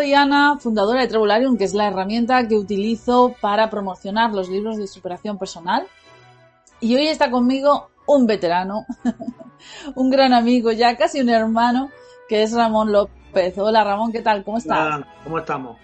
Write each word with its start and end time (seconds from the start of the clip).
Soy 0.00 0.14
Ana, 0.14 0.56
fundadora 0.58 1.02
de 1.02 1.08
Trebularium, 1.08 1.58
que 1.58 1.64
es 1.64 1.74
la 1.74 1.88
herramienta 1.88 2.48
que 2.48 2.56
utilizo 2.56 3.34
para 3.38 3.68
promocionar 3.68 4.32
los 4.32 4.48
libros 4.48 4.78
de 4.78 4.86
superación 4.86 5.36
personal. 5.36 5.86
Y 6.80 6.96
hoy 6.96 7.08
está 7.08 7.30
conmigo 7.30 7.90
un 8.06 8.26
veterano, 8.26 8.86
un 9.94 10.08
gran 10.08 10.32
amigo, 10.32 10.72
ya 10.72 10.96
casi 10.96 11.20
un 11.20 11.28
hermano, 11.28 11.90
que 12.30 12.42
es 12.42 12.54
Ramón 12.54 12.92
López. 12.92 13.58
Hola 13.58 13.84
Ramón, 13.84 14.10
¿qué 14.10 14.22
tal? 14.22 14.42
¿Cómo 14.42 14.56
estás? 14.56 14.78
Hola, 14.78 15.06
¿Cómo 15.22 15.38
estamos? 15.38 15.76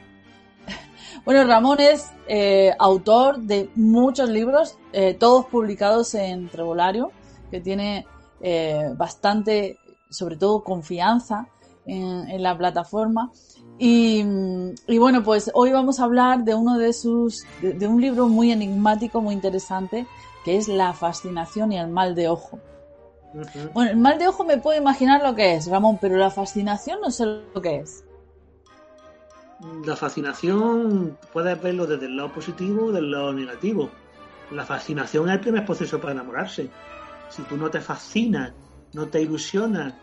Bueno, 1.26 1.44
Ramón 1.44 1.80
es 1.80 2.10
eh, 2.26 2.72
autor 2.78 3.40
de 3.40 3.68
muchos 3.74 4.30
libros, 4.30 4.78
eh, 4.94 5.12
todos 5.12 5.44
publicados 5.44 6.14
en 6.14 6.48
Trebolario, 6.48 7.12
que 7.50 7.60
tiene 7.60 8.06
eh, 8.40 8.92
bastante, 8.96 9.78
sobre 10.08 10.36
todo, 10.36 10.64
confianza 10.64 11.48
en, 11.84 12.30
en 12.30 12.42
la 12.42 12.56
plataforma. 12.56 13.30
Y, 13.78 14.24
y, 14.86 14.98
bueno, 14.98 15.22
pues 15.22 15.50
hoy 15.54 15.70
vamos 15.70 16.00
a 16.00 16.04
hablar 16.04 16.44
de 16.44 16.54
uno 16.54 16.78
de 16.78 16.92
sus, 16.92 17.44
de, 17.60 17.74
de, 17.74 17.86
un 17.86 18.00
libro 18.00 18.26
muy 18.28 18.50
enigmático, 18.50 19.20
muy 19.20 19.34
interesante, 19.34 20.06
que 20.44 20.56
es 20.56 20.68
La 20.68 20.92
fascinación 20.94 21.72
y 21.72 21.78
el 21.78 21.88
mal 21.88 22.14
de 22.14 22.28
ojo. 22.28 22.58
Uh 23.34 23.40
-huh. 23.40 23.72
Bueno, 23.74 23.90
el 23.90 23.96
mal 23.98 24.18
de 24.18 24.28
ojo 24.28 24.44
me 24.44 24.56
puedo 24.56 24.78
imaginar 24.78 25.22
lo 25.22 25.34
que 25.34 25.54
es, 25.56 25.66
Ramón, 25.66 25.98
pero 26.00 26.16
la 26.16 26.30
fascinación 26.30 27.00
no 27.02 27.10
sé 27.10 27.26
lo 27.26 27.60
que 27.60 27.76
es. 27.76 28.04
La 29.84 29.96
fascinación 29.96 31.16
puedes 31.32 31.60
verlo 31.62 31.86
desde 31.86 32.06
el 32.06 32.16
lado 32.16 32.32
positivo 32.32 32.86
o 32.86 32.92
del 32.92 33.10
lado 33.10 33.32
negativo. 33.32 33.90
La 34.50 34.64
fascinación 34.64 35.28
es 35.28 35.34
el 35.34 35.40
primer 35.40 35.64
proceso 35.64 36.00
para 36.00 36.12
enamorarse. 36.12 36.70
Si 37.30 37.42
tú 37.42 37.56
no 37.56 37.70
te 37.70 37.80
fascinas, 37.80 38.52
no 38.92 39.06
te 39.08 39.20
ilusionas, 39.20 39.94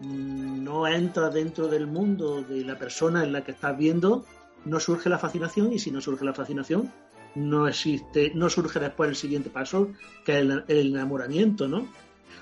no 0.00 0.86
entras 0.86 1.32
dentro 1.32 1.68
del 1.68 1.86
mundo 1.86 2.42
de 2.42 2.64
la 2.64 2.78
persona 2.78 3.24
en 3.24 3.32
la 3.32 3.42
que 3.44 3.52
estás 3.52 3.76
viendo, 3.76 4.24
no 4.64 4.80
surge 4.80 5.08
la 5.08 5.18
fascinación 5.18 5.72
y 5.72 5.78
si 5.78 5.90
no 5.90 6.00
surge 6.00 6.24
la 6.24 6.34
fascinación, 6.34 6.92
no 7.34 7.68
existe, 7.68 8.32
no 8.34 8.48
surge 8.48 8.80
después 8.80 9.08
el 9.08 9.16
siguiente 9.16 9.50
paso, 9.50 9.92
que 10.24 10.32
es 10.32 10.38
el, 10.38 10.64
el 10.68 10.94
enamoramiento, 10.94 11.68
¿no? 11.68 11.86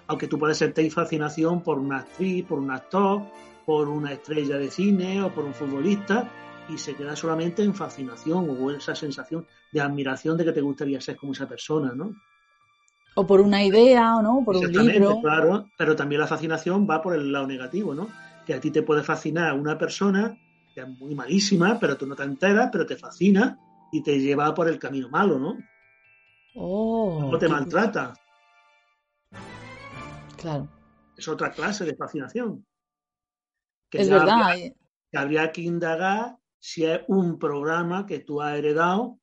Aunque 0.07 0.29
tú 0.29 0.39
puedes 0.39 0.59
sentir 0.59 0.91
fascinación 0.93 1.63
por 1.63 1.79
una 1.79 1.99
actriz, 1.99 2.45
por 2.45 2.59
un 2.59 2.71
actor, 2.71 3.23
por 3.65 3.89
una 3.89 4.13
estrella 4.13 4.57
de 4.57 4.71
cine 4.71 5.23
o 5.23 5.33
por 5.33 5.45
un 5.45 5.55
futbolista 5.55 6.31
y 6.69 6.79
se 6.79 6.95
queda 6.95 7.17
solamente 7.17 7.63
en 7.63 7.75
fascinación 7.75 8.49
o 8.51 8.71
esa 8.71 8.95
sensación 8.95 9.47
de 9.73 9.81
admiración 9.81 10.37
de 10.37 10.45
que 10.45 10.53
te 10.53 10.61
gustaría 10.61 11.01
ser 11.01 11.17
como 11.17 11.33
esa 11.33 11.49
persona, 11.49 11.93
¿no? 11.95 12.15
O 13.17 13.27
por 13.27 13.41
una 13.41 13.63
idea, 13.65 14.21
¿no? 14.23 14.43
Por 14.45 14.57
un 14.57 14.73
libro. 14.73 15.21
Claro, 15.21 15.71
pero 15.79 15.95
también 15.95 16.21
la 16.21 16.27
fascinación 16.27 16.87
va 16.89 17.01
por 17.01 17.15
el 17.15 17.31
lado 17.31 17.47
negativo, 17.47 17.95
¿no? 17.95 18.09
Que 18.45 18.55
a 18.55 18.61
ti 18.61 18.71
te 18.71 18.83
puede 18.83 19.03
fascinar 19.03 19.55
una 19.55 19.79
persona 19.79 20.37
que 20.75 20.81
es 20.81 20.89
muy 20.89 21.15
malísima, 21.15 21.79
pero 21.79 21.97
tú 21.97 22.07
no 22.07 22.17
te 22.17 22.25
enteras, 22.25 22.69
pero 22.73 22.85
te 22.85 22.97
fascina 22.97 23.59
y 23.93 24.03
te 24.03 24.19
lleva 24.19 24.53
por 24.53 24.69
el 24.69 24.79
camino 24.79 25.09
malo, 25.09 25.39
¿no? 25.39 25.57
Oh. 26.57 27.31
O 27.33 27.39
te 27.39 27.49
maltrata. 27.49 28.15
Claro. 30.37 30.69
Es 31.17 31.29
otra 31.29 31.53
clase 31.53 31.85
de 31.85 31.95
fascinación. 31.95 32.67
Que 33.89 34.03
es 34.03 34.11
verdad. 34.11 34.43
Habría, 34.43 34.73
que 35.11 35.19
habría 35.19 35.53
que 35.53 35.61
indagar 35.63 36.37
si 36.59 36.85
es 36.85 37.03
un 37.07 37.39
programa 37.39 38.07
que 38.07 38.19
tú 38.19 38.43
has 38.43 38.57
heredado 38.57 39.21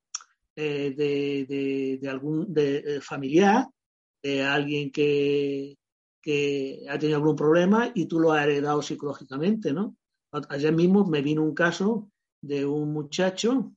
eh, 0.56 0.94
de, 0.96 1.46
de, 1.46 1.98
de, 2.00 2.08
algún 2.08 2.52
de, 2.52 2.78
eh, 2.78 3.00
familiar 3.00 3.66
de 4.22 4.42
alguien 4.42 4.90
que, 4.90 5.76
que 6.20 6.86
ha 6.88 6.98
tenido 6.98 7.18
algún 7.18 7.36
problema 7.36 7.90
y 7.94 8.06
tú 8.06 8.20
lo 8.20 8.32
has 8.32 8.44
heredado 8.44 8.80
psicológicamente, 8.80 9.72
¿no? 9.72 9.96
Ayer 10.48 10.72
mismo 10.72 11.04
me 11.04 11.20
vino 11.20 11.42
un 11.42 11.54
caso 11.54 12.10
de 12.40 12.64
un 12.64 12.92
muchacho 12.92 13.74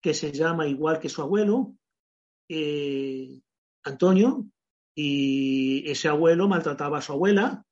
que 0.00 0.14
se 0.14 0.32
llama 0.32 0.66
igual 0.66 1.00
que 1.00 1.08
su 1.08 1.22
abuelo, 1.22 1.74
eh, 2.48 3.40
Antonio, 3.84 4.46
y 4.94 5.88
ese 5.90 6.08
abuelo 6.08 6.48
maltrataba 6.48 6.98
a 6.98 7.02
su 7.02 7.12
abuela 7.12 7.64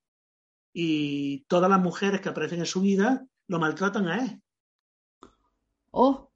y 0.72 1.44
todas 1.48 1.70
las 1.70 1.80
mujeres 1.80 2.20
que 2.20 2.28
aparecen 2.28 2.60
en 2.60 2.66
su 2.66 2.80
vida 2.80 3.26
lo 3.48 3.58
maltratan 3.58 4.08
a 4.08 4.24
él. 4.24 4.42
Oh. 5.90 6.30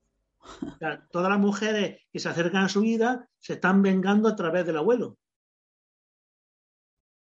O 0.60 0.78
sea, 0.78 1.06
todas 1.10 1.30
las 1.30 1.41
mujeres 1.41 2.03
que 2.12 2.19
se 2.19 2.28
acercan 2.28 2.64
a 2.64 2.69
su 2.69 2.82
vida 2.82 3.28
se 3.38 3.54
están 3.54 3.82
vengando 3.82 4.28
a 4.28 4.36
través 4.36 4.66
del 4.66 4.76
abuelo. 4.76 5.16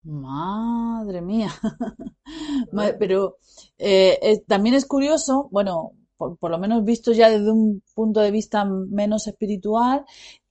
Madre 0.03 1.21
mía. 1.21 1.51
Pero 2.99 3.39
eh, 3.79 4.19
eh, 4.23 4.43
también 4.47 4.75
es 4.75 4.87
curioso, 4.87 5.49
bueno, 5.51 5.93
por, 6.17 6.37
por, 6.39 6.51
lo 6.51 6.59
menos 6.59 6.85
visto 6.85 7.13
ya 7.13 7.29
desde 7.29 7.51
un 7.51 7.83
punto 7.95 8.21
de 8.21 8.31
vista 8.31 8.65
menos 8.65 9.27
espiritual, 9.27 10.05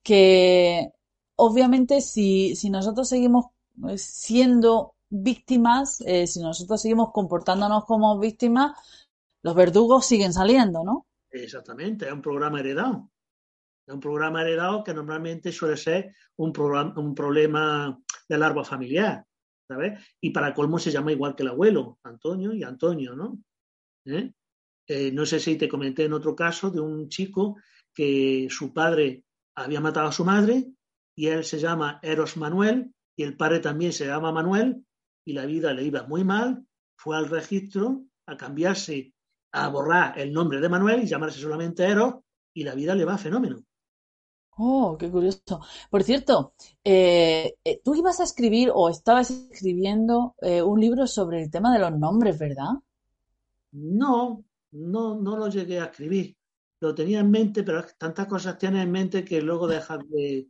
que 0.03 0.91
obviamente 1.37 2.01
si, 2.01 2.55
si 2.55 2.69
nosotros 2.69 3.07
seguimos 3.07 3.47
eh, 3.87 3.97
siendo 3.97 4.95
víctimas, 5.09 6.01
eh, 6.05 6.27
si 6.27 6.41
nosotros 6.41 6.81
seguimos 6.81 7.11
comportándonos 7.13 7.85
como 7.85 8.19
víctimas, 8.19 8.71
los 9.43 9.55
verdugos 9.55 10.05
siguen 10.05 10.33
saliendo, 10.33 10.83
¿no? 10.83 11.05
Exactamente, 11.29 12.07
es 12.07 12.11
un 12.11 12.21
programa 12.21 12.59
heredado. 12.59 13.09
Es 13.85 13.93
un 13.93 13.99
programa 13.99 14.41
heredado 14.41 14.83
que 14.83 14.93
normalmente 14.93 15.51
suele 15.51 15.77
ser 15.77 16.13
un, 16.35 16.51
programa, 16.51 16.93
un 16.97 17.15
problema 17.15 17.97
del 18.27 18.43
árbol 18.43 18.65
familiar. 18.65 19.25
¿Sabes? 19.67 20.00
Y 20.22 20.29
para 20.31 20.53
colmo 20.53 20.79
se 20.79 20.91
llama 20.91 21.11
igual 21.11 21.35
que 21.35 21.44
el 21.44 21.50
abuelo, 21.50 22.00
Antonio 22.03 22.53
y 22.53 22.63
Antonio, 22.63 23.16
¿no? 23.16 23.39
¿Eh? 24.05 24.31
Eh, 24.88 25.11
no 25.11 25.25
sé 25.25 25.39
si 25.39 25.57
te 25.57 25.67
comenté 25.67 26.05
en 26.05 26.13
otro 26.13 26.35
caso 26.35 26.72
de 26.72 26.79
un 26.79 27.09
chico 27.09 27.57
que 27.94 28.47
su 28.50 28.73
padre 28.73 29.23
había 29.56 29.81
matado 29.81 30.07
a 30.07 30.11
su 30.11 30.23
madre 30.23 30.66
y 31.16 31.27
él 31.27 31.44
se 31.44 31.59
llama 31.59 32.00
Eros 32.01 32.38
Manuel 32.38 32.94
y 33.17 33.23
el 33.23 33.35
padre 33.35 33.59
también 33.59 33.91
se 33.91 34.06
llama 34.06 34.31
Manuel 34.31 34.85
y 35.25 35.33
la 35.33 35.45
vida 35.45 35.73
le 35.73 35.83
iba 35.83 36.03
muy 36.03 36.23
mal, 36.23 36.66
fue 36.95 37.17
al 37.17 37.27
registro 37.27 38.06
a 38.27 38.38
cambiarse, 38.38 39.13
a 39.51 39.67
borrar 39.67 40.17
el 40.17 40.31
nombre 40.31 40.61
de 40.61 40.69
Manuel 40.69 41.03
y 41.03 41.07
llamarse 41.07 41.39
solamente 41.39 41.83
Eros 41.83 42.16
y 42.53 42.63
la 42.63 42.75
vida 42.75 42.95
le 42.95 43.03
va 43.03 43.16
a 43.16 43.17
fenómeno. 43.17 43.63
Oh, 44.59 44.97
qué 45.00 45.09
curioso. 45.09 45.62
Por 45.90 46.03
cierto, 46.03 46.53
eh, 46.84 47.56
tú 47.84 47.95
ibas 47.95 48.19
a 48.19 48.23
escribir 48.23 48.71
o 48.74 48.89
estabas 48.89 49.30
escribiendo 49.31 50.36
eh, 50.42 50.62
un 50.62 50.80
libro 50.80 51.06
sobre 51.07 51.44
el 51.44 51.51
tema 51.51 51.71
de 51.74 51.80
los 51.80 51.98
nombres, 51.98 52.38
¿verdad? 52.39 52.71
No, 53.71 54.44
no, 54.71 55.15
no 55.19 55.38
lo 55.38 55.48
llegué 55.50 55.80
a 55.80 55.86
escribir. 55.86 56.36
Lo 56.80 56.94
tenía 56.95 57.19
en 57.19 57.31
mente, 57.31 57.63
pero 57.63 57.83
tantas 57.98 58.27
cosas 58.27 58.57
tienes 58.57 58.83
en 58.83 58.92
mente 58.92 59.24
que 59.25 59.42
luego 59.42 59.68
dejas 59.68 60.00
de, 60.09 60.48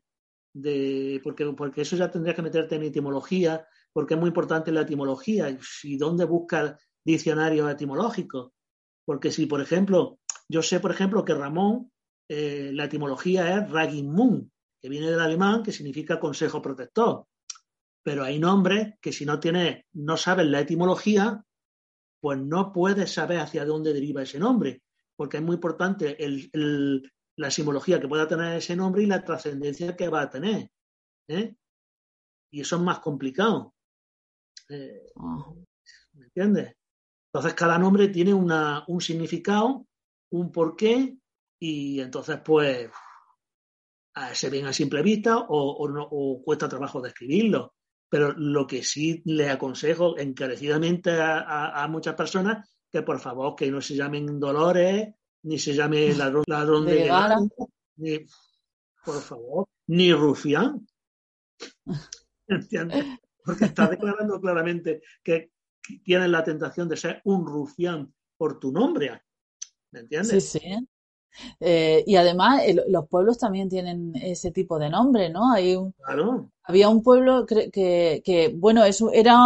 de 0.53 1.21
porque, 1.23 1.45
porque 1.53 1.81
eso 1.81 1.95
ya 1.95 2.11
tendrías 2.11 2.35
que 2.35 2.41
meterte 2.41 2.75
en 2.75 2.83
etimología, 2.83 3.67
porque 3.93 4.15
es 4.15 4.19
muy 4.19 4.29
importante 4.29 4.71
la 4.71 4.81
etimología 4.81 5.57
y 5.83 5.97
dónde 5.97 6.25
buscas 6.25 6.75
diccionarios 7.03 7.71
etimológicos. 7.71 8.51
Porque 9.05 9.31
si, 9.31 9.45
por 9.45 9.61
ejemplo, 9.61 10.19
yo 10.49 10.61
sé, 10.61 10.79
por 10.79 10.91
ejemplo, 10.91 11.25
que 11.25 11.33
Ramón 11.33 11.91
eh, 12.29 12.71
la 12.73 12.85
etimología 12.85 13.57
es 13.57 13.69
Ragimun, 13.69 14.51
que 14.81 14.89
viene 14.89 15.09
del 15.09 15.19
alemán, 15.19 15.63
que 15.63 15.71
significa 15.71 16.19
consejo 16.19 16.61
protector. 16.61 17.25
Pero 18.03 18.23
hay 18.23 18.39
nombres 18.39 18.95
que 19.01 19.11
si 19.11 19.25
no 19.25 19.39
tienes, 19.39 19.83
no 19.93 20.17
sabes 20.17 20.47
la 20.47 20.61
etimología, 20.61 21.43
pues 22.21 22.39
no 22.39 22.71
puedes 22.71 23.11
saber 23.13 23.39
hacia 23.39 23.65
dónde 23.65 23.93
deriva 23.93 24.23
ese 24.23 24.39
nombre, 24.39 24.81
porque 25.15 25.37
es 25.37 25.43
muy 25.43 25.55
importante 25.55 26.23
el, 26.23 26.49
el, 26.53 27.11
la 27.37 27.51
simbología 27.51 27.99
que 27.99 28.07
pueda 28.07 28.27
tener 28.27 28.57
ese 28.57 28.75
nombre 28.75 29.03
y 29.03 29.07
la 29.07 29.23
trascendencia 29.23 29.95
que 29.95 30.09
va 30.09 30.21
a 30.21 30.29
tener. 30.29 30.69
¿eh? 31.27 31.55
y 32.51 32.61
eso 32.61 32.77
es 32.77 32.81
más 32.81 32.99
complicado. 32.99 33.73
Eh, 34.69 35.11
Ah. 35.15 35.53
¿Me 36.13 36.25
entiendes? 36.25 36.75
Entonces 37.31 37.53
cada 37.53 37.77
nombre 37.77 38.07
tiene 38.07 38.33
una, 38.33 38.83
un 38.87 39.01
significado, 39.01 39.85
un 40.31 40.51
porqué, 40.51 41.17
y 41.59 41.99
entonces 42.01 42.39
pues 42.43 42.89
se 44.33 44.49
ven 44.49 44.65
a 44.65 44.73
simple 44.73 45.01
vista 45.03 45.37
o, 45.37 45.71
o 45.71 45.89
no- 45.89 46.07
o 46.09 46.41
cuesta 46.43 46.67
trabajo 46.67 47.01
describirlo. 47.01 47.75
Pero 48.09 48.31
lo 48.33 48.65
que 48.65 48.83
sí 48.83 49.21
le 49.25 49.49
aconsejo 49.49 50.17
encarecidamente 50.17 51.11
a, 51.11 51.39
a- 51.41 51.83
a 51.83 51.87
muchas 51.87 52.15
personas 52.15 52.67
que 52.89 53.01
por 53.03 53.19
favor 53.19 53.55
que 53.55 53.69
no 53.69 53.81
se 53.81 53.95
llamen 53.95 54.39
Dolores, 54.39 55.09
ni 55.43 55.59
se 55.59 55.73
llame 55.75 56.07
ladrón, 56.15 56.43
ladrón 56.47 56.85
de, 56.85 56.95
De 56.95 57.09
ni 57.97 58.19
por 59.05 59.21
favor, 59.21 59.67
ni 59.87 60.13
rufián. 60.13 60.87
¿Entiendes? 62.47 63.05
Porque 63.43 63.65
está 63.65 63.87
declarando 63.87 64.39
claramente 64.41 65.01
que 65.23 65.51
tienes 66.03 66.29
la 66.29 66.43
tentación 66.43 66.87
de 66.89 66.97
ser 66.97 67.21
un 67.25 67.45
rufián 67.45 68.13
por 68.37 68.59
tu 68.59 68.71
nombre. 68.71 69.21
¿Me 69.91 70.01
entiendes? 70.01 70.49
Sí, 70.49 70.59
sí. 70.59 70.87
Eh, 71.59 72.03
y 72.07 72.15
además 72.15 72.63
el- 72.65 72.83
los 72.89 73.07
pueblos 73.07 73.37
también 73.37 73.69
tienen 73.69 74.13
ese 74.15 74.51
tipo 74.51 74.79
de 74.79 74.89
nombre, 74.89 75.29
¿no? 75.29 75.51
Hay 75.53 75.75
un, 75.75 75.93
Claro, 75.97 76.51
había 76.63 76.89
un 76.89 77.03
pueblo 77.03 77.45
que, 77.45 77.71
que, 78.25 78.53
bueno, 78.57 78.83
eso 78.85 79.11
era 79.13 79.37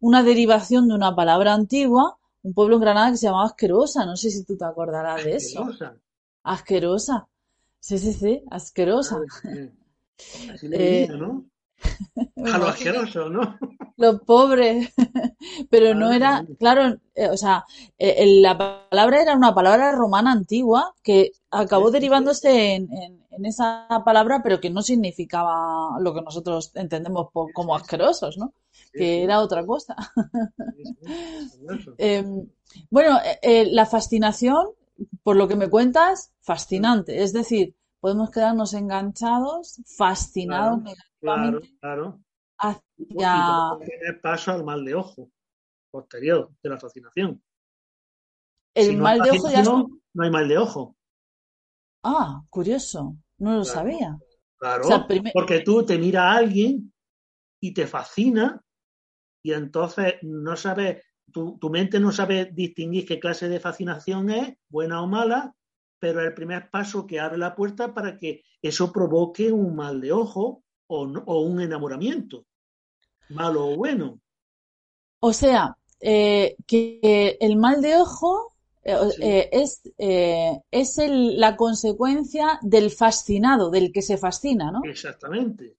una 0.00 0.22
derivación 0.22 0.88
de 0.88 0.94
una 0.94 1.14
palabra 1.16 1.54
antigua, 1.54 2.18
un 2.42 2.54
pueblo 2.54 2.76
en 2.76 2.82
Granada 2.82 3.10
que 3.12 3.16
se 3.18 3.26
llamaba 3.26 3.46
Asquerosa, 3.46 4.06
no 4.06 4.16
sé 4.16 4.30
si 4.30 4.44
tú 4.44 4.56
te 4.56 4.64
acordarás 4.64 5.22
de 5.24 5.36
eso. 5.36 5.66
asquerosa. 5.66 5.98
Asquerosa. 6.44 7.28
Sí, 7.80 7.98
sí, 7.98 8.12
sí, 8.14 8.42
asquerosa. 8.50 9.26
Eh, 9.44 9.72
Así 10.48 10.68
le 10.68 10.78
Eh, 10.78 11.06
diría, 11.08 11.16
¿no? 11.16 11.46
A 12.52 12.58
lo 12.58 12.66
asqueroso, 12.68 13.28
¿no? 13.28 13.58
Los 13.96 14.20
pobres. 14.22 14.92
Pero 15.70 15.94
no 15.94 16.12
era, 16.12 16.44
claro, 16.58 16.98
eh, 17.14 17.28
o 17.30 17.36
sea, 17.36 17.64
eh, 17.98 18.26
la 18.42 18.56
palabra 18.90 19.22
era 19.22 19.34
una 19.34 19.54
palabra 19.54 19.92
romana 19.92 20.32
antigua 20.32 20.94
que 21.02 21.32
acabó 21.50 21.90
derivándose 21.90 22.74
en, 22.74 22.92
en- 22.92 23.26
en 23.36 23.44
esa 23.44 23.86
palabra, 24.02 24.40
pero 24.42 24.60
que 24.60 24.70
no 24.70 24.80
significaba 24.80 26.00
lo 26.00 26.14
que 26.14 26.22
nosotros 26.22 26.70
entendemos 26.74 27.28
como 27.52 27.76
asquerosos, 27.76 28.38
¿no? 28.38 28.54
Que 28.94 29.24
era 29.24 29.40
otra 29.40 29.64
cosa. 29.66 29.94
Eh, 31.98 32.24
bueno, 32.90 33.18
eh, 33.42 33.66
la 33.70 33.86
fascinación, 33.86 34.66
por 35.22 35.36
lo 35.36 35.48
que 35.48 35.56
me 35.56 35.68
cuentas, 35.70 36.32
fascinante. 36.40 37.22
Es 37.22 37.32
decir, 37.32 37.74
podemos 38.06 38.30
quedarnos 38.30 38.72
enganchados, 38.72 39.80
fascinados 39.96 40.78
Claro, 40.78 40.92
negativamente 41.20 41.76
claro. 41.80 42.20
Y 42.98 43.16
hacia... 43.20 43.78
tener 43.84 44.20
paso 44.20 44.52
al 44.52 44.62
mal 44.62 44.84
de 44.84 44.94
ojo 44.94 45.28
posterior 45.90 46.52
de 46.62 46.70
la 46.70 46.78
fascinación. 46.78 47.42
El 48.74 48.86
Si 48.86 48.96
mal 48.96 49.20
de 49.20 49.30
ojo 49.32 49.50
ya 49.50 49.64
no 49.64 50.22
hay 50.22 50.30
mal 50.30 50.46
de 50.46 50.56
ojo. 50.56 50.96
Ah, 52.04 52.44
curioso. 52.48 53.16
No 53.38 53.56
lo 53.56 53.62
Claro. 53.64 53.74
sabía. 53.74 54.18
Claro, 54.56 54.84
O 54.84 54.86
sea, 54.86 55.06
prime- 55.08 55.32
porque 55.34 55.62
tú 55.62 55.84
te 55.84 55.98
miras 55.98 56.26
a 56.26 56.36
alguien 56.36 56.92
y 57.60 57.74
te 57.74 57.88
fascina 57.88 58.62
y 59.42 59.52
entonces 59.52 60.14
no 60.22 60.54
sabes, 60.56 61.02
tu, 61.32 61.58
tu 61.58 61.70
mente 61.70 61.98
no 61.98 62.12
sabe 62.12 62.52
distinguir 62.52 63.04
qué 63.04 63.18
clase 63.18 63.48
de 63.48 63.58
fascinación 63.58 64.30
es, 64.30 64.54
buena 64.68 65.02
o 65.02 65.08
mala, 65.08 65.55
pero 65.98 66.20
el 66.22 66.34
primer 66.34 66.70
paso 66.70 67.06
que 67.06 67.20
abre 67.20 67.38
la 67.38 67.54
puerta 67.54 67.94
para 67.94 68.18
que 68.18 68.42
eso 68.62 68.92
provoque 68.92 69.52
un 69.52 69.74
mal 69.76 70.00
de 70.00 70.12
ojo 70.12 70.64
o, 70.88 71.06
no- 71.06 71.24
o 71.26 71.40
un 71.42 71.60
enamoramiento, 71.60 72.46
malo 73.28 73.66
o 73.68 73.76
bueno. 73.76 74.20
O 75.20 75.32
sea, 75.34 75.76
eh, 76.00 76.56
que 76.66 77.36
el 77.40 77.56
mal 77.56 77.82
de 77.82 77.96
ojo 77.96 78.54
eh, 78.82 78.96
Sí. 79.08 79.22
eh, 79.22 79.48
es, 79.52 79.82
es 80.70 80.98
el- 80.98 81.38
la 81.40 81.56
consecuencia 81.56 82.58
del 82.62 82.90
fascinado, 82.90 83.70
del 83.70 83.92
que 83.92 84.00
se 84.02 84.16
fascina, 84.16 84.70
¿no? 84.70 84.80
Exactamente. 84.90 85.76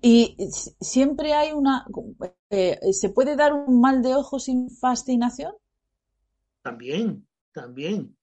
Y 0.00 0.36
siempre 0.80 1.34
hay 1.34 1.52
una... 1.52 1.86
¿se 2.92 3.10
puede 3.10 3.36
dar 3.36 3.52
un 3.52 3.80
mal 3.80 4.02
de 4.02 4.14
ojo 4.14 4.38
sin 4.38 4.70
fascinación? 4.70 5.52
También, 6.62 7.26
también, 7.56 8.14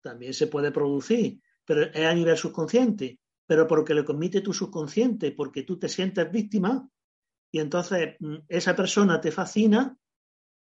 también 0.00 0.32
se 0.32 0.46
puede 0.46 0.70
producir, 0.70 1.40
pero 1.64 1.82
es 1.82 2.06
a 2.06 2.14
nivel 2.14 2.36
subconsciente, 2.36 3.18
pero 3.44 3.66
porque 3.66 3.94
lo 3.94 4.04
comite 4.04 4.42
tu 4.42 4.52
subconsciente, 4.52 5.32
porque 5.32 5.64
tú 5.64 5.76
te 5.76 5.88
sientes 5.88 6.30
víctima 6.30 6.88
y 7.50 7.58
entonces 7.58 8.14
mm, 8.20 8.36
esa 8.46 8.76
persona 8.76 9.20
te 9.20 9.32
fascina 9.32 9.98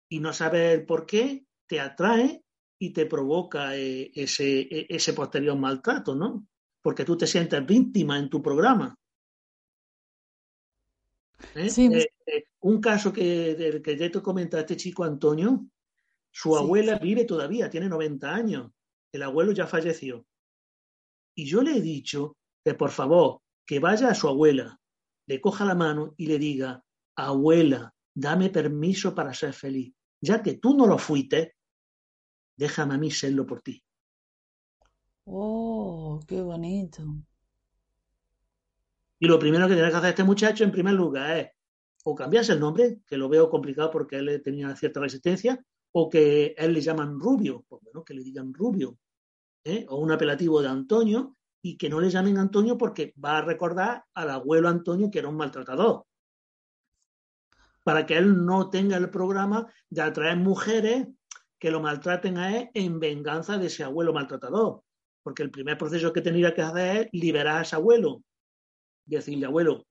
y 0.10 0.20
no 0.20 0.34
sabes 0.34 0.74
el 0.74 0.86
por 0.88 1.06
qué, 1.06 1.46
te 1.68 1.80
atrae 1.80 2.44
y 2.80 2.90
te 2.92 3.06
provoca 3.06 3.78
eh, 3.78 4.10
ese, 4.16 4.62
e- 4.62 4.88
ese 4.90 5.14
posterior 5.14 5.56
maltrato, 5.56 6.16
¿no? 6.16 6.48
Porque 6.82 7.06
tú 7.06 7.16
te 7.16 7.28
sientes 7.28 7.64
víctima 7.64 8.18
en 8.18 8.28
tu 8.28 8.42
programa. 8.42 8.98
¿eh? 11.54 11.70
Sí, 11.70 11.90
eh, 11.94 12.46
un 12.62 12.82
caso 12.82 13.14
que, 13.14 13.54
del 13.54 13.84
que 13.84 13.96
ya 13.96 14.10
te 14.10 14.20
comenta 14.20 14.60
este 14.60 14.76
chico 14.76 15.04
Antonio, 15.04 15.70
su 16.32 16.52
Sí. 16.52 16.58
abuela 16.58 16.98
vive 17.00 17.26
todavía, 17.26 17.70
tiene 17.70 17.90
90 17.90 18.34
años. 18.34 18.72
El 19.12 19.24
abuelo 19.24 19.52
ya 19.52 19.68
falleció. 19.68 20.26
Y 21.36 21.46
yo 21.46 21.62
le 21.62 21.78
he 21.78 21.82
dicho 21.82 22.38
que 22.64 22.74
por 22.74 22.92
favor, 22.92 23.42
que 23.66 23.80
vaya 23.80 24.10
a 24.10 24.16
su 24.16 24.28
abuela, 24.28 24.80
le 25.28 25.40
coja 25.42 25.66
la 25.66 25.76
mano 25.76 26.14
y 26.18 26.28
le 26.28 26.38
diga, 26.40 26.84
abuela, 27.16 27.94
dame 28.14 28.50
permiso 28.50 29.14
para 29.16 29.34
ser 29.34 29.54
feliz. 29.54 29.94
Ya 30.22 30.42
que 30.44 30.56
tú 30.56 30.76
no 30.76 30.86
lo 30.86 30.98
fuiste, 30.98 31.56
déjame 32.58 32.96
a 32.96 32.98
mí 32.98 33.10
serlo 33.12 33.46
por 33.46 33.62
ti. 33.62 33.82
Oh, 35.26 36.20
qué 36.28 36.42
bonito. 36.42 37.04
Y 39.20 39.28
lo 39.28 39.38
primero 39.38 39.68
que 39.68 39.74
tiene 39.74 39.90
que 39.90 39.96
hacer 39.96 40.10
este 40.10 40.24
muchacho, 40.24 40.64
en 40.64 40.72
primer 40.72 40.94
lugar, 40.94 41.38
es 41.38 41.50
o 42.06 42.16
cambiarse 42.16 42.54
el 42.54 42.60
nombre, 42.60 43.00
que 43.06 43.18
lo 43.18 43.28
veo 43.30 43.50
complicado 43.50 43.92
porque 43.92 44.18
él 44.18 44.42
tenía 44.44 44.76
cierta 44.76 45.00
resistencia, 45.02 45.64
o 45.92 46.10
que 46.10 46.56
a 46.58 46.66
él 46.66 46.74
le 46.74 46.82
llaman 46.82 47.20
Rubio, 47.20 47.66
pues 47.68 47.82
bueno, 47.84 48.04
que 48.04 48.14
le 48.14 48.24
digan 48.24 48.54
Rubio, 48.54 48.98
¿eh? 49.64 49.86
o 49.90 49.98
un 49.98 50.12
apelativo 50.12 50.62
de 50.62 50.68
Antonio, 50.68 51.36
y 51.62 51.78
que 51.78 51.90
no 51.90 52.00
le 52.00 52.10
llamen 52.10 52.38
Antonio 52.38 52.78
porque 52.78 53.14
va 53.24 53.40
a 53.40 53.42
recordar 53.42 54.06
al 54.14 54.30
abuelo 54.30 54.70
Antonio 54.70 55.12
que 55.12 55.20
era 55.20 55.28
un 55.28 55.36
maltratador. 55.36 56.06
Para 57.84 58.06
que 58.06 58.18
él 58.18 58.46
no 58.46 58.70
tenga 58.70 58.98
el 58.98 59.10
programa 59.10 59.68
de 59.90 60.02
atraer 60.02 60.38
mujeres 60.38 61.08
que 61.58 61.72
lo 61.72 61.82
maltraten 61.82 62.38
a 62.38 62.58
él 62.58 62.70
en 62.74 63.00
venganza 63.00 63.58
de 63.58 63.68
ese 63.68 63.84
abuelo 63.84 64.14
maltratador. 64.14 64.84
Porque 65.22 65.44
el 65.44 65.52
primer 65.52 65.78
proceso 65.78 66.14
que 66.14 66.22
tendría 66.22 66.54
que 66.54 66.62
hacer 66.62 66.98
es 66.98 67.10
liberar 67.12 67.58
a 67.58 67.62
ese 67.62 67.76
abuelo, 67.76 68.24
decirle, 69.06 69.46
abuelo, 69.46 69.86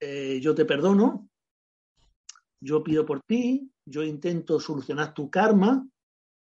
eh, 0.00 0.40
yo 0.40 0.54
te 0.54 0.64
perdono, 0.64 1.28
yo 2.60 2.82
pido 2.82 3.04
por 3.04 3.20
ti, 3.22 3.70
yo 3.90 4.04
intento 4.04 4.60
solucionar 4.60 5.12
tu 5.12 5.28
karma, 5.28 5.86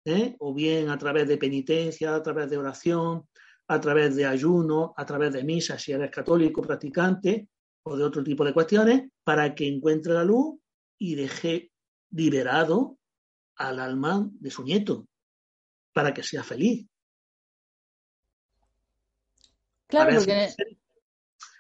¿eh? 0.06 0.36
o 0.40 0.54
bien 0.54 0.90
a 0.90 0.98
través 0.98 1.28
de 1.28 1.38
penitencia, 1.38 2.16
a 2.16 2.24
través 2.24 2.50
de 2.50 2.58
oración, 2.58 3.28
a 3.68 3.80
través 3.80 4.16
de 4.16 4.26
ayuno, 4.26 4.94
a 4.96 5.06
través 5.06 5.34
de 5.34 5.44
misa, 5.44 5.78
si 5.78 5.92
eres 5.92 6.10
católico 6.10 6.62
practicante, 6.62 7.50
o 7.86 7.98
de 7.98 8.04
otro 8.04 8.24
tipo 8.24 8.46
de 8.46 8.54
cuestiones, 8.54 9.10
para 9.24 9.54
que 9.54 9.68
encuentre 9.68 10.14
la 10.14 10.24
luz 10.24 10.58
y 10.98 11.16
deje 11.16 11.72
liberado 12.12 12.98
al 13.58 13.80
alma 13.80 14.30
de 14.32 14.50
su 14.50 14.64
nieto, 14.64 15.08
para 15.92 16.14
que 16.14 16.24
sea 16.24 16.44
feliz. 16.44 16.88
Claro, 19.88 20.12
a, 20.12 20.16
porque 20.16 20.34
veces, 20.34 20.56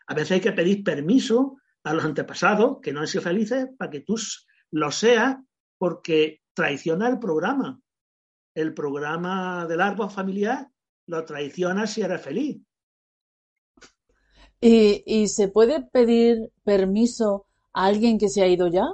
a 0.08 0.14
veces 0.14 0.32
hay 0.32 0.42
que 0.42 0.54
pedir 0.54 0.84
permiso 0.84 1.58
a 1.84 1.94
los 1.94 2.06
antepasados 2.06 2.78
que 2.82 2.94
no 2.94 3.02
han 3.02 3.08
sido 3.08 3.22
felices 3.22 3.68
para 3.78 3.92
que 3.92 4.00
tú 4.00 4.16
lo 4.72 4.92
seas, 4.92 5.36
porque 5.84 6.40
traiciona 6.54 7.10
el 7.10 7.20
programa. 7.20 7.78
El 8.56 8.74
programa 8.74 9.68
del 9.68 9.82
árbol 9.82 10.10
familiar 10.10 10.72
lo 11.08 11.26
traiciona 11.26 11.86
si 11.88 12.02
eres 12.02 12.22
feliz. 12.22 12.62
¿Y, 14.62 15.04
y 15.06 15.28
se 15.28 15.50
puede 15.50 15.82
pedir 15.82 16.54
permiso 16.64 17.48
a 17.74 17.88
alguien 17.88 18.18
que 18.18 18.30
se 18.30 18.42
ha 18.42 18.48
ido 18.48 18.70
ya? 18.70 18.86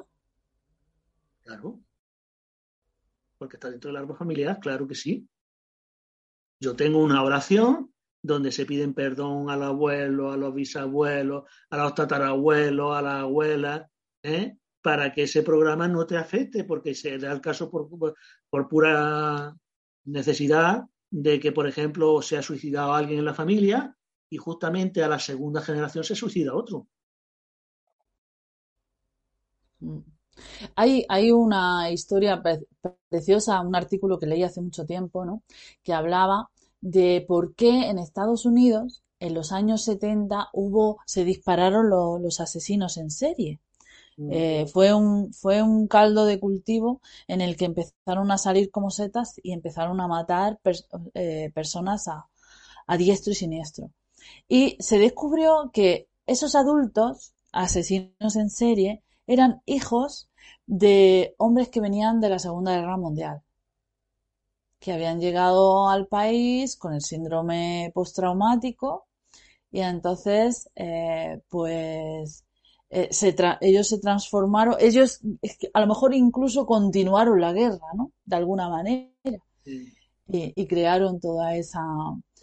Claro. 1.43 1.79
Porque 3.37 3.57
está 3.57 3.69
dentro 3.69 3.89
del 3.89 3.97
árbol 3.97 4.17
familiar, 4.17 4.59
claro 4.59 4.87
que 4.87 4.95
sí. 4.95 5.29
Yo 6.59 6.75
tengo 6.75 7.03
una 7.03 7.21
oración 7.21 7.93
donde 8.23 8.51
se 8.51 8.65
piden 8.65 8.95
perdón 8.95 9.51
al 9.51 9.61
abuelo, 9.61 10.31
a 10.31 10.37
los 10.37 10.55
bisabuelos, 10.55 11.43
a 11.69 11.77
los 11.77 11.93
tatarabuelos, 11.93 12.97
a 12.97 13.03
la 13.03 13.19
abuela, 13.19 13.91
¿eh? 14.23 14.57
Para 14.81 15.11
que 15.11 15.23
ese 15.23 15.43
programa 15.43 15.87
no 15.87 16.05
te 16.05 16.17
afecte, 16.17 16.63
porque 16.63 16.95
se 16.95 17.17
da 17.17 17.31
el 17.31 17.41
caso 17.41 17.69
por, 17.69 17.89
por, 18.49 18.69
pura 18.69 19.55
necesidad 20.05 20.85
de 21.09 21.39
que, 21.39 21.51
por 21.51 21.67
ejemplo, 21.67 22.21
se 22.21 22.37
ha 22.37 22.41
suicidado 22.41 22.93
alguien 22.93 23.19
en 23.19 23.25
la 23.25 23.33
familia 23.33 23.95
y 24.29 24.37
justamente 24.37 25.03
a 25.03 25.07
la 25.07 25.19
segunda 25.19 25.61
generación 25.61 26.03
se 26.03 26.15
suicida 26.15 26.55
otro. 26.55 26.87
Hay, 30.75 31.05
hay 31.09 31.31
una 31.31 31.91
historia 31.91 32.41
preciosa, 33.09 33.61
un 33.61 33.75
artículo 33.75 34.19
que 34.19 34.27
leí 34.27 34.43
hace 34.43 34.61
mucho 34.61 34.85
tiempo, 34.85 35.25
¿no? 35.25 35.43
que 35.83 35.93
hablaba 35.93 36.49
de 36.81 37.25
por 37.27 37.55
qué 37.55 37.89
en 37.89 37.97
Estados 37.97 38.45
Unidos 38.45 39.03
en 39.19 39.33
los 39.33 39.51
años 39.51 39.83
70 39.83 40.49
hubo, 40.53 40.99
se 41.05 41.25
dispararon 41.25 41.89
los 41.89 42.39
asesinos 42.39 42.97
en 42.97 43.11
serie. 43.11 43.59
Eh, 44.27 44.65
fue, 44.71 44.93
un, 44.93 45.33
fue 45.33 45.61
un 45.63 45.87
caldo 45.87 46.25
de 46.25 46.39
cultivo 46.39 47.01
en 47.27 47.41
el 47.41 47.55
que 47.55 47.65
empezaron 47.65 48.31
a 48.31 48.37
salir 48.37 48.69
como 48.71 48.91
setas 48.91 49.39
y 49.43 49.53
empezaron 49.53 50.01
a 50.01 50.07
matar 50.07 50.59
eh, 51.13 51.51
personas 51.53 52.07
a, 52.07 52.27
a 52.87 52.97
diestro 52.97 53.31
y 53.33 53.35
siniestro. 53.35 53.91
Y 54.47 54.77
se 54.79 54.99
descubrió 54.99 55.71
que 55.73 56.09
esos 56.27 56.55
adultos, 56.55 57.33
asesinos 57.51 58.35
en 58.35 58.49
serie, 58.49 59.03
eran 59.27 59.61
hijos 59.65 60.29
de 60.67 61.35
hombres 61.37 61.69
que 61.69 61.81
venían 61.81 62.21
de 62.21 62.29
la 62.29 62.39
Segunda 62.39 62.75
Guerra 62.75 62.97
Mundial, 62.97 63.41
que 64.79 64.91
habían 64.93 65.19
llegado 65.19 65.89
al 65.89 66.07
país 66.07 66.75
con 66.77 66.93
el 66.93 67.01
síndrome 67.01 67.91
postraumático 67.93 69.07
y 69.71 69.81
entonces, 69.81 70.69
eh, 70.75 71.41
pues, 71.49 72.45
eh, 72.91 73.09
ellos 73.61 73.87
se 73.87 73.99
transformaron, 73.99 74.75
ellos 74.79 75.21
a 75.73 75.81
lo 75.81 75.87
mejor 75.87 76.13
incluso 76.15 76.65
continuaron 76.65 77.39
la 77.39 77.53
guerra, 77.53 77.87
¿no? 77.95 78.11
De 78.25 78.35
alguna 78.35 78.69
manera. 78.69 79.11
Y, 80.27 80.67
crearon 80.67 81.19
toda 81.19 81.55
esa... 81.55 81.81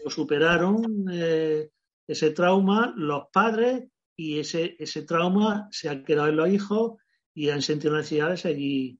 Lo 0.04 0.10
superaron 0.10 1.06
eh, 1.12 1.70
ese 2.06 2.30
trauma 2.30 2.92
los 2.96 3.24
padres 3.32 3.88
y 4.16 4.38
ese, 4.38 4.76
ese 4.78 5.02
trauma 5.02 5.68
se 5.70 5.88
ha 5.88 6.02
quedado 6.02 6.28
en 6.28 6.36
los 6.36 6.48
hijos 6.48 6.94
y 7.34 7.50
han 7.50 7.62
sentido 7.62 7.92
la 7.92 7.98
necesidad 7.98 8.30
de 8.30 8.36
seguir, 8.36 8.98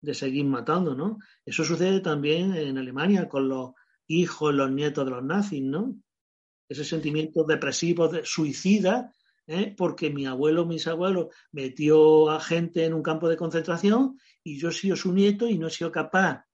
de 0.00 0.14
seguir 0.14 0.44
matando, 0.44 0.94
¿no? 0.94 1.18
Eso 1.44 1.64
sucede 1.64 2.00
también 2.00 2.54
en 2.54 2.76
Alemania 2.78 3.28
con 3.28 3.48
los 3.48 3.72
hijos, 4.06 4.54
los 4.54 4.70
nietos 4.70 5.04
de 5.04 5.10
los 5.10 5.22
nazis, 5.24 5.62
¿no? 5.62 5.94
Ese 6.68 6.84
sentimiento 6.84 7.44
depresivo, 7.44 8.08
de, 8.08 8.24
suicida, 8.24 9.12
¿eh? 9.48 9.74
porque 9.76 10.10
mi 10.10 10.26
abuelo, 10.26 10.66
mis 10.66 10.86
abuelos 10.86 11.28
metió 11.50 12.30
a 12.30 12.40
gente 12.40 12.84
en 12.84 12.94
un 12.94 13.02
campo 13.02 13.28
de 13.28 13.36
concentración 13.36 14.18
y 14.44 14.58
yo 14.58 14.68
he 14.68 14.72
sido 14.72 14.94
su 14.94 15.12
nieto 15.12 15.48
y 15.48 15.58
no 15.58 15.66
he 15.66 15.70
sido 15.70 15.90
capaz 15.90 16.44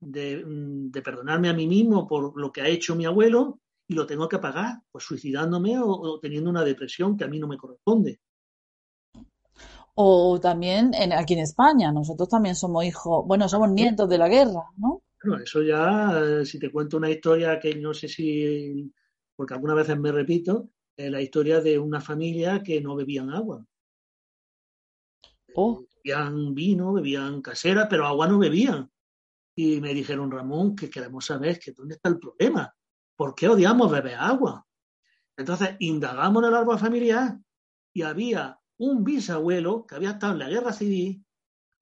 de, 0.00 0.44
mm, 0.44 0.90
de 0.90 1.02
perdonarme 1.02 1.48
a 1.48 1.54
mí 1.54 1.66
mismo 1.66 2.06
por 2.06 2.38
lo 2.38 2.52
que 2.52 2.60
ha 2.60 2.68
hecho 2.68 2.96
mi 2.96 3.06
abuelo 3.06 3.60
y 3.88 3.94
lo 3.94 4.06
tengo 4.06 4.28
que 4.28 4.38
pagar, 4.38 4.80
pues 4.90 5.04
suicidándome 5.04 5.78
o, 5.78 6.18
teniendo 6.20 6.50
una 6.50 6.64
depresión 6.64 7.16
que 7.16 7.24
a 7.24 7.28
mí 7.28 7.38
no 7.38 7.46
me 7.46 7.56
corresponde. 7.56 8.20
O 9.94 10.38
también 10.40 10.92
en, 10.92 11.12
aquí 11.12 11.34
en 11.34 11.40
España, 11.40 11.92
nosotros 11.92 12.28
también 12.28 12.56
somos 12.56 12.84
hijos, 12.84 13.24
bueno, 13.26 13.48
somos 13.48 13.70
nietos 13.70 14.08
de 14.08 14.18
la 14.18 14.28
guerra, 14.28 14.64
¿no? 14.76 15.02
Bueno, 15.22 15.42
eso 15.42 15.62
ya, 15.62 16.20
eh, 16.20 16.44
si 16.44 16.58
te 16.58 16.70
cuento 16.70 16.98
una 16.98 17.10
historia 17.10 17.58
que 17.58 17.74
no 17.76 17.94
sé 17.94 18.08
si, 18.08 18.92
porque 19.34 19.54
algunas 19.54 19.76
veces 19.76 19.98
me 19.98 20.12
repito, 20.12 20.68
la 20.96 21.20
historia 21.20 21.60
de 21.60 21.78
una 21.78 22.00
familia 22.00 22.62
que 22.62 22.80
no 22.80 22.96
bebían 22.96 23.30
agua. 23.30 23.64
Oh. 25.54 25.84
Bebían 26.02 26.54
vino, 26.54 26.92
bebían 26.92 27.42
casera, 27.42 27.88
pero 27.88 28.06
agua 28.06 28.26
no 28.28 28.38
bebían. 28.38 28.90
Y 29.54 29.80
me 29.80 29.94
dijeron, 29.94 30.30
Ramón, 30.30 30.76
que 30.76 30.90
queremos 30.90 31.26
saber 31.26 31.58
que 31.58 31.72
dónde 31.72 31.94
está 31.94 32.08
el 32.08 32.18
problema. 32.18 32.74
¿Por 33.16 33.34
qué 33.34 33.48
odiamos 33.48 33.90
beber 33.90 34.14
agua? 34.14 34.66
Entonces 35.36 35.76
indagamos 35.80 36.42
en 36.42 36.48
el 36.48 36.54
árbol 36.54 36.78
familiar 36.78 37.38
y 37.92 38.02
había 38.02 38.58
un 38.78 39.04
bisabuelo 39.04 39.86
que 39.86 39.94
había 39.94 40.10
estado 40.10 40.34
en 40.34 40.38
la 40.38 40.48
guerra 40.48 40.72
civil, 40.72 41.24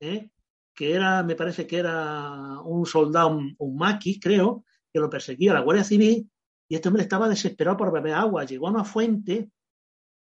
¿eh? 0.01 0.31
que 0.75 0.93
era, 0.93 1.23
me 1.23 1.37
parece 1.37 1.67
que 1.67 1.79
era 1.79 2.61
un 2.63 2.87
soldado, 2.87 3.39
un 3.59 3.77
maquis, 3.77 4.19
creo, 4.21 4.65
que 4.93 5.01
lo 5.01 5.09
perseguía 5.09 5.55
la 5.55 5.61
Guardia 5.61 5.85
Civil, 5.85 6.31
y 6.69 6.75
este 6.75 6.89
hombre 6.89 7.03
estaba 7.03 7.29
desesperado 7.29 7.77
por 7.77 7.93
beber 7.93 8.15
agua. 8.15 8.45
Llegó 8.45 8.69
a 8.69 8.71
una 8.71 8.85
fuente 8.85 9.51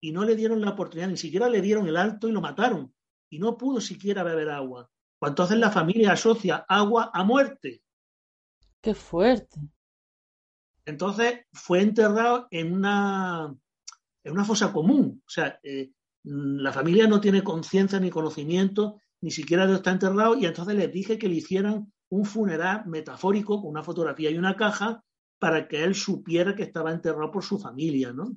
y 0.01 0.13
no 0.13 0.25
le 0.25 0.37
dieron 0.37 0.61
la 0.61 0.71
oportunidad, 0.71 1.09
ni 1.09 1.17
siquiera 1.17 1.49
le 1.49 1.61
dieron 1.61 1.87
el 1.87 1.97
alto 1.97 2.29
y 2.29 2.33
lo 2.33 2.41
mataron. 2.41 2.95
Y 3.31 3.39
no 3.39 3.57
pudo 3.57 3.81
siquiera 3.81 4.23
beber 4.23 4.51
agua. 4.51 4.91
Pues 5.19 5.31
entonces 5.31 5.59
la 5.59 5.71
familia 5.71 6.13
asocia 6.13 6.65
agua 6.69 7.11
a 7.13 7.25
muerte. 7.25 7.83
Qué 8.81 8.95
fuerte. 8.95 9.59
Entonces 10.85 11.47
fue 11.53 11.81
enterrado 11.81 12.47
en 12.51 12.75
una, 12.75 13.55
en 14.23 14.33
una 14.33 14.45
fosa 14.45 14.73
común. 14.73 15.23
O 15.27 15.31
sea, 15.31 15.59
eh, 15.63 15.93
la 16.25 16.73
familia 16.73 17.07
no 17.07 17.21
tiene 17.21 17.43
conciencia 17.43 17.99
ni 17.99 18.11
conocimiento, 18.11 19.01
ni 19.23 19.31
siquiera 19.31 19.67
de 19.67 19.75
está 19.77 19.91
enterrado, 19.91 20.37
y 20.37 20.45
entonces 20.45 20.75
les 20.75 20.93
dije 20.93 21.19
que 21.19 21.29
le 21.29 21.37
hicieran 21.37 21.91
un 22.11 22.25
funeral 22.27 22.85
metafórico 22.87 23.61
con 23.61 23.71
una 23.71 23.83
fotografía 23.83 24.31
y 24.31 24.37
una 24.37 24.57
caja 24.57 25.03
para 25.38 25.69
que 25.69 25.83
él 25.83 25.95
supiera 25.95 26.55
que 26.55 26.62
estaba 26.62 26.93
enterrado 26.93 27.31
por 27.31 27.45
su 27.45 27.59
familia, 27.59 28.12
¿no? 28.12 28.35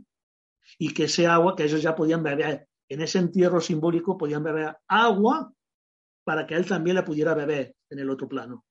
Y 0.78 0.94
que 0.94 1.06
ese 1.06 1.28
agua, 1.28 1.56
que 1.56 1.64
ellos 1.64 1.82
ya 1.82 1.96
podían 1.96 2.24
beber, 2.24 2.68
en 2.90 3.02
ese 3.02 3.20
entierro 3.20 3.62
simbólico 3.62 4.18
podían 4.18 4.44
beber 4.44 4.78
agua 4.88 5.52
para 6.24 6.46
que 6.46 6.56
él 6.56 6.66
también 6.66 6.96
la 6.96 7.06
pudiera 7.06 7.34
beber 7.34 7.76
en 7.90 8.00
el 8.00 8.10
otro 8.10 8.28
plano. 8.28 8.66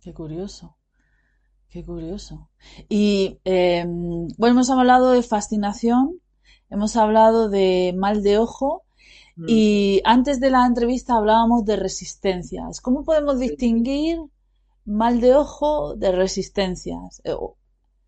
Qué 0.00 0.12
curioso. 0.12 0.76
Qué 1.68 1.84
curioso. 1.84 2.48
Y 2.88 3.38
em, 3.44 4.28
bueno, 4.38 4.54
hemos 4.54 4.70
hablado 4.70 5.12
de 5.12 5.22
fascinación, 5.22 6.20
hemos 6.70 6.96
hablado 6.96 7.48
de 7.48 7.94
mal 7.96 8.22
de 8.22 8.38
ojo 8.38 8.84
mm. 9.36 9.44
y 9.48 10.00
antes 10.04 10.38
de 10.40 10.50
la 10.50 10.66
entrevista 10.66 11.16
hablábamos 11.16 11.64
de 11.64 11.76
resistencias. 11.76 12.80
¿Cómo 12.80 13.04
podemos 13.04 13.40
distinguir 13.40 14.18
mal 14.86 15.20
de 15.20 15.34
ojo 15.34 15.94
de 15.96 16.12
resistencias? 16.12 17.20
Eh, 17.24 17.34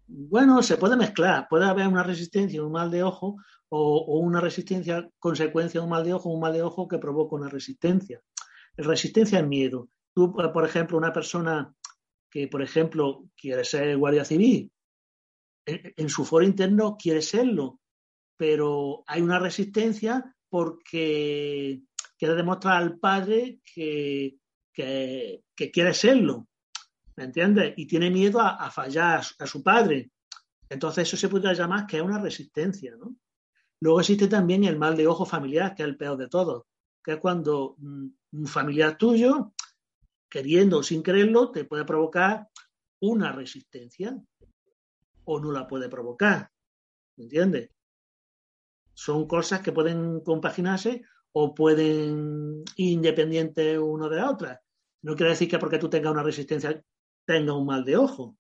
bueno, 0.07 0.63
se 0.63 0.79
puede 0.79 0.97
mezclar. 0.97 1.47
Puede 1.51 1.67
haber 1.67 1.87
una 1.87 2.03
resistencia, 2.03 2.65
un 2.65 2.73
mal 2.73 2.91
de 2.91 3.03
ojo, 3.03 3.37
o, 3.69 4.19
una 4.21 4.41
resistencia 4.41 5.09
consecuencia 5.19 5.81
de 5.81 5.85
un 5.85 5.91
mal 5.91 6.05
de 6.05 6.15
ojo, 6.15 6.31
un 6.31 6.41
mal 6.41 6.53
de 6.53 6.63
ojo 6.63 6.89
que 6.89 6.99
provoca 6.99 7.37
una 7.37 7.49
resistencia. 7.49 8.23
Resistencia 8.77 9.41
es 9.41 9.47
miedo. 9.47 9.89
Tú, 10.15 10.33
por 10.33 10.65
ejemplo, 10.65 10.97
una 10.97 11.13
persona 11.13 11.75
que, 12.31 12.49
por 12.49 12.63
ejemplo, 12.63 13.25
quiere 13.37 13.65
ser 13.65 13.97
guardia 13.97 14.25
civil, 14.25 14.73
en, 15.69 16.09
su 16.09 16.25
foro 16.25 16.45
interno 16.45 16.97
quiere 16.99 17.23
serlo, 17.23 17.81
pero 18.37 19.05
hay 19.07 19.21
una 19.21 19.39
resistencia 19.39 20.35
porque 20.49 21.83
quiere 22.19 22.35
demostrar 22.35 22.79
al 22.79 22.99
padre 22.99 23.61
que, 23.63 24.39
quiere 24.73 25.93
serlo, 25.93 26.47
¿me 27.19 27.25
entiendes? 27.25 27.75
Y 27.77 27.85
tiene 27.85 28.11
miedo 28.11 28.41
a, 28.41 28.71
fallar 28.71 29.25
a 29.41 29.47
su 29.47 29.61
padre. 29.61 30.13
Entonces 30.69 31.09
eso 31.09 31.17
se 31.17 31.29
puede 31.29 31.53
llamar 31.53 31.85
que 31.85 31.97
es 31.97 32.03
una 32.03 32.21
resistencia, 32.21 32.95
¿no? 32.97 33.17
Luego 33.81 33.99
existe 33.99 34.29
también 34.29 34.63
el 34.63 34.79
mal 34.79 34.97
de 34.97 35.09
ojo 35.09 35.27
familiar, 35.27 35.75
que 35.75 35.83
es 35.83 35.89
el 35.89 35.97
peor 35.97 36.17
de 36.17 36.29
todos, 36.29 36.63
que 37.03 37.15
es 37.15 37.19
cuando 37.19 37.75
mm, 37.79 38.07
un 38.35 38.47
familiar 38.47 38.97
tuyo 38.97 39.53
queriendo 40.31 40.79
o 40.79 40.83
sin 40.85 41.03
creerlo, 41.03 41.51
te 41.51 41.65
puede 41.65 41.85
provocar 41.85 42.49
una 43.01 43.33
resistencia 43.33 44.17
o 45.25 45.41
no 45.41 45.51
la 45.51 45.67
puede 45.67 45.89
provocar. 45.89 46.53
¿Me 47.17 47.25
entiendes? 47.25 47.71
Son 48.95 49.27
cosas 49.27 49.61
que 49.61 49.73
pueden 49.73 50.21
compaginarse 50.21 51.03
o 51.33 51.53
pueden 51.53 52.63
ir 52.77 52.93
independientes 52.93 53.77
uno 53.77 54.09
de 54.09 54.17
la 54.17 54.31
otra. 54.31 54.63
No 55.03 55.17
quiere 55.17 55.31
decir 55.31 55.49
que 55.49 55.59
porque 55.59 55.79
tú 55.79 55.91
tengas 55.91 56.13
una 56.13 56.23
resistencia 56.23 56.81
tenga 57.29 57.53
un 57.53 57.67
mal 57.67 57.85
de 57.85 57.95
ojo, 57.95 58.39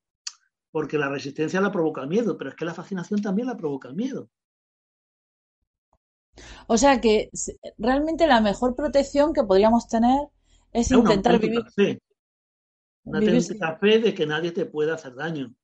porque 0.71 0.97
la 0.97 1.11
resistencia 1.11 1.61
la 1.61 1.71
provoca 1.71 2.00
el 2.00 2.09
miedo, 2.09 2.38
pero 2.38 2.49
es 2.49 2.57
que 2.57 2.64
la 2.64 2.73
fascinación 2.73 3.21
también 3.21 3.47
la 3.47 3.57
provoca 3.57 3.88
el 3.88 3.95
miedo. 3.95 4.30
O 6.68 6.78
sea 6.78 6.99
que 6.99 7.28
realmente 7.76 8.26
la 8.26 8.40
mejor 8.40 8.75
protección 8.75 9.35
que 9.35 9.45
podríamos 9.45 9.88
tener 9.88 10.28
es 10.73 10.90
intentar 10.90 11.38
vivir. 11.38 11.64
Fe. 11.76 12.00
Una 13.04 13.18
auténtica 13.18 13.76
fe 13.76 13.99
de 13.99 14.14
que 14.14 14.26
nadie 14.26 14.52
te 14.52 14.64
pueda 14.64 14.95
hacer 14.95 15.14
daño 15.14 15.54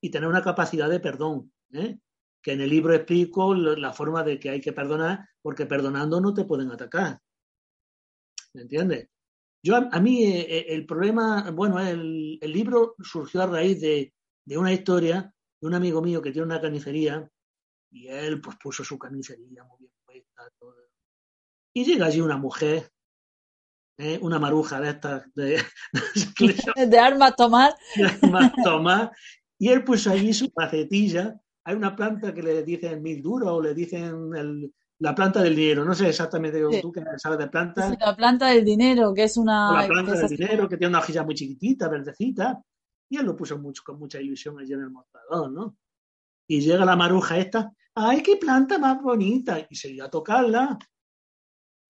y 0.00 0.10
tener 0.10 0.28
una 0.28 0.42
capacidad 0.42 0.88
de 0.88 1.00
perdón. 1.00 1.52
¿eh? 1.74 1.98
Que 2.40 2.52
en 2.52 2.62
el 2.62 2.70
libro 2.70 2.94
explico 2.94 3.54
la 3.54 3.92
forma 3.92 4.24
de 4.24 4.38
que 4.38 4.48
hay 4.48 4.62
que 4.62 4.72
perdonar, 4.72 5.28
porque 5.42 5.66
perdonando 5.66 6.22
no 6.22 6.32
te 6.32 6.44
pueden 6.44 6.70
atacar. 6.70 7.20
¿Me 8.54 8.62
entiendes? 8.62 9.08
Yo, 9.64 9.76
a, 9.76 10.00
mí, 10.00 10.24
eh, 10.24 10.40
eh, 10.40 10.66
el 10.70 10.86
problema, 10.86 11.50
bueno, 11.52 11.78
el, 11.78 12.38
el, 12.40 12.52
libro 12.52 12.96
surgió 13.00 13.42
a 13.42 13.46
raíz 13.46 13.80
de, 13.80 14.12
de 14.44 14.58
una 14.58 14.72
historia 14.72 15.32
de 15.60 15.66
un 15.68 15.74
amigo 15.74 16.02
mío 16.02 16.20
que 16.20 16.32
tiene 16.32 16.46
una 16.46 16.60
carnicería 16.60 17.28
y 17.92 18.08
él 18.08 18.40
pues 18.40 18.56
puso 18.56 18.82
su 18.82 18.98
carnicería 18.98 19.62
muy 19.64 19.78
bien 19.78 19.92
puesta. 20.04 20.50
Todo. 20.58 20.74
Y 21.74 21.84
llega 21.84 22.06
allí 22.06 22.20
una 22.20 22.36
mujer 22.36 22.92
¿eh? 23.98 24.18
una 24.22 24.38
maruja 24.38 24.80
de 24.80 24.90
estas 24.90 25.22
de, 25.34 25.62
de 26.88 26.98
armas 26.98 27.36
tomar. 27.36 27.74
De 27.96 28.06
armas 28.06 28.52
tomar. 28.64 29.12
Y 29.58 29.68
él 29.68 29.84
puso 29.84 30.10
allí 30.10 30.32
su 30.32 30.50
macetilla. 30.56 31.38
Hay 31.64 31.76
una 31.76 31.94
planta 31.94 32.34
que 32.34 32.42
le 32.42 32.62
dicen 32.64 33.02
mil 33.02 33.22
duro 33.22 33.54
o 33.54 33.62
le 33.62 33.74
dicen 33.74 34.34
el, 34.34 34.74
la 35.02 35.14
planta 35.14 35.42
del 35.42 35.56
dinero. 35.56 35.84
No 35.84 35.94
sé 35.94 36.08
exactamente 36.08 36.62
tú 36.80 36.92
que 36.92 37.02
sabes 37.16 37.38
de 37.38 37.48
planta. 37.48 37.96
la 37.98 38.16
planta 38.16 38.46
del 38.46 38.64
dinero, 38.64 39.12
que 39.12 39.24
es 39.24 39.36
una. 39.36 39.82
La 39.82 39.88
planta 39.88 40.12
del 40.12 40.28
dinero, 40.28 40.68
que 40.68 40.76
tiene 40.76 40.90
una 40.90 41.00
hojilla 41.00 41.24
muy 41.24 41.34
chiquitita, 41.34 41.88
verdecita. 41.88 42.62
Y 43.10 43.16
él 43.18 43.26
lo 43.26 43.36
puso 43.36 43.58
mucho, 43.58 43.82
con 43.84 43.98
mucha 43.98 44.20
ilusión 44.20 44.58
allí 44.58 44.72
en 44.72 44.80
el 44.80 44.90
mostrador, 44.90 45.50
¿no? 45.50 45.76
Y 46.46 46.60
llega 46.60 46.84
la 46.84 46.96
maruja 46.96 47.36
esta, 47.36 47.72
¡ay, 47.94 48.22
qué 48.22 48.36
planta 48.36 48.78
más 48.78 49.02
bonita! 49.02 49.66
Y 49.68 49.74
se 49.74 49.90
iba 49.90 50.06
a 50.06 50.10
tocarla. 50.10 50.78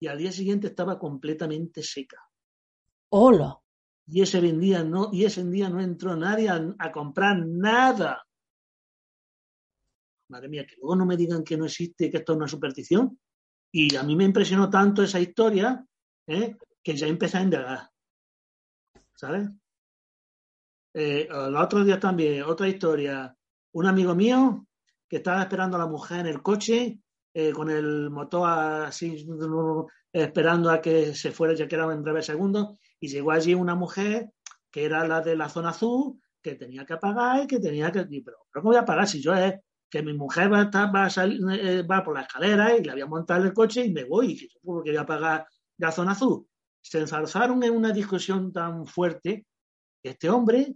Y 0.01 0.07
al 0.07 0.17
día 0.17 0.31
siguiente 0.31 0.67
estaba 0.67 0.97
completamente 0.97 1.83
seca. 1.83 2.17
¡Hola! 3.09 3.57
Y 4.07 4.21
ese 4.21 4.41
día 4.41 4.83
no, 4.83 5.09
y 5.13 5.23
ese 5.23 5.45
día 5.45 5.69
no 5.69 5.79
entró 5.79 6.15
nadie 6.15 6.49
a, 6.49 6.91
comprar 6.91 7.45
nada. 7.45 8.25
Madre 10.33 10.49
mía, 10.49 10.65
que 10.65 10.77
luego 10.77 10.95
no 10.95 11.05
me 11.05 11.15
digan 11.15 11.43
que 11.43 11.55
no 11.55 11.65
existe, 11.65 12.09
que 12.09 12.17
esto 12.17 12.33
es 12.33 12.37
una 12.37 12.47
superstición. 12.47 13.19
Y 13.71 13.95
a 13.95 14.01
mí 14.01 14.15
me 14.15 14.23
impresionó 14.23 14.67
tanto 14.67 15.03
esa 15.03 15.19
historia 15.19 15.85
¿eh? 16.25 16.55
que 16.83 16.95
ya 16.95 17.05
empecé 17.05 17.37
a 17.37 17.43
indagar. 17.43 17.89
¿Sabes? 19.15 19.47
Eh, 20.95 21.27
los 21.29 21.63
otros 21.63 21.85
días 21.85 21.99
también, 21.99 22.41
otra 22.43 22.67
historia. 22.67 23.35
Un 23.73 23.85
amigo 23.85 24.15
mío 24.15 24.65
que 25.07 25.17
estaba 25.17 25.43
esperando 25.43 25.77
a 25.77 25.81
la 25.81 25.87
mujer 25.87 26.21
en 26.21 26.27
el 26.27 26.41
coche 26.41 26.99
eh, 27.31 27.51
con 27.51 27.69
el 27.69 28.09
motor 28.09 28.47
así 28.47 29.27
esperando 30.11 30.71
a 30.71 30.81
que 30.81 31.13
se 31.13 31.31
fuera, 31.31 31.53
ya 31.53 31.67
que 31.67 31.75
era 31.75 31.91
en 31.93 32.01
breve 32.01 32.23
segundo 32.23 32.75
y 32.99 33.07
llegó 33.07 33.31
allí 33.31 33.53
una 33.53 33.75
mujer 33.75 34.31
que 34.71 34.85
era 34.85 35.07
la 35.07 35.21
de 35.21 35.35
la 35.35 35.49
zona 35.49 35.69
azul, 35.69 36.19
que 36.41 36.55
tenía 36.55 36.85
que 36.85 36.97
pagar 36.97 37.43
y 37.43 37.47
que 37.47 37.59
tenía 37.59 37.91
que... 37.91 38.05
Pero, 38.05 38.47
¿cómo 38.51 38.69
voy 38.69 38.77
a 38.77 38.85
pagar 38.85 39.07
si 39.07 39.21
yo 39.21 39.33
es 39.35 39.53
que 39.93 40.01
mi 40.01 40.13
mujer 40.13 40.51
va, 40.51 41.05
a 41.05 41.09
salir, 41.11 41.39
eh, 41.51 41.83
va 41.83 42.03
por 42.03 42.15
la 42.15 42.21
escalera 42.21 42.75
y 42.75 42.83
le 42.83 42.93
voy 42.93 43.01
a 43.01 43.05
montar 43.05 43.43
el 43.43 43.53
coche 43.53 43.85
y 43.85 43.91
me 43.91 44.05
voy, 44.05 44.31
y 44.31 44.49
yo 44.49 44.59
porque 44.63 44.89
voy 44.89 44.97
a 44.97 45.05
pagar 45.05 45.47
la 45.77 45.91
zona 45.91 46.13
azul? 46.13 46.47
Se 46.81 46.97
enzarzaron 46.97 47.61
en 47.61 47.75
una 47.75 47.91
discusión 47.91 48.51
tan 48.51 48.87
fuerte 48.87 49.45
este 50.03 50.31
hombre 50.31 50.73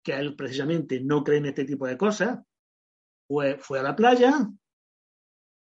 que 0.00 0.12
él 0.12 0.36
precisamente 0.36 1.00
no 1.00 1.24
cree 1.24 1.38
en 1.38 1.46
este 1.46 1.64
tipo 1.64 1.88
de 1.88 1.98
cosas, 1.98 2.38
fue, 3.26 3.58
fue 3.58 3.80
a 3.80 3.82
la 3.82 3.96
playa, 3.96 4.48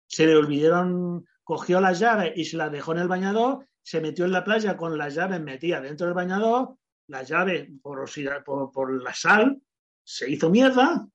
se 0.08 0.27
le 0.27 0.36
olvidaron, 0.36 1.25
cogió 1.44 1.82
las 1.82 1.98
llaves 1.98 2.34
y 2.36 2.46
se 2.46 2.56
las 2.56 2.72
dejó 2.72 2.92
en 2.92 3.00
el 3.00 3.08
bañador, 3.08 3.68
se 3.82 4.00
metió 4.00 4.25
en 4.25 4.32
la 4.32 4.44
playa 4.44 4.77
con 4.77 4.96
las 4.96 5.15
llaves 5.15 5.42
metidas 5.42 5.82
dentro 5.82 6.06
del 6.06 6.13
bañador, 6.13 6.77
las 7.08 7.27
llaves 7.27 7.68
por, 7.82 8.06
por, 8.46 8.72
por 8.72 9.04
la 9.04 9.13
sal, 9.15 9.60
se 10.04 10.30
hizo 10.30 10.51
mierda, 10.51 11.08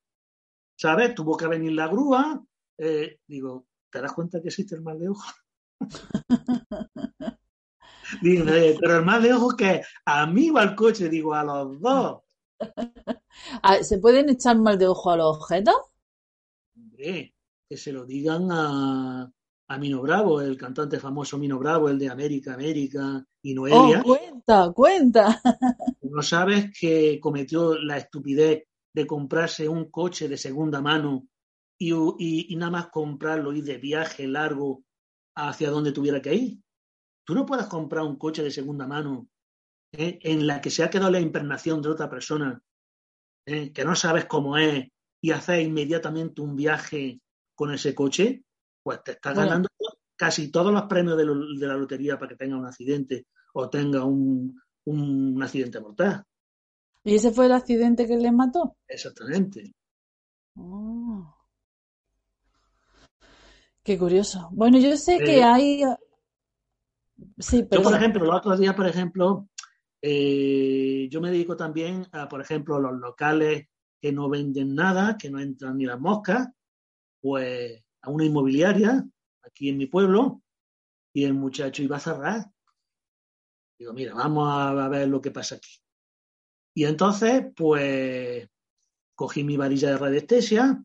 ¿sabes? 0.81 1.13
Tuvo 1.13 1.37
que 1.37 1.47
venir 1.47 1.73
la 1.73 1.87
grúa. 1.87 2.43
Eh, 2.75 3.19
digo, 3.27 3.67
¿te 3.91 4.01
das 4.01 4.13
cuenta 4.13 4.41
que 4.41 4.47
existe 4.47 4.73
el 4.73 4.81
mal 4.81 4.97
de 4.97 5.09
ojo? 5.09 5.31
digo, 8.23 8.45
pero 8.79 8.97
el 8.97 9.05
mal 9.05 9.21
de 9.21 9.31
ojo 9.31 9.55
que 9.55 9.83
a 10.05 10.25
mí 10.25 10.49
va 10.49 10.63
el 10.63 10.75
coche, 10.75 11.07
digo, 11.07 11.35
a 11.35 11.43
los 11.43 11.79
dos. 11.79 12.21
Ah, 13.63 13.81
¿Se 13.81 13.97
pueden 13.97 14.29
echar 14.29 14.59
mal 14.59 14.77
de 14.77 14.87
ojo 14.87 15.09
a 15.09 15.15
los 15.15 15.37
objetos? 15.37 15.75
Hombre, 16.75 17.33
que 17.67 17.77
se 17.77 17.93
lo 17.93 18.05
digan 18.05 18.51
a, 18.51 19.31
a 19.67 19.77
Mino 19.77 20.01
Bravo, 20.01 20.41
el 20.41 20.57
cantante 20.57 20.99
famoso 20.99 21.37
Mino 21.37 21.57
Bravo, 21.57 21.87
el 21.89 21.97
de 21.97 22.09
América, 22.09 22.53
América 22.53 23.25
y 23.41 23.53
Noelia. 23.53 24.01
Oh, 24.01 24.03
cuenta, 24.03 24.71
cuenta. 24.73 25.41
¿No 26.01 26.21
sabes 26.21 26.77
que 26.77 27.19
cometió 27.21 27.75
la 27.79 27.97
estupidez 27.97 28.65
de 28.93 29.07
comprarse 29.07 29.67
un 29.67 29.89
coche 29.89 30.27
de 30.27 30.37
segunda 30.37 30.81
mano 30.81 31.27
y, 31.77 31.93
y, 32.53 32.55
nada 32.55 32.71
más 32.71 32.87
comprarlo 32.87 33.53
y 33.53 33.61
de 33.61 33.77
viaje 33.77 34.27
largo 34.27 34.83
hacia 35.35 35.69
donde 35.69 35.91
tuviera 35.91 36.21
que 36.21 36.35
ir? 36.35 36.59
Tú 37.25 37.33
no 37.33 37.45
puedes 37.45 37.67
comprar 37.67 38.05
un 38.05 38.17
coche 38.17 38.43
de 38.43 38.51
segunda 38.51 38.87
mano 38.87 39.27
¿eh? 39.91 40.19
en 40.21 40.47
la 40.47 40.61
que 40.61 40.69
se 40.69 40.83
ha 40.83 40.89
quedado 40.89 41.11
la 41.11 41.19
impregnación 41.19 41.81
de 41.81 41.89
otra 41.89 42.09
persona, 42.09 42.61
¿eh? 43.45 43.71
que 43.71 43.85
no 43.85 43.95
sabes 43.95 44.25
cómo 44.25 44.57
es, 44.57 44.87
y 45.21 45.31
hacer 45.31 45.61
inmediatamente 45.61 46.41
un 46.41 46.55
viaje 46.55 47.21
con 47.55 47.73
ese 47.73 47.93
coche, 47.93 48.43
pues 48.83 49.03
te 49.03 49.11
estás 49.11 49.35
ganando 49.35 49.69
casi 50.15 50.51
todos 50.51 50.73
los 50.73 50.83
premios 50.83 51.17
de, 51.17 51.25
la 51.67 51.75
lotería 51.75 52.17
para 52.17 52.29
que 52.29 52.35
tenga 52.35 52.57
un 52.57 52.65
accidente 52.65 53.27
o 53.53 53.69
tenga 53.69 54.03
un, 54.05 54.59
accidente 55.41 55.79
mortal. 55.79 56.23
¿Y 57.03 57.15
ese 57.15 57.31
fue 57.31 57.47
el 57.47 57.53
accidente 57.53 58.07
que 58.07 58.17
le 58.17 58.31
mató? 58.31 58.77
Exactamente. 58.87 59.73
Oh. 60.55 61.35
Qué 63.83 63.97
curioso. 63.97 64.49
Bueno, 64.51 64.77
yo 64.77 64.95
sé 64.95 65.17
que 65.17 65.39
eh, 65.39 65.43
hay. 65.43 65.83
Sí, 67.39 67.63
pero. 67.63 67.81
Yo, 67.81 67.89
por 67.89 67.97
ejemplo, 67.97 68.23
el 68.23 68.31
otro 68.31 68.55
día, 68.55 68.75
por 68.75 68.87
ejemplo, 68.87 69.49
eh, 70.01 71.07
yo 71.09 71.21
me 71.21 71.31
dedico 71.31 71.55
también 71.55 72.07
a, 72.11 72.27
por 72.27 72.41
ejemplo, 72.41 72.79
los 72.79 72.93
locales 72.93 73.67
que 73.99 74.11
no 74.11 74.29
venden 74.29 74.75
nada, 74.75 75.17
que 75.17 75.29
no 75.29 75.39
entran 75.39 75.77
ni 75.77 75.85
las 75.85 75.99
moscas, 75.99 76.49
pues 77.19 77.83
a 78.01 78.09
una 78.09 78.25
inmobiliaria 78.25 79.03
aquí 79.43 79.69
en 79.69 79.77
mi 79.77 79.87
pueblo 79.87 80.41
y 81.13 81.23
el 81.23 81.33
muchacho 81.33 81.83
iba 81.83 81.97
a 81.97 81.99
cerrar. 81.99 82.51
Digo, 83.77 83.93
mira, 83.93 84.13
vamos 84.13 84.47
a 84.51 84.87
ver 84.89 85.07
lo 85.07 85.21
que 85.21 85.31
pasa 85.31 85.55
aquí. 85.55 85.80
Y 86.73 86.85
entonces, 86.85 87.45
pues, 87.55 88.49
cogí 89.15 89.43
mi 89.43 89.57
varilla 89.57 89.89
de 89.89 89.97
radiestesia 89.97 90.83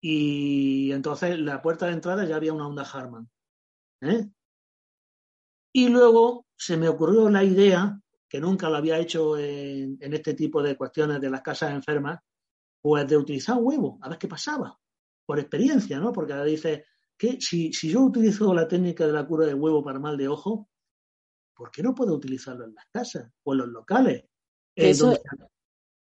y 0.00 0.90
entonces 0.92 1.38
la 1.38 1.62
puerta 1.62 1.86
de 1.86 1.92
entrada 1.92 2.26
ya 2.26 2.36
había 2.36 2.52
una 2.52 2.66
onda 2.66 2.82
Harman. 2.82 3.30
¿eh? 4.00 4.28
Y 5.72 5.88
luego 5.88 6.46
se 6.56 6.76
me 6.76 6.88
ocurrió 6.88 7.30
la 7.30 7.44
idea 7.44 7.98
que 8.28 8.40
nunca 8.40 8.68
lo 8.68 8.76
había 8.76 8.98
hecho 8.98 9.38
en, 9.38 9.98
este 10.00 10.34
tipo 10.34 10.62
de 10.62 10.76
cuestiones 10.76 11.20
de 11.20 11.30
las 11.30 11.42
casas 11.42 11.72
enfermas, 11.72 12.18
pues 12.80 13.06
de 13.06 13.16
utilizar 13.16 13.58
huevo, 13.60 13.98
a 14.02 14.08
ver 14.08 14.18
qué 14.18 14.26
pasaba, 14.26 14.78
por 15.24 15.38
experiencia, 15.38 16.00
¿no? 16.00 16.12
Porque 16.12 16.32
ahora 16.32 16.46
dice 16.46 16.86
que 17.16 17.40
si, 17.40 17.70
yo 17.70 18.00
utilizo 18.00 18.52
la 18.54 18.66
técnica 18.66 19.06
de 19.06 19.12
la 19.12 19.26
cura 19.26 19.46
de 19.46 19.54
huevo 19.54 19.84
para 19.84 19.98
mal 19.98 20.16
de 20.16 20.28
ojo, 20.28 20.68
¿por 21.54 21.70
qué 21.70 21.82
no 21.82 21.94
puedo 21.94 22.14
utilizarlo 22.14 22.64
en 22.64 22.74
las 22.74 22.86
casas 22.90 23.30
o 23.44 23.52
en 23.52 23.58
los 23.58 23.68
locales? 23.68 24.24
Eso 24.74 25.14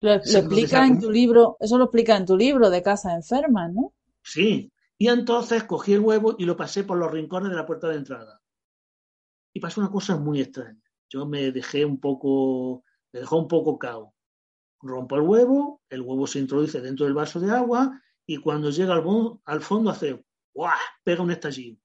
lo, 0.01 0.13
explica 0.13 0.85
en 0.85 0.99
tu 0.99 1.11
libro, 1.11 1.57
eso 1.59 1.77
lo 1.77 1.85
explica 1.85 2.17
en 2.17 2.25
tu 2.25 2.35
libro 2.37 2.69
de 2.69 2.81
casa 2.81 3.13
enferma, 3.13 3.67
¿no? 3.67 3.93
Sí, 4.23 4.71
y 4.97 5.07
entonces 5.07 5.63
cogí 5.63 5.93
el 5.93 5.99
huevo 6.01 6.35
y 6.37 6.45
lo 6.45 6.57
pasé 6.57 6.83
por 6.83 6.97
los 6.97 7.11
rincones 7.11 7.49
de 7.49 7.55
la 7.55 7.65
puerta 7.65 7.87
de 7.87 7.97
entrada. 7.97 8.41
Y 9.53 9.59
pasó 9.59 9.81
una 9.81 9.91
cosa 9.91 10.17
muy 10.17 10.41
extraña 10.41 10.81
yo 11.09 11.25
me 11.25 11.51
dejé 11.51 11.85
un 11.85 11.99
poco, 11.99 12.83
me 13.13 13.21
dejó 13.21 13.37
un 13.37 13.47
poco 13.47 13.77
cao. 13.77 14.13
Rompo 14.81 15.15
el 15.15 15.21
huevo, 15.21 15.81
el 15.89 16.01
huevo 16.01 16.27
se 16.27 16.39
introduce 16.39 16.81
dentro 16.81 17.05
del 17.05 17.15
vaso 17.15 17.39
de 17.39 17.51
agua 17.51 17.99
y 18.25 18.37
cuando 18.37 18.69
llega 18.69 18.93
al, 18.93 19.03
al 19.45 19.61
fondo 19.61 19.89
hace 19.89 20.23
¡guau! 20.53 20.77
pega 21.03 21.23
un 21.23 21.31
estallido. 21.31 21.77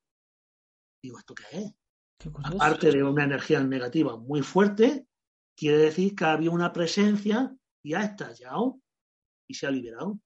Digo, 1.02 1.18
¿esto 1.18 1.34
qué 1.34 1.58
es? 1.58 1.74
Aparte 2.44 2.92
de 2.92 3.02
una 3.02 3.24
energía 3.24 3.60
negativa 3.60 4.16
muy 4.16 4.42
fuerte, 4.42 5.06
quiere 5.56 5.78
decir 5.78 6.14
que 6.14 6.24
había 6.24 6.50
una 6.50 6.72
presencia 6.72 7.54
y 7.82 7.94
ha 7.94 8.02
estallado 8.02 8.80
y 9.46 9.54
se 9.54 9.66
ha 9.66 9.70
liberado. 9.70 10.20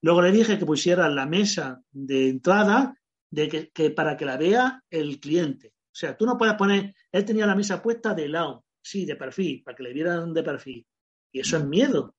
Luego 0.00 0.22
le 0.22 0.32
dije 0.32 0.58
que 0.58 0.66
pusiera 0.66 1.08
la 1.08 1.26
mesa 1.26 1.82
de 1.90 2.28
entrada 2.28 2.94
de 3.30 3.70
que 3.72 3.90
para 3.90 4.16
que 4.16 4.24
la 4.24 4.36
vea 4.36 4.82
el 4.90 5.18
cliente. 5.20 5.74
O 5.92 5.96
sea, 5.98 6.16
tú 6.16 6.24
no 6.26 6.38
puedes 6.38 6.54
poner, 6.54 6.94
él 7.10 7.24
tenía 7.24 7.46
la 7.46 7.56
mesa 7.56 7.82
puesta 7.82 8.14
de 8.14 8.28
lado, 8.28 8.64
sí, 8.80 9.04
de 9.04 9.16
perfil, 9.16 9.62
para 9.64 9.76
que 9.76 9.82
le 9.82 9.92
vieran 9.92 10.32
de 10.32 10.42
perfil. 10.42 10.86
Y 11.32 11.40
eso 11.40 11.56
es 11.56 11.64
miedo. 11.64 12.14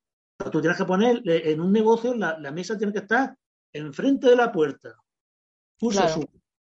tú 0.52 0.60
tienes 0.60 0.78
que 0.78 0.86
poner, 0.86 1.22
en 1.26 1.62
un 1.62 1.72
negocio, 1.72 2.14
la, 2.14 2.52
mesa 2.52 2.78
tiene 2.78 2.92
que 2.92 3.00
estar 3.00 3.36
enfrente 3.72 4.30
de 4.30 4.36
la 4.36 4.52
puerta. 4.52 4.96
Puso 5.78 6.02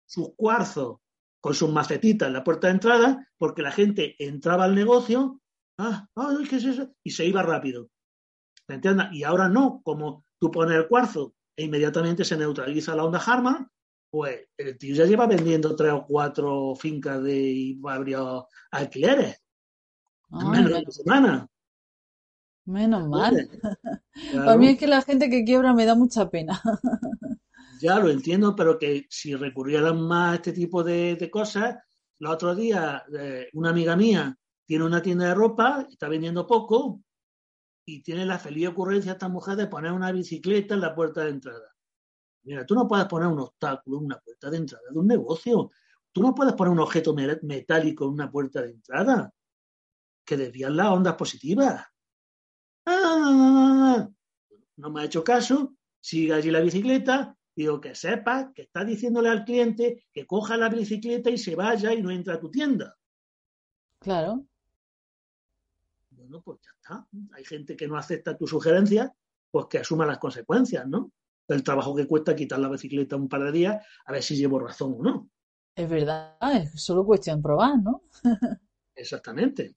sus 0.04 0.34
cuarzos 0.36 0.98
con 1.46 1.54
sus 1.54 1.70
macetitas 1.70 2.26
en 2.26 2.32
la 2.32 2.42
puerta 2.42 2.66
de 2.66 2.72
entrada, 2.72 3.28
porque 3.38 3.62
la 3.62 3.70
gente 3.70 4.16
entraba 4.18 4.64
al 4.64 4.74
negocio, 4.74 5.40
ah, 5.78 6.08
¿qué 6.50 6.56
es 6.56 6.64
eso? 6.64 6.92
Y 7.04 7.10
se 7.10 7.24
iba 7.24 7.40
rápido. 7.40 7.88
¿Me 8.66 8.74
entiendes? 8.74 9.06
Y 9.12 9.22
ahora 9.22 9.48
no, 9.48 9.80
como 9.84 10.24
tú 10.40 10.50
pones 10.50 10.76
el 10.76 10.88
cuarzo 10.88 11.36
e 11.56 11.62
inmediatamente 11.62 12.24
se 12.24 12.36
neutraliza 12.36 12.96
la 12.96 13.04
onda 13.04 13.22
Harman, 13.24 13.70
pues 14.10 14.48
el 14.58 14.76
tío 14.76 14.96
ya 14.96 15.04
lleva 15.04 15.28
vendiendo 15.28 15.76
tres 15.76 15.92
o 15.92 16.04
cuatro 16.04 16.74
fincas 16.74 17.22
de 17.22 17.78
abrió 17.88 18.48
alquileres. 18.72 19.40
menos 20.30 20.72
de 20.72 20.78
una 20.80 20.90
semana. 20.90 21.48
Menos 22.64 23.08
mal. 23.08 23.48
A 24.48 24.56
mí 24.56 24.66
es 24.66 24.78
que 24.80 24.88
la 24.88 25.00
gente 25.00 25.30
que 25.30 25.44
quiebra 25.44 25.74
me 25.74 25.86
da 25.86 25.94
mucha 25.94 26.28
pena. 26.28 26.60
ya 27.86 27.98
lo 28.00 28.10
entiendo, 28.10 28.54
pero 28.56 28.78
que 28.78 29.06
si 29.08 29.34
recurrieran 29.34 30.00
más 30.00 30.32
a 30.32 30.34
este 30.36 30.52
tipo 30.52 30.82
de, 30.82 31.28
cosas, 31.30 31.76
el 32.18 32.26
otro 32.26 32.54
día 32.54 33.04
eh, 33.18 33.48
una 33.52 33.70
amiga 33.70 33.94
mía 33.96 34.36
tiene 34.66 34.84
una 34.84 35.00
tienda 35.00 35.28
de 35.28 35.34
ropa, 35.34 35.86
está 35.88 36.08
vendiendo 36.08 36.46
poco, 36.46 37.00
y 37.86 38.02
tiene 38.02 38.26
la 38.26 38.38
feliz 38.38 38.68
ocurrencia 38.68 39.12
esta 39.12 39.28
mujer 39.28 39.56
de 39.56 39.68
poner 39.68 39.92
una 39.92 40.10
bicicleta 40.10 40.74
en 40.74 40.80
la 40.80 40.94
puerta 40.94 41.22
de 41.22 41.30
entrada. 41.30 41.72
Mira, 42.42 42.66
tú 42.66 42.74
no 42.74 42.88
puedes 42.88 43.06
poner 43.06 43.28
un 43.28 43.38
obstáculo 43.38 43.98
en 43.98 44.06
una 44.06 44.18
puerta 44.18 44.50
de 44.50 44.56
entrada 44.56 44.84
de 44.90 44.98
un 44.98 45.06
negocio. 45.06 45.70
Tú 46.10 46.22
no 46.22 46.34
puedes 46.34 46.54
poner 46.54 46.72
un 46.72 46.80
objeto 46.80 47.14
metálico 47.14 48.04
en 48.04 48.10
una 48.10 48.30
puerta 48.30 48.62
de 48.62 48.70
entrada 48.70 49.32
que 50.24 50.36
desvían 50.36 50.76
las 50.76 50.88
ondas 50.88 51.14
positivas. 51.14 51.84
Ah, 52.86 54.08
no 54.76 54.90
me 54.90 55.00
ha 55.00 55.04
hecho 55.04 55.22
caso, 55.22 55.76
sigue 56.00 56.34
allí 56.34 56.50
la 56.50 56.60
bicicleta, 56.60 57.36
digo 57.56 57.80
que 57.80 57.94
sepa 57.94 58.52
que 58.54 58.62
está 58.62 58.84
diciéndole 58.84 59.30
al 59.30 59.44
cliente 59.44 60.04
que 60.12 60.26
coja 60.26 60.56
la 60.56 60.68
bicicleta 60.68 61.30
y 61.30 61.38
se 61.38 61.56
vaya 61.56 61.92
y 61.94 62.02
no 62.02 62.10
entra 62.10 62.34
a 62.34 62.40
tu 62.40 62.50
tienda. 62.50 62.96
Claro. 63.98 64.46
Bueno, 66.10 66.42
pues 66.42 66.60
ya 66.62 66.70
está. 66.76 67.06
Hay 67.32 67.44
gente 67.44 67.74
que 67.76 67.88
no 67.88 67.96
acepta 67.96 68.36
tu 68.36 68.46
sugerencia, 68.46 69.12
pues 69.50 69.66
que 69.66 69.78
asuma 69.78 70.04
las 70.04 70.18
consecuencias, 70.18 70.86
¿no? 70.86 71.12
El 71.48 71.62
trabajo 71.62 71.94
que 71.94 72.06
cuesta 72.06 72.36
quitar 72.36 72.58
la 72.58 72.68
bicicleta 72.68 73.16
un 73.16 73.28
par 73.28 73.44
de 73.44 73.52
días, 73.52 73.86
a 74.04 74.12
ver 74.12 74.22
si 74.22 74.36
llevo 74.36 74.58
razón 74.58 74.96
o 74.98 75.02
no. 75.02 75.30
Es 75.74 75.88
verdad, 75.88 76.36
es 76.54 76.82
solo 76.82 77.04
cuestión 77.04 77.38
de 77.38 77.42
probar, 77.42 77.78
¿no? 77.78 78.02
Exactamente. 78.94 79.76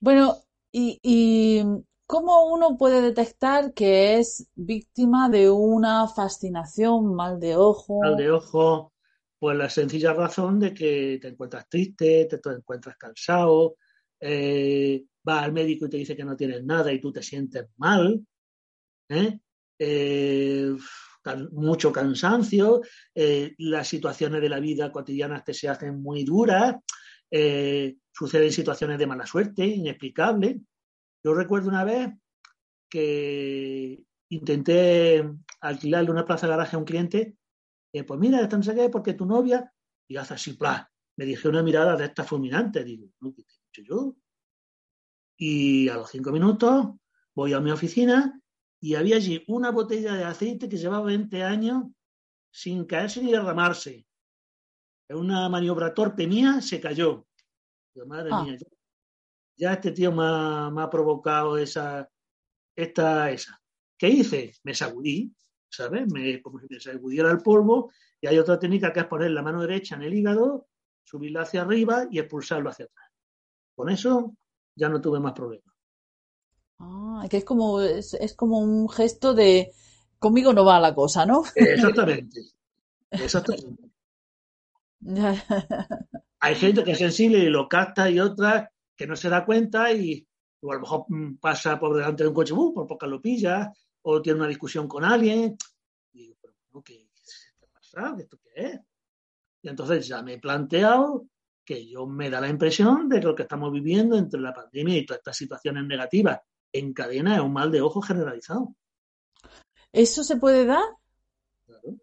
Bueno, 0.00 0.36
y, 0.72 0.98
y 1.02 1.62
¿cómo 2.08 2.46
uno 2.46 2.78
puede 2.78 3.02
detectar 3.02 3.74
que 3.74 4.18
es 4.18 4.48
víctima 4.54 5.28
de 5.28 5.50
una 5.50 6.08
fascinación, 6.08 7.14
mal 7.14 7.38
de 7.38 7.54
ojo? 7.54 8.00
Mal 8.00 8.16
de 8.16 8.30
ojo, 8.30 8.94
pues 9.38 9.58
la 9.58 9.68
sencilla 9.68 10.14
razón 10.14 10.58
de 10.58 10.72
que 10.72 11.18
te 11.20 11.28
encuentras 11.28 11.68
triste, 11.68 12.24
te, 12.24 12.40
encuentras 12.50 12.96
cansado, 12.96 13.76
eh, 14.18 15.04
vas 15.22 15.44
al 15.44 15.52
médico 15.52 15.84
y 15.84 15.90
te 15.90 15.98
dice 15.98 16.16
que 16.16 16.24
no 16.24 16.34
tienes 16.34 16.64
nada 16.64 16.90
y 16.90 16.98
tú 16.98 17.12
te 17.12 17.22
sientes 17.22 17.66
mal, 17.76 18.26
¿eh? 19.10 19.38
Eh, 19.78 20.74
mucho 21.52 21.92
cansancio, 21.92 22.80
las 23.58 23.86
situaciones 23.86 24.40
de 24.40 24.48
la 24.48 24.60
vida 24.60 24.90
cotidiana 24.90 25.44
te 25.44 25.52
se 25.52 25.68
hacen 25.68 26.00
muy 26.00 26.24
duras, 26.24 26.76
suceden 28.10 28.50
situaciones 28.50 28.98
de 28.98 29.06
mala 29.06 29.26
suerte, 29.26 29.66
inexplicables. 29.66 30.56
Yo 31.24 31.34
recuerdo 31.34 31.68
una 31.68 31.84
vez 31.84 32.10
que 32.88 34.04
intenté 34.30 35.28
alquilarle 35.60 36.10
una 36.10 36.24
plaza 36.24 36.46
de 36.46 36.52
garaje 36.52 36.76
a 36.76 36.78
un 36.78 36.84
cliente, 36.84 37.36
y 37.92 38.02
pues 38.02 38.20
mira, 38.20 38.40
esta 38.40 38.56
no 38.56 38.62
sé 38.62 38.74
qué, 38.74 38.88
porque 38.88 39.14
tu 39.14 39.26
novia, 39.26 39.72
y 40.08 40.16
hace 40.16 40.34
así, 40.34 40.54
pla, 40.54 40.90
me 41.16 41.24
dije 41.24 41.48
una 41.48 41.62
mirada 41.62 41.96
de 41.96 42.04
esta 42.04 42.24
fulminante, 42.24 42.84
digo, 42.84 43.08
¿no? 43.20 43.34
¿qué 43.34 43.42
te 43.42 43.52
he 43.52 43.80
dicho 43.80 43.82
yo? 43.82 44.16
Y 45.36 45.88
a 45.88 45.96
los 45.96 46.10
cinco 46.10 46.30
minutos 46.30 46.88
voy 47.34 47.52
a 47.52 47.60
mi 47.60 47.70
oficina 47.70 48.40
y 48.80 48.94
había 48.94 49.16
allí 49.16 49.44
una 49.48 49.70
botella 49.70 50.14
de 50.14 50.24
aceite 50.24 50.68
que 50.68 50.76
llevaba 50.76 51.06
20 51.06 51.42
años 51.42 51.84
sin 52.50 52.84
caerse 52.84 53.22
ni 53.22 53.32
derramarse. 53.32 54.06
Una 55.10 55.48
maniobra 55.48 55.94
torpe 55.94 56.26
mía 56.26 56.60
se 56.60 56.80
cayó. 56.80 57.26
madre 58.06 58.30
ah. 58.32 58.42
mía, 58.44 58.58
ya 59.58 59.72
este 59.72 59.90
tío 59.90 60.12
me 60.12 60.22
ha, 60.24 60.88
provocado 60.88 61.58
esa, 61.58 62.08
esta, 62.74 63.30
esa. 63.30 63.60
¿Qué 63.98 64.08
hice? 64.08 64.54
Me 64.62 64.72
sacudí, 64.72 65.34
¿sabes? 65.68 66.06
Me, 66.12 66.40
como 66.40 66.60
si 66.60 66.66
me 66.70 66.80
sacudiera 66.80 67.30
el 67.30 67.38
polvo. 67.38 67.90
Y 68.20 68.28
hay 68.28 68.38
otra 68.38 68.58
técnica 68.58 68.92
que 68.92 69.00
es 69.00 69.06
poner 69.06 69.32
la 69.32 69.42
mano 69.42 69.60
derecha 69.60 69.96
en 69.96 70.02
el 70.02 70.14
hígado, 70.14 70.68
subirla 71.02 71.42
hacia 71.42 71.62
arriba 71.62 72.06
y 72.10 72.20
expulsarlo 72.20 72.70
hacia 72.70 72.84
atrás. 72.86 73.10
Con 73.74 73.90
eso 73.90 74.34
ya 74.76 74.88
no 74.88 75.00
tuve 75.00 75.18
más 75.18 75.32
problemas. 75.32 75.74
Ah, 76.78 77.26
que 77.28 77.38
es 77.38 77.44
como, 77.44 77.80
es, 77.80 78.34
como 78.36 78.60
un 78.60 78.88
gesto 78.88 79.34
de 79.34 79.72
conmigo 80.20 80.52
no 80.52 80.64
va 80.64 80.78
la 80.78 80.94
cosa, 80.94 81.26
¿no? 81.26 81.42
Exactamente. 81.56 82.40
Exactamente. 83.10 83.90
Hay 86.40 86.54
gente 86.54 86.84
que 86.84 86.92
es 86.92 86.98
sensible 86.98 87.38
y 87.38 87.48
lo 87.48 87.68
capta 87.68 88.08
y 88.08 88.20
otras 88.20 88.68
que 88.98 89.06
no 89.06 89.16
se 89.16 89.30
da 89.30 89.46
cuenta 89.46 89.92
y 89.92 90.26
o 90.60 90.72
a 90.72 90.74
lo 90.74 90.80
mejor 90.80 91.04
mm, 91.08 91.36
pasa 91.36 91.78
por 91.78 91.96
delante 91.96 92.24
de 92.24 92.28
un 92.28 92.34
coche, 92.34 92.52
uh, 92.52 92.74
por 92.74 92.86
poco 92.86 93.06
lo 93.06 93.22
pilla, 93.22 93.72
o 94.02 94.20
tiene 94.20 94.40
una 94.40 94.48
discusión 94.48 94.88
con 94.88 95.04
alguien. 95.04 95.56
Y 96.12 96.18
digo, 96.18 96.36
pero 96.42 96.82
¿qué, 96.82 97.08
qué 97.58 97.66
pasa? 97.68 98.16
¿Esto 98.18 98.38
qué 98.42 98.50
es? 98.56 98.80
Y 99.62 99.68
entonces 99.68 100.06
ya 100.08 100.20
me 100.22 100.34
he 100.34 100.38
planteado 100.38 101.26
que 101.64 101.86
yo 101.86 102.06
me 102.06 102.28
da 102.28 102.40
la 102.40 102.48
impresión 102.48 103.08
de 103.08 103.20
que 103.20 103.26
lo 103.26 103.34
que 103.34 103.42
estamos 103.42 103.72
viviendo 103.72 104.16
entre 104.16 104.40
la 104.40 104.52
pandemia 104.52 104.96
y 104.96 105.06
todas 105.06 105.20
estas 105.20 105.36
situaciones 105.36 105.84
negativas 105.84 106.40
en 106.72 106.92
cadena 106.92 107.36
es 107.36 107.40
un 107.40 107.52
mal 107.52 107.70
de 107.70 107.80
ojo 107.80 108.00
generalizado. 108.00 108.74
¿Eso 109.92 110.24
se 110.24 110.36
puede 110.36 110.66
dar? 110.66 110.84
Claro. 111.66 111.96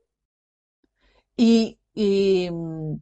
Y, 1.36 1.78
y 1.94 2.50
mm, 2.50 2.96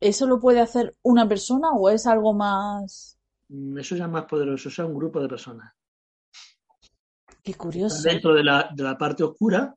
¿eso 0.00 0.26
lo 0.26 0.40
puede 0.40 0.60
hacer 0.60 0.96
una 1.02 1.28
persona 1.28 1.70
o 1.72 1.88
es 1.88 2.06
algo 2.06 2.32
más? 2.32 3.11
Mm, 3.52 3.78
eso 3.78 3.96
ya 3.96 4.04
es 4.04 4.10
más 4.10 4.24
poderoso, 4.24 4.68
o 4.68 4.72
sea, 4.72 4.86
un 4.86 4.94
grupo 4.94 5.20
de 5.20 5.28
personas. 5.28 5.72
Qué 7.42 7.54
curioso. 7.54 8.02
Dentro 8.02 8.34
de 8.34 8.44
la, 8.44 8.70
de 8.74 8.82
la 8.82 8.96
parte 8.96 9.22
oscura, 9.22 9.74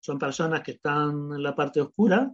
son 0.00 0.18
personas 0.18 0.62
que 0.62 0.72
están 0.72 1.32
en 1.32 1.42
la 1.42 1.54
parte 1.54 1.80
oscura 1.80 2.32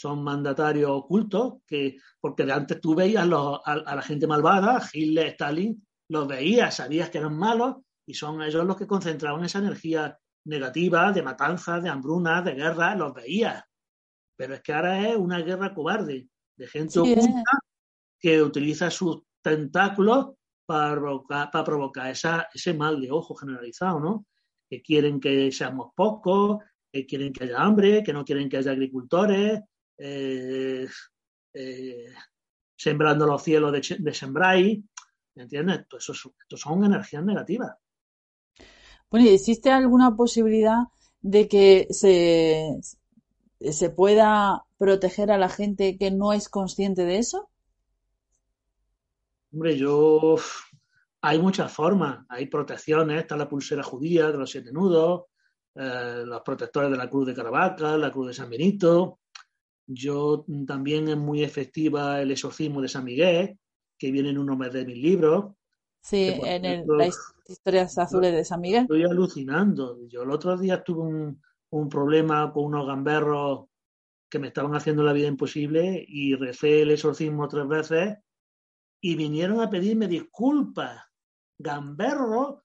son 0.00 0.22
mandatarios 0.24 0.90
ocultos, 0.90 1.56
que, 1.66 1.98
porque 2.18 2.46
de 2.46 2.52
antes 2.52 2.80
tú 2.80 2.94
veías 2.94 3.24
a, 3.24 3.94
la 3.94 4.02
gente 4.02 4.26
malvada, 4.26 4.82
Hitler, 4.90 5.26
Stalin, 5.26 5.86
los 6.08 6.26
veías, 6.26 6.76
sabías 6.76 7.10
que 7.10 7.18
eran 7.18 7.36
malos, 7.36 7.76
y 8.06 8.14
son 8.14 8.40
ellos 8.40 8.64
los 8.64 8.78
que 8.78 8.86
concentraban 8.86 9.44
esa 9.44 9.58
energía 9.58 10.18
negativa 10.46 11.12
de 11.12 11.22
matanza, 11.22 11.80
de 11.80 11.90
hambruna, 11.90 12.40
de 12.40 12.54
guerra, 12.54 12.94
los 12.94 13.12
veías. 13.12 13.62
Pero 14.36 14.54
es 14.54 14.62
que 14.62 14.72
ahora 14.72 15.06
es 15.06 15.16
una 15.16 15.40
guerra 15.40 15.74
cobarde, 15.74 16.28
de 16.56 16.66
gente 16.66 16.98
oculta 16.98 17.42
que 18.18 18.42
utiliza 18.42 18.90
sus 18.90 19.22
tentáculos 19.42 20.34
para 20.66 20.94
provocar, 21.64 22.10
esa, 22.10 22.48
ese 22.54 22.74
mal 22.74 23.00
de 23.00 23.10
ojo 23.10 23.34
generalizado, 23.34 23.98
¿no? 23.98 24.26
Que 24.68 24.80
quieren 24.80 25.18
que 25.18 25.50
seamos 25.50 25.92
pocos, 25.96 26.58
que 26.92 27.06
quieren 27.06 27.32
que 27.32 27.44
haya 27.44 27.60
hambre, 27.60 28.02
que 28.02 28.12
no 28.12 28.24
quieren 28.24 28.48
que 28.48 28.58
haya 28.58 28.70
agricultores, 28.70 29.60
eh, 29.98 30.88
eh, 31.54 32.06
sembrando 32.76 33.26
los 33.26 33.42
cielos 33.42 33.72
de, 33.72 33.96
de 33.98 34.14
Sembrai, 34.14 34.82
¿me 35.34 35.42
entiendes? 35.42 35.86
Esto, 35.98 36.56
son 36.56 36.84
energías 36.84 37.24
negativas. 37.24 37.76
Bueno, 39.10 39.26
¿y 39.26 39.34
existe 39.34 39.70
alguna 39.70 40.16
posibilidad 40.16 40.84
de 41.20 41.48
que 41.48 41.88
se, 41.90 42.78
se 43.60 43.90
pueda 43.90 44.64
proteger 44.78 45.30
a 45.30 45.38
la 45.38 45.48
gente 45.48 45.98
que 45.98 46.10
no 46.10 46.32
es 46.32 46.48
consciente 46.48 47.04
de 47.04 47.18
eso? 47.18 47.50
Hombre, 49.52 49.76
yo 49.76 50.36
hay 51.22 51.38
muchas 51.38 51.72
formas, 51.72 52.24
hay 52.28 52.46
protecciones, 52.46 53.20
está 53.20 53.36
la 53.36 53.48
pulsera 53.48 53.82
judía 53.82 54.30
de 54.30 54.38
los 54.38 54.50
siete 54.50 54.72
nudos, 54.72 55.24
eh, 55.74 56.22
los 56.24 56.40
protectores 56.42 56.90
de 56.90 56.96
la 56.96 57.10
cruz 57.10 57.26
de 57.26 57.34
Caravaca, 57.34 57.96
la 57.96 58.10
cruz 58.10 58.28
de 58.28 58.34
San 58.34 58.50
Benito, 58.50 59.20
yo 59.92 60.44
también 60.68 61.08
es 61.08 61.16
muy 61.16 61.42
efectiva 61.42 62.22
el 62.22 62.30
exorcismo 62.30 62.80
de 62.80 62.88
San 62.88 63.04
Miguel, 63.04 63.58
que 63.98 64.12
viene 64.12 64.30
en 64.30 64.38
uno 64.38 64.56
de 64.56 64.84
mis 64.84 64.96
libros. 64.96 65.52
Sí, 66.00 66.32
en 66.44 66.86
las 66.86 67.18
historias 67.48 67.98
azules 67.98 68.32
de 68.32 68.44
San 68.44 68.60
Miguel. 68.60 68.82
Estoy 68.82 69.02
alucinando. 69.02 69.98
Yo 70.06 70.22
el 70.22 70.30
otro 70.30 70.56
día 70.56 70.84
tuve 70.84 71.02
un, 71.70 71.88
problema 71.88 72.52
con 72.52 72.66
unos 72.66 72.86
gamberros 72.86 73.66
que 74.28 74.38
me 74.38 74.46
estaban 74.46 74.76
haciendo 74.76 75.02
la 75.02 75.12
vida 75.12 75.26
imposible 75.26 76.04
y 76.06 76.36
recé 76.36 76.82
el 76.82 76.92
exorcismo 76.92 77.48
tres 77.48 77.66
veces 77.66 78.18
y 79.00 79.14
vinieron 79.16 79.60
a 79.60 79.70
pedirme 79.70 80.06
disculpas. 80.08 81.02
Gamberro, 81.58 82.64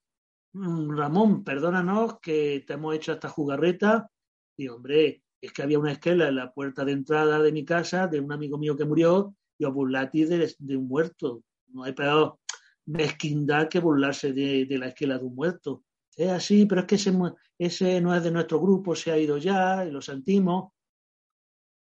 mm, 0.52 0.90
Ramón, 0.96 1.44
perdónanos 1.44 2.20
que 2.20 2.64
te 2.66 2.74
hemos 2.74 2.94
hecho 2.94 3.12
esta 3.12 3.28
jugarreta. 3.28 4.10
Y 4.56 4.68
hombre, 4.68 5.22
es 5.40 5.52
que 5.52 5.62
había 5.62 5.78
una 5.78 5.92
esquela 5.92 6.28
en 6.28 6.36
la 6.36 6.52
puerta 6.52 6.84
de 6.84 6.92
entrada 6.92 7.40
de 7.40 7.52
mi 7.52 7.64
casa 7.64 8.06
de 8.06 8.20
un 8.20 8.32
amigo 8.32 8.58
mío 8.58 8.76
que 8.76 8.84
murió 8.84 9.34
y 9.58 9.64
os 9.64 9.72
burlatis 9.72 10.28
de, 10.28 10.76
un 10.76 10.88
muerto. 10.88 11.42
No 11.68 11.84
hay 11.84 11.92
peor 11.92 12.38
mezquindad 12.86 13.68
que 13.68 13.80
burlarse 13.80 14.32
de, 14.32 14.66
la 14.78 14.88
esquela 14.88 15.18
de 15.18 15.24
un 15.24 15.34
muerto. 15.34 15.84
Es 16.16 16.30
así, 16.30 16.66
pero 16.66 16.82
es 16.82 16.86
que 16.86 16.94
ese, 16.94 17.12
ese 17.58 18.00
no 18.00 18.14
es 18.14 18.22
de 18.22 18.30
nuestro 18.30 18.60
grupo, 18.60 18.94
se 18.94 19.10
ha 19.12 19.18
ido 19.18 19.36
ya 19.38 19.84
y 19.84 19.90
lo 19.90 20.00
sentimos. 20.00 20.72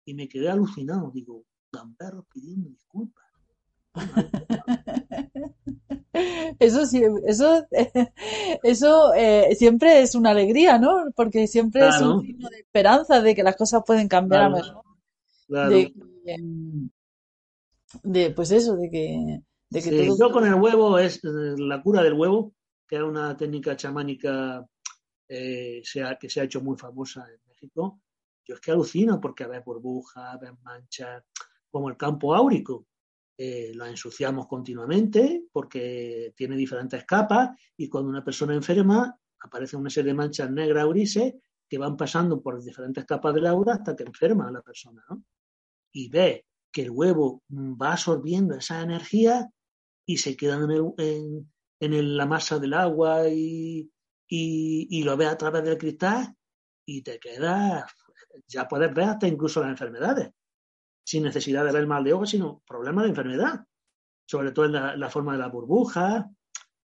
Y 0.07 0.15
me 0.15 0.29
quedé 0.29 0.49
alucinado. 0.51 1.11
Digo, 1.13 1.45
gamberros 1.73 2.27
pidiendo 2.27 2.69
disculpas. 2.69 3.24
Eso 6.59 6.87
sí, 6.87 7.03
eso, 7.27 7.67
eso 8.63 9.15
eh, 9.15 9.55
siempre 9.57 10.01
es 10.03 10.15
una 10.15 10.31
alegría, 10.31 10.79
¿no? 10.79 11.11
Porque 11.15 11.47
siempre 11.47 11.89
es 11.89 12.01
un 12.01 12.23
signo 12.23 12.49
de 12.49 12.59
esperanza 12.59 13.21
de 13.21 13.35
que 13.35 13.43
las 13.43 13.57
cosas 13.57 13.83
pueden 13.85 14.09
cambiar 14.09 14.45
a 14.45 14.49
mejor. 14.51 14.85
De, 18.03 18.31
pues 18.31 18.51
eso, 18.51 18.77
de 18.77 18.91
que, 18.91 19.41
de 19.71 19.83
que 19.83 20.09
Yo 20.19 20.31
con 20.31 20.47
el 20.47 20.55
huevo 20.55 20.99
es 20.99 21.23
eh, 21.25 21.55
la 21.59 21.81
cura 21.83 22.03
del 22.03 22.15
huevo. 22.15 22.55
que 22.89 22.97
es 22.97 23.03
una 23.03 23.37
técnica 23.37 23.77
chamánica 23.77 24.67
eh, 25.29 25.83
que 26.21 26.29
se 26.29 26.41
ha 26.41 26.45
hecho 26.45 26.61
muy 26.61 26.77
famosa 26.77 27.27
en 27.29 27.41
México, 27.47 28.01
yo 28.45 28.55
es 28.55 28.61
que 28.61 28.73
alucino 28.73 29.21
porque 29.21 29.45
a 29.45 29.49
ver 29.49 29.63
burbujas, 29.65 30.39
ves 30.41 30.53
manchas, 30.63 31.25
como 31.71 31.89
el 31.89 31.97
campo 31.97 32.35
áurico. 32.35 32.87
Eh, 33.37 33.73
lo 33.75 33.85
ensuciamos 33.87 34.47
continuamente 34.47 35.47
porque 35.51 36.33
tiene 36.37 36.57
diferentes 36.57 37.05
capas 37.05 37.51
y 37.77 37.89
cuando 37.89 38.09
una 38.09 38.23
persona 38.23 38.55
enferma 38.55 39.19
aparece 39.41 39.77
una 39.77 39.91
serie 39.91 40.13
de 40.13 40.17
manchas 40.17 40.51
negras 40.53 40.85
o 40.85 40.91
grises 40.91 41.35
que 41.69 41.79
van 41.79 41.97
pasando 41.97 42.41
por 42.41 42.63
diferentes 42.63 43.05
capas 43.05 43.35
del 43.35 43.47
aura 43.47 43.75
hasta 43.75 43.97
que 43.97 44.05
enferma 44.05 44.49
a 44.49 44.53
la 44.53 44.63
persona. 44.63 45.05
¿no? 45.09 45.25
Y 45.93 46.09
ve 46.09 46.47
que 46.71 46.83
el 46.83 46.91
huevo 46.91 47.43
va 47.51 47.93
absorbiendo 47.93 48.55
esa 48.55 48.83
energía 48.83 49.51
y 50.07 50.19
se 50.19 50.37
queda 50.37 50.59
en, 50.99 51.49
la 51.81 52.27
masa 52.27 52.59
del 52.59 52.75
agua 52.75 53.29
y, 53.29 53.91
y, 54.29 55.03
lo 55.03 55.17
ve 55.17 55.27
a 55.27 55.37
través 55.37 55.65
del 55.65 55.79
cristal 55.79 56.35
y 56.87 57.03
te 57.03 57.19
quedas, 57.19 57.85
ya 58.47 58.67
puedes 58.67 58.93
ver 58.95 59.05
hasta 59.05 59.29
incluso 59.29 59.61
las 59.61 59.71
enfermedades, 59.71 60.31
sin 61.05 61.23
necesidad 61.23 61.65
de 61.65 61.73
ver 61.73 61.87
mal 61.87 62.03
de 62.03 62.13
ojo, 62.13 62.27
sino 62.27 62.63
problemas 62.67 63.05
de 63.05 63.11
enfermedad, 63.11 63.65
sobre 64.27 64.53
todo 64.53 64.67
en 64.67 64.73
la, 64.73 65.11
forma 65.11 65.33
de 65.33 65.39
la 65.39 65.49
burbuja, 65.49 66.31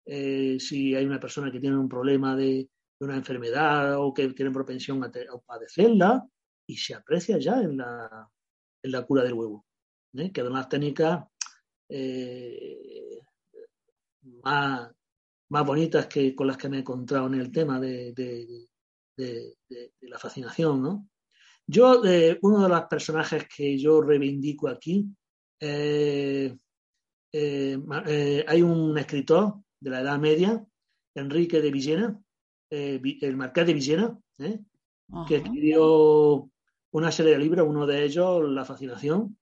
eh, 0.07 0.57
si 0.59 0.95
hay 0.95 1.05
una 1.05 1.21
persona 1.21 1.53
que 1.53 1.61
tiene 1.61 1.77
un 1.77 1.89
problema 1.89 2.35
de, 2.35 2.69
una 3.01 3.17
enfermedad 3.17 4.01
o 4.01 4.15
que 4.15 4.29
tiene 4.29 4.51
propensión 4.51 5.05
a, 5.05 5.11
padecerla, 5.45 6.27
y 6.67 6.77
se 6.77 6.95
aprecia 6.95 7.39
ya 7.39 7.61
en 7.61 7.77
la, 7.77 8.29
en 8.83 8.91
la 8.91 9.03
cura 9.03 9.23
del 9.23 9.35
huevo. 9.35 9.67
¿eh? 10.17 10.33
Que 10.33 10.41
además 10.41 10.69
técnicas 10.69 11.25
eh, 11.89 13.21
más, 14.43 14.91
más 15.51 15.67
bonitas 15.67 16.07
que 16.07 16.35
con 16.35 16.47
las 16.47 16.57
que 16.57 16.69
me 16.69 16.79
he 16.79 16.81
encontrado 16.81 17.27
en 17.27 17.35
el 17.35 17.53
tema 17.53 17.79
de, 17.79 18.69
la 20.01 20.19
fascinación, 20.19 20.83
¿no? 20.83 21.09
Yo, 21.69 22.05
eh, 22.05 22.39
uno 22.43 22.63
de 22.63 22.69
los 22.69 22.83
personajes 22.85 23.47
que 23.49 23.77
yo 23.77 24.01
reivindico 24.01 24.69
aquí, 24.69 25.07
eh, 25.59 26.57
eh, 27.33 28.45
hay 28.47 28.63
un 28.63 28.97
escritor 28.97 29.55
de 29.81 29.91
la 29.91 30.01
Edad 30.01 30.19
Media, 30.19 30.65
Enrique 31.15 31.61
de 31.61 31.71
Villena, 31.71 32.21
el 32.71 33.37
Marqués 33.37 33.67
de 33.67 33.75
Villena, 33.75 34.19
que 35.27 35.37
escribió 35.37 36.51
una 36.93 37.11
serie 37.11 37.33
de 37.33 37.39
libros, 37.39 37.67
uno 37.69 37.87
de 37.87 38.05
ellos, 38.05 38.49
La 38.51 38.65
fascinación, 38.65 39.37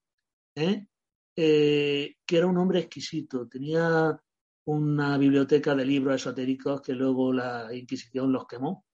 que 0.54 2.16
era 2.28 2.46
un 2.46 2.58
hombre 2.58 2.80
exquisito, 2.80 3.48
tenía 3.48 4.18
una 4.66 5.18
biblioteca 5.18 5.74
de 5.74 5.84
libros 5.84 6.16
esotéricos 6.16 6.80
que 6.80 6.94
luego 6.94 7.32
la 7.32 7.74
Inquisición 7.74 8.32
los 8.32 8.46
quemó. 8.46 8.84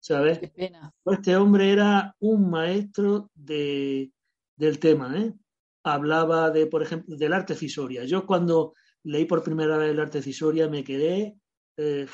¿Sabes? 0.00 0.38
Pues 1.02 1.18
este 1.18 1.36
hombre 1.36 1.72
era 1.72 2.14
un 2.20 2.50
maestro 2.50 3.30
de, 3.34 4.12
del 4.56 4.78
tema, 4.78 5.16
¿eh? 5.16 5.34
Hablaba 5.84 6.50
de, 6.50 6.66
por 6.66 6.82
ejemplo, 6.82 7.16
del 7.16 7.32
arte 7.32 7.54
fisoria. 7.54 8.04
Yo 8.04 8.26
cuando 8.26 8.74
leí 9.04 9.24
por 9.24 9.42
primera 9.42 9.76
vez 9.76 9.90
el 9.90 10.00
arte 10.00 10.22
fisoria 10.22 10.68
me 10.68 10.84
quedé... 10.84 11.36
Eh, 11.76 12.06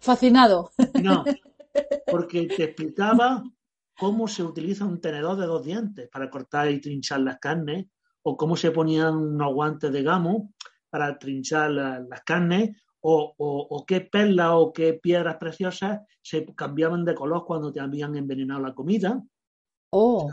Fascinado. 0.00 0.70
No, 1.02 1.24
porque 2.06 2.46
te 2.46 2.64
explicaba 2.64 3.42
cómo 3.98 4.28
se 4.28 4.42
utiliza 4.42 4.84
un 4.84 5.00
tenedor 5.00 5.36
de 5.38 5.46
dos 5.46 5.64
dientes 5.64 6.08
para 6.10 6.28
cortar 6.30 6.70
y 6.70 6.80
trinchar 6.80 7.20
las 7.20 7.38
carnes 7.38 7.86
o 8.22 8.36
cómo 8.36 8.56
se 8.56 8.70
ponían 8.70 9.16
unos 9.16 9.54
guantes 9.54 9.92
de 9.92 10.02
gamo 10.02 10.52
para 10.90 11.18
trinchar 11.18 11.70
las 11.70 12.22
carnes, 12.24 12.76
o, 13.06 13.84
qué 13.86 14.00
perlas 14.00 14.50
o 14.52 14.72
qué 14.72 14.94
piedras 14.94 15.36
preciosas 15.36 16.00
se 16.22 16.44
cambiaban 16.54 17.04
de 17.04 17.14
color 17.14 17.44
cuando 17.44 17.70
te 17.70 17.80
habían 17.80 18.16
envenenado 18.16 18.60
la 18.60 18.74
comida. 18.74 19.22
Oh, 19.90 20.30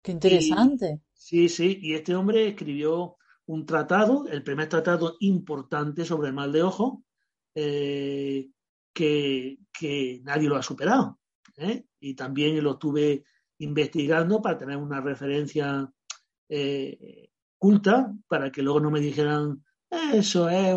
qué 0.00 0.12
interesante. 0.12 1.00
sí, 1.12 1.48
sí, 1.48 1.78
y 1.82 1.94
este 1.94 2.14
hombre 2.14 2.48
escribió 2.48 3.16
un 3.46 3.66
tratado, 3.66 4.26
el 4.28 4.44
primer 4.44 4.68
tratado 4.68 5.16
importante 5.20 6.04
sobre 6.04 6.28
el 6.28 6.34
mal 6.34 6.52
de 6.52 6.62
ojo, 6.62 7.02
eh, 7.54 8.48
que, 8.92 9.58
nadie 10.22 10.48
lo 10.48 10.56
ha 10.56 10.62
superado. 10.62 11.18
¿eh? 11.56 11.86
Y 11.98 12.14
también 12.14 12.62
lo 12.62 12.72
estuve 12.72 13.24
investigando 13.58 14.40
para 14.40 14.56
tener 14.56 14.76
una 14.76 15.00
referencia 15.00 15.90
eh, 16.48 17.30
culta 17.58 18.14
para 18.28 18.50
que 18.52 18.62
luego 18.62 18.80
no 18.80 18.90
me 18.90 19.00
dijeran 19.00 19.62
eso 19.90 20.48
es 20.48 20.74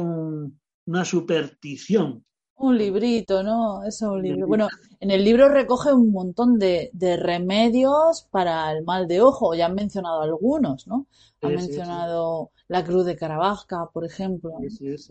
una 0.85 1.05
superstición. 1.05 2.23
Un 2.55 2.77
librito, 2.77 3.43
¿no? 3.43 3.83
Eso 3.83 4.05
es 4.05 4.11
un 4.11 4.21
libro. 4.21 4.47
Bueno, 4.47 4.67
en 4.99 5.11
el 5.11 5.23
libro 5.23 5.49
recoge 5.49 5.91
un 5.91 6.11
montón 6.11 6.59
de, 6.59 6.91
remedios 7.19 8.27
para 8.31 8.71
el 8.71 8.83
mal 8.83 9.07
de 9.07 9.21
ojo. 9.21 9.55
Ya 9.55 9.65
han 9.65 9.75
mencionado 9.75 10.21
algunos, 10.21 10.87
¿no? 10.87 11.07
Han 11.41 11.55
mencionado 11.55 12.51
la 12.67 12.83
cruz 12.83 13.05
de 13.05 13.17
Caravaca, 13.17 13.89
por 13.91 14.05
ejemplo, 14.05 14.51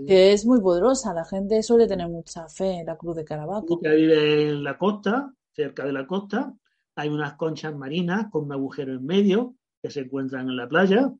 que 0.06 0.32
es 0.32 0.46
muy 0.46 0.60
poderosa. 0.60 1.12
La 1.12 1.24
gente 1.24 1.62
suele 1.62 1.86
tener 1.86 2.08
mucha 2.08 2.48
fe 2.48 2.80
en 2.80 2.86
la 2.86 2.96
cruz 2.96 3.16
de 3.16 3.24
Caravaca. 3.24 3.66
Que 3.82 3.94
vive 3.96 4.48
en 4.48 4.64
la 4.64 4.78
costa, 4.78 5.34
cerca 5.52 5.84
de 5.84 5.92
la 5.92 6.06
costa, 6.06 6.54
hay 6.94 7.08
unas 7.08 7.34
conchas 7.34 7.74
marinas 7.74 8.26
con 8.30 8.44
un 8.44 8.52
agujero 8.52 8.92
en 8.92 9.04
medio 9.04 9.56
que 9.82 9.90
se 9.90 10.00
encuentran 10.00 10.48
en 10.48 10.56
la 10.56 10.68
playa, 10.68 11.12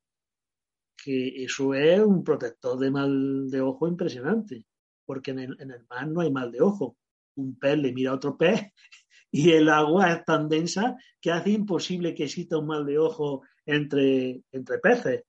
que 1.03 1.45
eso 1.45 1.75
es 1.75 2.01
un 2.01 2.23
protector 2.23 2.79
de 2.79 2.91
mal 2.91 3.51
de 3.51 3.61
ojo 3.61 3.89
impresionante, 3.89 4.65
porque 5.05 5.33
en 5.33 5.39
el, 5.41 5.87
mar 5.89 6.09
no 6.09 6.21
hay 6.21 6.31
mal 6.31 6.51
de 6.53 6.61
ojo. 6.61 6.97
Un 7.37 7.59
pez 7.59 7.79
le 7.79 7.93
mira 7.93 8.11
a 8.11 8.15
otro 8.15 8.37
pez 8.37 8.61
y 9.31 9.53
el 9.53 9.69
agua 9.69 10.13
es 10.13 10.25
tan 10.25 10.49
densa 10.49 10.97
que 11.21 11.31
hace 11.31 11.51
imposible 11.51 12.15
que 12.15 12.25
exista 12.25 12.59
un 12.59 12.67
mal 12.67 12.87
de 12.87 12.99
ojo 12.99 13.43
entre, 13.67 14.43
entre 14.53 14.79
peces. 14.79 15.25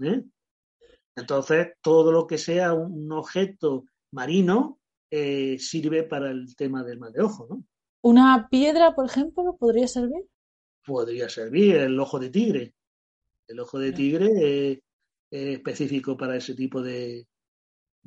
¿eh? 0.00 0.22
Entonces, 1.14 1.74
todo 1.82 2.10
lo 2.10 2.26
que 2.26 2.38
sea 2.38 2.72
un 2.72 3.12
objeto 3.12 3.84
marino 4.12 4.80
eh, 5.10 5.58
sirve 5.58 6.04
para 6.04 6.30
el 6.30 6.56
tema 6.56 6.82
del 6.82 6.98
mal 6.98 7.12
de 7.12 7.22
ojo. 7.22 7.46
¿no? 7.48 7.64
¿Una 8.02 8.48
piedra, 8.50 8.94
por 8.94 9.06
ejemplo, 9.06 9.56
podría 9.58 9.86
servir? 9.86 10.24
podría 10.84 11.28
servir, 11.28 11.76
el 11.76 11.98
ojo 11.98 12.18
de 12.18 12.30
tigre. 12.30 12.74
El 13.46 13.60
ojo 13.60 13.78
de 13.78 13.92
tigre 13.92 14.82
es, 15.32 15.56
específico 15.56 16.16
para 16.16 16.36
ese 16.36 16.54
tipo 16.54 16.82
de, 16.82 17.26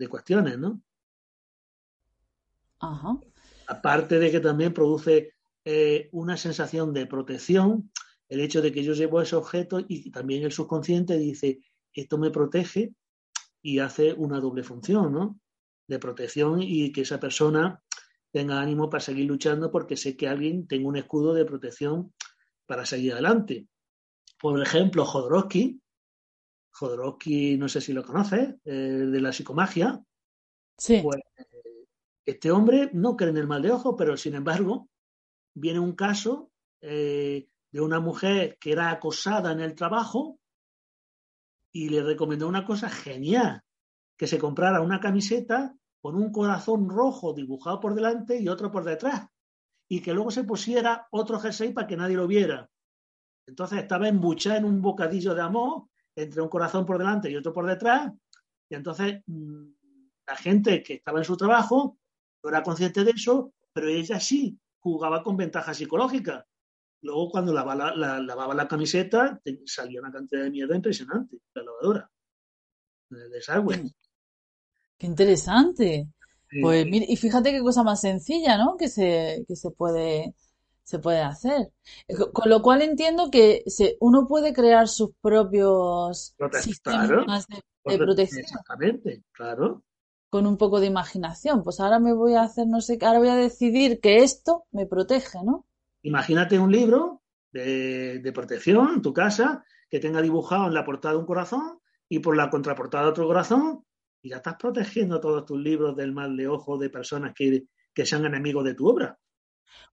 cuestiones, 0.09 0.57
¿no? 0.57 0.81
Ajá. 2.79 3.19
Aparte 3.67 4.19
de 4.19 4.29
que 4.29 4.39
también 4.39 4.73
produce 4.73 5.33
eh, 5.63 6.09
una 6.11 6.37
sensación 6.37 6.93
de 6.93 7.07
protección, 7.07 7.91
el 8.29 8.41
hecho 8.41 8.61
de 8.61 8.71
que 8.71 8.83
yo 8.83 8.93
llevo 8.93 9.21
ese 9.21 9.35
objeto 9.35 9.83
y 9.87 10.11
también 10.11 10.43
el 10.43 10.51
subconsciente 10.51 11.17
dice, 11.17 11.61
esto 11.93 12.17
me 12.17 12.29
protege 12.29 12.93
y 13.61 13.79
hace 13.79 14.13
una 14.13 14.39
doble 14.39 14.63
función, 14.63 15.11
¿no? 15.11 15.39
De 15.87 15.97
protección 15.97 16.61
y 16.61 16.91
que 16.91 17.01
esa 17.01 17.19
persona 17.19 17.81
tenga 18.31 18.59
ánimo 18.59 18.89
para 18.89 19.01
seguir 19.01 19.25
luchando 19.25 19.71
porque 19.71 19.97
sé 19.97 20.15
que 20.15 20.27
alguien 20.27 20.67
tenga 20.67 20.87
un 20.87 20.97
escudo 20.97 21.33
de 21.33 21.45
protección 21.45 22.13
para 22.65 22.85
seguir 22.85 23.13
adelante. 23.13 23.67
Por 24.39 24.61
ejemplo, 24.61 25.05
Jodorowsky, 25.05 25.81
Jodorowsky, 26.77 27.57
no 27.57 27.69
sé 27.69 27.79
si 27.79 27.93
lo 27.93 28.03
conoces, 28.03 28.55
eh, 28.65 28.71
de 28.71 29.21
la 29.21 29.31
psicomagia. 29.31 30.03
Sí. 30.77 31.01
Pues, 31.01 31.21
este 32.25 32.51
hombre 32.51 32.89
no 32.93 33.15
cree 33.15 33.29
en 33.29 33.37
el 33.37 33.47
mal 33.47 33.61
de 33.61 33.71
ojo, 33.71 33.95
pero 33.95 34.17
sin 34.17 34.35
embargo, 34.35 34.89
viene 35.53 35.79
un 35.79 35.93
caso 35.93 36.51
eh, 36.81 37.47
de 37.71 37.81
una 37.81 37.99
mujer 37.99 38.57
que 38.59 38.71
era 38.71 38.89
acosada 38.89 39.51
en 39.51 39.61
el 39.61 39.75
trabajo 39.75 40.39
y 41.71 41.89
le 41.89 42.03
recomendó 42.03 42.47
una 42.47 42.65
cosa 42.65 42.89
genial, 42.89 43.61
que 44.17 44.27
se 44.27 44.39
comprara 44.39 44.81
una 44.81 44.99
camiseta 44.99 45.75
con 46.01 46.15
un 46.15 46.31
corazón 46.31 46.89
rojo 46.89 47.33
dibujado 47.33 47.79
por 47.79 47.95
delante 47.95 48.39
y 48.39 48.47
otro 48.47 48.71
por 48.71 48.83
detrás 48.83 49.27
y 49.87 50.01
que 50.01 50.13
luego 50.13 50.31
se 50.31 50.43
pusiera 50.43 51.07
otro 51.11 51.39
jersey 51.39 51.73
para 51.73 51.87
que 51.87 51.97
nadie 51.97 52.15
lo 52.15 52.27
viera. 52.27 52.69
Entonces 53.47 53.79
estaba 53.79 54.07
embuchada 54.07 54.57
en 54.57 54.65
un 54.65 54.81
bocadillo 54.81 55.35
de 55.35 55.41
amor 55.41 55.87
entre 56.15 56.41
un 56.41 56.49
corazón 56.49 56.85
por 56.85 56.97
delante 56.97 57.29
y 57.29 57.35
otro 57.35 57.53
por 57.53 57.65
detrás. 57.65 58.11
Y 58.69 58.75
entonces 58.75 59.21
mm, 59.25 59.65
la 60.27 60.35
gente 60.35 60.81
que 60.81 60.95
estaba 60.95 61.19
en 61.19 61.25
su 61.25 61.37
trabajo 61.37 61.97
no 62.43 62.49
era 62.49 62.63
consciente 62.63 63.03
de 63.03 63.11
eso, 63.11 63.53
pero 63.73 63.87
ella 63.87 64.19
sí 64.19 64.57
jugaba 64.79 65.23
con 65.23 65.35
ventajas 65.37 65.77
psicológicas. 65.77 66.45
Luego 67.01 67.29
cuando 67.29 67.53
lavaba 67.53 67.93
la, 67.95 68.19
lavaba 68.19 68.55
la 68.55 68.67
camiseta 68.67 69.39
salía 69.65 69.99
una 69.99 70.11
cantidad 70.11 70.43
de 70.43 70.49
mierda 70.49 70.75
impresionante, 70.75 71.37
la 71.53 71.63
lavadora, 71.63 72.11
el 73.11 73.29
desagüe. 73.29 73.93
Qué 74.97 75.05
interesante. 75.05 76.07
Pues 76.61 76.85
mira, 76.85 77.05
y 77.07 77.17
fíjate 77.17 77.51
qué 77.51 77.59
cosa 77.59 77.83
más 77.83 78.01
sencilla, 78.01 78.57
¿no? 78.57 78.77
Que 78.77 78.87
se, 78.87 79.43
que 79.47 79.55
se 79.55 79.71
puede, 79.71 80.33
se 80.85 80.99
puede 80.99 81.21
hacer. 81.21 81.71
Eh, 82.07 82.15
con 82.31 82.49
lo 82.49 82.61
cual 82.61 82.81
entiendo 82.81 83.29
que 83.29 83.63
se, 83.65 83.97
uno 83.99 84.27
puede 84.27 84.53
crear 84.53 84.87
sus 84.87 85.09
propios 85.19 86.35
sistemas 86.61 87.47
de, 87.83 87.97
protección. 87.97 88.41
Exactamente, 88.41 89.23
claro. 89.31 89.83
con 90.29 90.47
un 90.47 90.57
poco 90.57 90.79
de 90.79 90.87
imaginación. 90.87 91.63
Pues 91.63 91.79
ahora 91.79 91.99
me 91.99 92.13
voy 92.13 92.35
a 92.35 92.43
hacer, 92.43 92.67
no 92.67 92.81
sé, 92.81 92.97
ahora 93.01 93.19
voy 93.19 93.29
a 93.29 93.35
decidir 93.35 93.99
que 93.99 94.19
esto 94.19 94.65
me 94.71 94.85
protege, 94.85 95.39
¿no? 95.43 95.65
Imagínate 96.03 96.59
un 96.59 96.71
libro 96.71 97.23
de, 97.51 98.19
de 98.19 98.31
protección 98.31 98.93
en 98.95 99.01
tu 99.01 99.11
casa 99.11 99.65
que 99.89 99.99
tenga 99.99 100.21
dibujado 100.21 100.67
en 100.67 100.73
la 100.75 100.85
portada 100.85 101.17
un 101.17 101.25
corazón 101.25 101.79
y 102.07 102.19
por 102.19 102.37
la 102.37 102.49
contraportada 102.51 103.09
otro 103.09 103.25
corazón 103.25 103.83
y 104.21 104.29
ya 104.29 104.37
estás 104.37 104.55
protegiendo 104.55 105.19
todos 105.19 105.45
tus 105.45 105.59
libros 105.59 105.95
del 105.95 106.11
mal 106.11 106.37
de 106.37 106.47
ojo 106.47 106.77
de 106.77 106.89
personas 106.89 107.33
que, 107.35 107.65
que 107.93 108.05
sean 108.05 108.25
enemigos 108.25 108.63
de 108.65 108.75
tu 108.75 108.87
obra. 108.87 109.17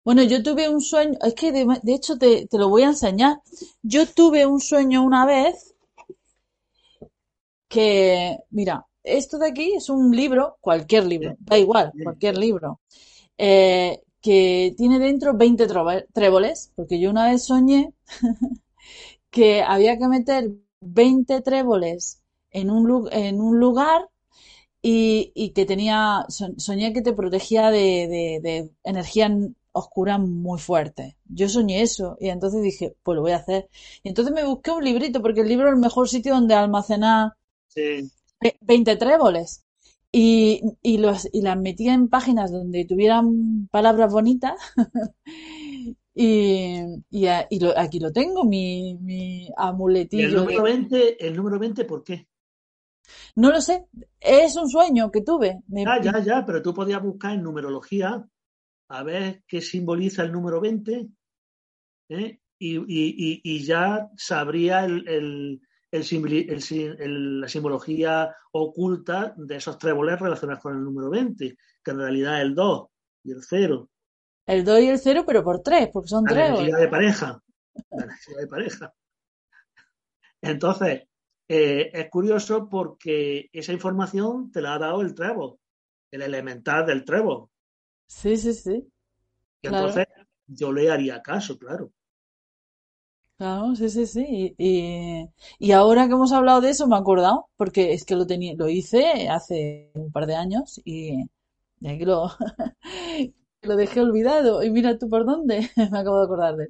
Bueno, 0.04 0.22
yo 0.22 0.42
tuve 0.42 0.68
un 0.68 0.80
sueño, 0.80 1.18
es 1.22 1.34
que 1.34 1.50
de, 1.52 1.66
de 1.82 1.94
hecho 1.94 2.16
te, 2.18 2.46
te, 2.46 2.58
lo 2.58 2.68
voy 2.68 2.82
a 2.82 2.86
enseñar. 2.88 3.38
Yo 3.82 4.06
tuve 4.06 4.46
un 4.46 4.60
sueño 4.60 5.02
una 5.02 5.26
vez 5.26 5.74
que, 7.68 8.38
mira, 8.50 8.86
esto 9.02 9.38
de 9.38 9.48
aquí 9.48 9.74
es 9.74 9.88
un 9.88 10.14
libro, 10.14 10.56
cualquier 10.60 11.06
libro, 11.06 11.36
da 11.40 11.58
igual, 11.58 11.92
cualquier 12.02 12.38
libro, 12.38 12.80
eh, 13.38 14.02
que 14.20 14.74
tiene 14.76 14.98
dentro 14.98 15.34
20 15.36 15.66
tréboles, 16.12 16.72
porque 16.76 17.00
yo 17.00 17.10
una 17.10 17.28
vez 17.30 17.44
soñé 17.46 17.94
que 19.30 19.62
había 19.62 19.98
que 19.98 20.08
meter 20.08 20.50
20 20.80 21.40
tréboles 21.42 22.22
en 22.50 22.70
un, 22.70 23.08
en 23.12 23.40
un 23.40 23.58
lugar 23.60 24.08
y, 24.82 25.32
y, 25.34 25.50
que 25.50 25.66
tenía, 25.66 26.26
soñé 26.58 26.92
que 26.92 27.02
te 27.02 27.12
protegía 27.14 27.70
de, 27.70 28.08
de, 28.08 28.40
de 28.42 28.70
energía 28.84 29.30
oscura 29.72 30.18
muy 30.18 30.58
fuerte. 30.58 31.16
Yo 31.26 31.48
soñé 31.48 31.82
eso 31.82 32.16
y 32.20 32.28
entonces 32.28 32.62
dije, 32.62 32.94
pues 33.02 33.16
lo 33.16 33.22
voy 33.22 33.32
a 33.32 33.36
hacer. 33.36 33.68
Y 34.02 34.08
entonces 34.08 34.32
me 34.34 34.44
busqué 34.44 34.70
un 34.70 34.84
librito 34.84 35.20
porque 35.22 35.40
el 35.40 35.48
libro 35.48 35.68
es 35.68 35.74
el 35.74 35.80
mejor 35.80 36.08
sitio 36.08 36.34
donde 36.34 36.54
almacenar 36.54 37.32
Sí. 37.74 38.10
20 38.60 38.96
tréboles. 38.96 39.64
Y, 40.14 40.62
y, 40.82 40.98
los, 40.98 41.26
y 41.32 41.40
las 41.40 41.56
metía 41.56 41.94
en 41.94 42.08
páginas 42.08 42.52
donde 42.52 42.84
tuvieran 42.84 43.68
palabras 43.70 44.12
bonitas. 44.12 44.60
y, 46.14 46.80
y, 47.10 47.26
y 47.48 47.60
lo, 47.60 47.78
aquí 47.78 47.98
lo 47.98 48.12
tengo, 48.12 48.44
mi, 48.44 48.98
mi 49.00 49.48
amuletillo. 49.56 50.22
¿Y 50.22 50.26
el 50.26 50.34
número, 50.34 50.62
20, 50.64 51.26
¿El 51.26 51.36
número 51.36 51.58
20 51.58 51.84
por 51.86 52.04
qué? 52.04 52.26
No 53.36 53.50
lo 53.50 53.60
sé. 53.62 53.86
Es 54.20 54.54
un 54.56 54.68
sueño 54.68 55.10
que 55.10 55.22
tuve. 55.22 55.62
Me... 55.68 55.84
Ah, 55.86 56.00
ya, 56.02 56.18
ya, 56.18 56.44
pero 56.44 56.60
tú 56.60 56.74
podías 56.74 57.02
buscar 57.02 57.32
en 57.32 57.42
numerología 57.42 58.28
a 58.92 59.02
ver 59.02 59.42
qué 59.48 59.60
simboliza 59.62 60.22
el 60.22 60.32
número 60.32 60.60
20 60.60 61.08
¿eh? 62.10 62.40
y, 62.58 62.76
y, 62.76 63.40
y, 63.42 63.64
ya 63.64 64.10
sabría 64.16 64.84
el, 64.84 65.08
el, 65.08 65.60
el, 65.90 66.62
el, 66.98 67.40
la 67.40 67.48
simbología 67.48 68.36
oculta 68.52 69.32
de 69.36 69.56
esos 69.56 69.78
tréboles 69.78 70.20
relacionados 70.20 70.62
con 70.62 70.76
el 70.76 70.84
número 70.84 71.08
20, 71.08 71.56
que 71.82 71.90
en 71.90 71.98
realidad 71.98 72.36
es 72.36 72.42
el 72.42 72.54
2 72.54 72.88
y 73.24 73.32
el 73.32 73.42
0. 73.42 73.90
El 74.46 74.64
2 74.64 74.80
y 74.80 74.88
el 74.88 74.98
0, 74.98 75.24
pero 75.26 75.42
por 75.42 75.62
3, 75.62 75.88
porque 75.90 76.08
son 76.08 76.24
la 76.24 76.30
tréboles. 76.32 76.60
energía 76.60 76.76
de 76.76 76.88
pareja. 76.88 77.42
La 77.90 78.04
energía 78.04 78.36
de 78.38 78.46
pareja. 78.46 78.94
Entonces, 80.42 81.02
eh, 81.48 81.90
es 81.94 82.10
curioso 82.10 82.68
porque 82.68 83.48
esa 83.52 83.72
información 83.72 84.52
te 84.52 84.60
la 84.60 84.74
ha 84.74 84.78
dado 84.78 85.00
el 85.00 85.14
trébol, 85.14 85.56
el 86.10 86.22
elemental 86.22 86.84
del 86.84 87.04
trébol. 87.04 87.48
Sí, 88.18 88.36
sí, 88.36 88.52
sí. 88.54 88.92
Y 89.62 89.68
claro. 89.68 89.88
entonces 89.88 90.06
yo 90.46 90.72
le 90.72 90.90
haría 90.90 91.22
caso, 91.22 91.58
claro. 91.58 91.92
Claro, 93.38 93.74
sí, 93.74 93.88
sí, 93.90 94.06
sí. 94.06 94.54
Y, 94.58 95.28
y, 95.58 95.72
ahora 95.72 96.06
que 96.06 96.12
hemos 96.14 96.32
hablado 96.32 96.60
de 96.60 96.70
eso 96.70 96.86
me 96.86 96.94
he 96.96 96.98
acordado, 97.00 97.48
porque 97.56 97.92
es 97.92 98.04
que 98.04 98.14
lo 98.14 98.26
tenía, 98.26 98.54
lo 98.56 98.68
hice 98.68 99.28
hace 99.28 99.90
un 99.94 100.12
par 100.12 100.26
de 100.26 100.36
años 100.36 100.80
y, 100.84 101.24
y 101.80 101.88
aquí 101.88 102.04
lo, 102.04 102.30
lo 103.62 103.76
dejé 103.76 104.00
olvidado. 104.00 104.62
Y 104.62 104.70
mira 104.70 104.98
tú 104.98 105.08
por 105.08 105.26
dónde, 105.26 105.68
me 105.76 105.98
acabo 105.98 106.18
de 106.18 106.24
acordar 106.24 106.56
de. 106.56 106.68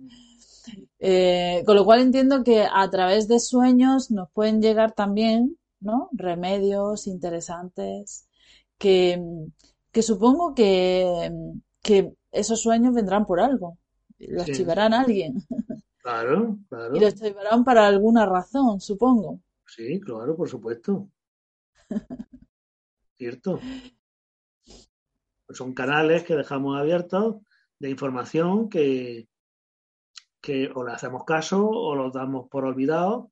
Eh, 1.00 1.62
con 1.66 1.76
lo 1.76 1.84
cual 1.84 2.00
entiendo 2.00 2.44
que 2.44 2.66
a 2.72 2.88
través 2.90 3.28
de 3.28 3.40
sueños 3.40 4.10
nos 4.10 4.30
pueden 4.32 4.62
llegar 4.62 4.92
también, 4.92 5.58
¿no? 5.80 6.08
Remedios 6.12 7.06
interesantes 7.06 8.28
que, 8.78 9.20
que 9.92 10.02
supongo 10.02 10.54
que, 10.54 11.30
que 11.82 12.14
esos 12.30 12.60
sueños 12.60 12.94
vendrán 12.94 13.26
por 13.26 13.40
algo. 13.40 13.78
Los 14.18 14.44
Sí. 14.46 14.52
chivarán 14.52 14.94
a 14.94 15.02
alguien. 15.02 15.34
Claro, 16.02 16.58
claro. 16.68 16.96
Y 16.96 16.98
los 16.98 17.14
chivarán 17.14 17.62
para 17.62 17.86
alguna 17.86 18.26
razón, 18.26 18.80
supongo. 18.80 19.38
Sí, 19.64 20.00
claro, 20.00 20.34
por 20.34 20.48
supuesto. 20.48 21.08
Cierto. 23.16 23.60
Pues 25.46 25.56
son 25.58 25.72
canales 25.74 26.24
que 26.24 26.34
dejamos 26.34 26.76
abiertos 26.76 27.36
de 27.78 27.90
información 27.90 28.68
que, 28.68 29.28
que 30.40 30.72
o 30.74 30.84
le 30.84 30.92
hacemos 30.92 31.22
caso 31.24 31.68
o 31.68 31.94
los 31.94 32.12
damos 32.12 32.48
por 32.48 32.64
olvidados. 32.64 33.26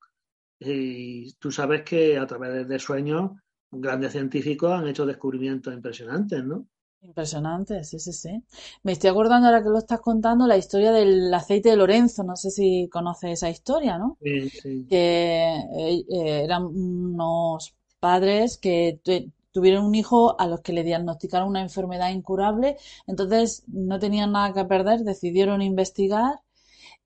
Y 0.61 1.33
tú 1.41 1.51
sabes 1.51 1.83
que 1.83 2.19
a 2.19 2.27
través 2.29 2.69
de 2.69 2.79
sueños 2.79 3.33
grandes 3.73 4.13
científicos 4.13 4.73
han 4.73 4.89
hecho 4.89 5.07
descubrimientos 5.07 5.75
impresionantes, 5.75 6.45
¿no? 6.45 6.67
Impresionante, 7.03 7.83
sí, 7.85 7.99
sí, 7.99 8.13
sí. 8.13 8.43
Me 8.83 8.93
estoy 8.93 9.09
acordando 9.11 9.47
ahora 9.49 9.63
que 9.63 9.71
lo 9.71 9.79
estás 9.79 10.01
contando 10.01 10.47
la 10.47 10.57
historia 10.59 10.93
del 10.93 11.33
aceite 11.33 11.71
de 11.71 11.77
Lorenzo. 11.77 12.25
No 12.25 12.37
sé 12.37 12.51
si 12.51 12.89
conoces 12.91 13.31
esa 13.33 13.49
historia, 13.51 13.97
¿no? 13.99 14.19
Sí, 14.21 14.51
sí. 14.51 14.89
Que 14.89 15.45
eh, 15.79 16.05
eh, 16.11 16.45
eran 16.45 16.65
unos 16.67 17.75
padres 18.01 18.59
que 18.59 19.01
tu- 19.05 19.33
tuvieron 19.53 19.87
un 19.87 19.95
hijo 19.97 20.41
a 20.41 20.47
los 20.49 20.61
que 20.63 20.73
le 20.75 20.85
diagnosticaron 20.85 21.49
una 21.49 21.63
enfermedad 21.63 22.11
incurable. 22.11 22.77
Entonces 23.07 23.65
no 23.69 23.99
tenían 23.99 24.33
nada 24.33 24.53
que 24.55 24.65
perder, 24.67 25.01
decidieron 25.01 25.63
investigar 25.63 26.41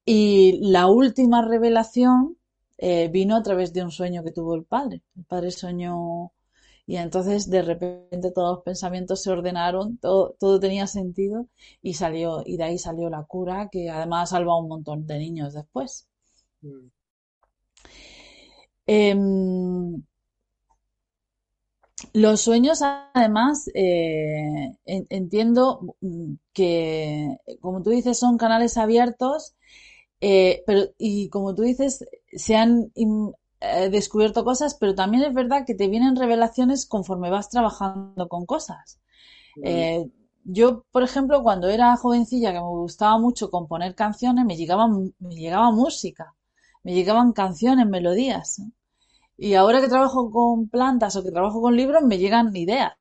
y 0.05 0.59
la 0.71 0.87
última 0.89 1.43
revelación 1.47 2.37
eh, 2.79 3.09
vino 3.09 3.37
a 3.37 3.43
través 3.43 3.73
de 3.73 3.83
un 3.83 3.91
sueño 3.91 4.23
que 4.25 4.33
tuvo 4.33 4.55
el 4.55 4.65
padre. 4.65 5.03
El 5.17 5.25
padre 5.25 5.51
soñó 5.51 6.33
y 6.87 6.97
entonces 6.97 7.51
de 7.51 7.63
repente 7.63 8.31
todos 8.33 8.57
los 8.57 8.65
pensamientos 8.65 9.23
se 9.23 9.31
ordenaron, 9.31 9.99
todo, 9.99 10.37
todo 10.41 10.61
tenía 10.61 10.87
sentido 10.87 11.49
y 11.83 11.95
salió, 11.95 12.43
y 12.47 12.57
de 12.59 12.65
ahí 12.65 12.79
salió 12.79 13.11
la 13.11 13.25
cura 13.25 13.69
que 13.73 13.91
además 13.91 14.33
ha 14.33 14.37
salvado 14.37 14.59
a 14.59 14.63
un 14.63 14.69
montón 14.69 15.07
de 15.07 15.19
niños 15.19 15.55
después. 15.55 16.09
Mm. 16.63 16.89
Em, 18.87 20.05
los 22.13 22.41
sueños, 22.41 22.81
además, 23.15 23.69
eh, 23.75 24.77
en- 24.85 25.07
entiendo 25.11 25.97
mm, 26.01 26.35
que, 26.53 27.37
como 27.61 27.83
tú 27.83 27.91
dices, 27.91 28.19
son 28.19 28.39
canales 28.39 28.77
abiertos, 28.77 29.55
eh, 30.21 30.63
pero, 30.67 30.83
y 30.99 31.29
como 31.31 31.55
tú 31.55 31.63
dices, 31.63 32.07
se 32.33 32.57
han 32.57 32.93
eh, 33.65 33.91
descubierto 33.91 34.45
cosas, 34.45 34.75
pero 34.77 34.95
también 34.95 35.25
es 35.25 35.35
verdad 35.35 35.65
que 35.67 35.75
te 35.75 35.89
vienen 35.89 36.17
revelaciones 36.17 36.87
conforme 36.87 37.31
vas 37.31 37.49
trabajando 37.51 38.29
con 38.29 38.47
cosas. 38.47 39.01
Eh, 39.63 40.07
yo, 40.45 40.85
por 40.93 41.03
ejemplo, 41.05 41.43
cuando 41.43 41.69
era 41.69 41.97
jovencilla, 41.97 42.53
que 42.53 42.61
me 42.61 42.67
gustaba 42.69 43.19
mucho 43.19 43.51
componer 43.51 43.95
canciones, 43.95 44.45
me 44.47 44.57
llegaba, 44.57 44.89
me 44.89 45.35
llegaba 45.37 45.71
música, 45.73 46.35
me 46.85 46.95
llegaban 46.95 47.33
canciones, 47.33 47.87
melodías. 47.87 48.63
Y 49.39 49.55
ahora 49.55 49.81
que 49.81 49.89
trabajo 49.89 50.31
con 50.31 50.69
plantas 50.69 51.17
o 51.17 51.25
que 51.25 51.33
trabajo 51.33 51.63
con 51.63 51.77
libros, 51.77 52.03
me 52.05 52.19
llegan 52.19 52.55
ideas 52.57 52.95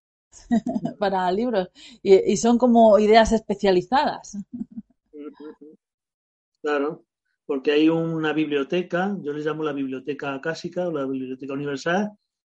para 0.99 1.31
libros 1.31 1.69
y, 2.01 2.15
y 2.31 2.37
son 2.37 2.57
como 2.57 2.97
ideas 2.99 3.31
especializadas. 3.31 4.37
Claro, 6.61 7.05
porque 7.45 7.71
hay 7.71 7.89
una 7.89 8.33
biblioteca, 8.33 9.15
yo 9.21 9.33
les 9.33 9.45
llamo 9.45 9.63
la 9.63 9.73
biblioteca 9.73 10.33
acásica 10.33 10.87
o 10.87 10.91
la 10.91 11.05
biblioteca 11.05 11.53
universal, 11.53 12.11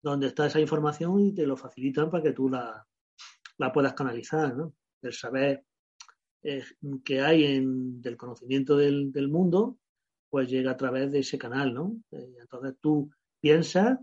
donde 0.02 0.26
está 0.26 0.46
esa 0.46 0.60
información 0.60 1.18
y 1.20 1.34
te 1.34 1.46
lo 1.46 1.56
facilitan 1.56 2.10
para 2.10 2.22
que 2.22 2.32
tú 2.32 2.48
la, 2.48 2.86
la 3.58 3.72
puedas 3.72 3.94
canalizar, 3.94 4.54
¿no? 4.54 4.74
El 5.00 5.12
saber 5.12 5.64
eh, 6.42 6.64
que 7.04 7.20
hay 7.22 7.44
en, 7.44 8.02
del 8.02 8.16
conocimiento 8.16 8.76
del, 8.76 9.10
del 9.12 9.28
mundo, 9.28 9.78
pues 10.28 10.50
llega 10.50 10.72
a 10.72 10.76
través 10.76 11.10
de 11.10 11.20
ese 11.20 11.38
canal, 11.38 11.72
¿no? 11.72 11.96
Eh, 12.10 12.34
entonces 12.40 12.74
tú 12.80 13.10
piensas, 13.40 13.98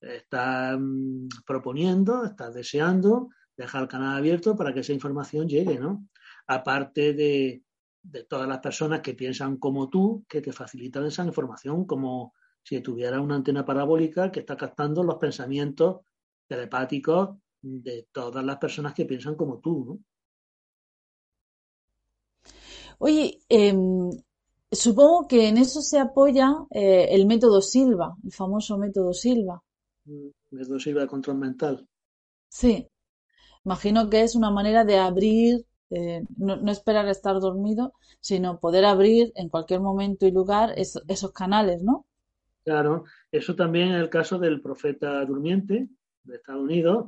estás 0.00 0.76
mm, 0.78 1.28
proponiendo, 1.46 2.24
estás 2.24 2.52
deseando 2.54 3.30
dejar 3.56 3.82
el 3.82 3.88
canal 3.88 4.18
abierto 4.18 4.56
para 4.56 4.74
que 4.74 4.80
esa 4.80 4.92
información 4.92 5.48
llegue, 5.48 5.78
¿no? 5.78 6.08
Aparte 6.46 7.14
de, 7.14 7.62
de 8.02 8.24
todas 8.24 8.48
las 8.48 8.58
personas 8.58 9.00
que 9.00 9.14
piensan 9.14 9.56
como 9.56 9.88
tú, 9.88 10.24
que 10.28 10.40
te 10.40 10.52
facilitan 10.52 11.06
esa 11.06 11.24
información, 11.24 11.84
como 11.86 12.34
si 12.62 12.80
tuviera 12.80 13.20
una 13.20 13.36
antena 13.36 13.64
parabólica 13.64 14.30
que 14.30 14.40
está 14.40 14.56
captando 14.56 15.02
los 15.02 15.16
pensamientos 15.16 16.00
telepáticos 16.46 17.38
de 17.60 18.08
todas 18.12 18.44
las 18.44 18.58
personas 18.58 18.94
que 18.94 19.04
piensan 19.04 19.36
como 19.36 19.58
tú, 19.58 19.84
¿no? 19.84 19.98
Oye, 22.98 23.40
em, 23.48 24.10
supongo 24.70 25.26
que 25.26 25.48
en 25.48 25.58
eso 25.58 25.82
se 25.82 25.98
apoya 25.98 26.54
eh, 26.70 27.08
el 27.10 27.26
método 27.26 27.60
Silva, 27.60 28.14
el 28.22 28.32
famoso 28.32 28.78
método 28.78 29.12
Silva. 29.12 29.62
Método 30.50 30.78
sirve 30.78 31.00
de 31.00 31.06
control 31.08 31.38
mental. 31.38 31.88
Sí, 32.48 32.88
imagino 33.64 34.08
que 34.10 34.22
es 34.22 34.36
una 34.36 34.50
manera 34.50 34.84
de 34.84 34.98
abrir, 34.98 35.66
eh, 35.94 36.22
no, 36.36 36.56
no, 36.56 36.72
esperar 36.72 37.08
estar 37.08 37.38
dormido, 37.40 37.92
sino 38.20 38.58
poder 38.60 38.84
abrir 38.84 39.32
en 39.34 39.48
cualquier 39.48 39.80
momento 39.80 40.26
y 40.26 40.30
lugar 40.30 40.74
esos 40.76 41.32
canales, 41.32 41.82
¿no? 41.82 42.06
Claro, 42.64 43.04
eso 43.30 43.56
también 43.56 43.88
es 43.92 44.00
el 44.00 44.08
caso 44.08 44.38
del 44.38 44.62
profeta 44.62 45.24
durmiente 45.24 45.88
de 46.24 46.36
Estados 46.36 46.62
Unidos, 46.62 47.06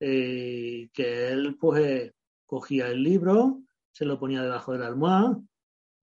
eh, 0.00 0.88
que 0.92 1.28
él 1.30 1.56
pues 1.58 2.12
cogía 2.44 2.88
el 2.88 3.02
libro, 3.02 3.62
se 3.92 4.04
lo 4.04 4.18
ponía 4.18 4.42
debajo 4.42 4.72
de 4.72 4.78
la 4.78 4.88
almohada 4.88 5.40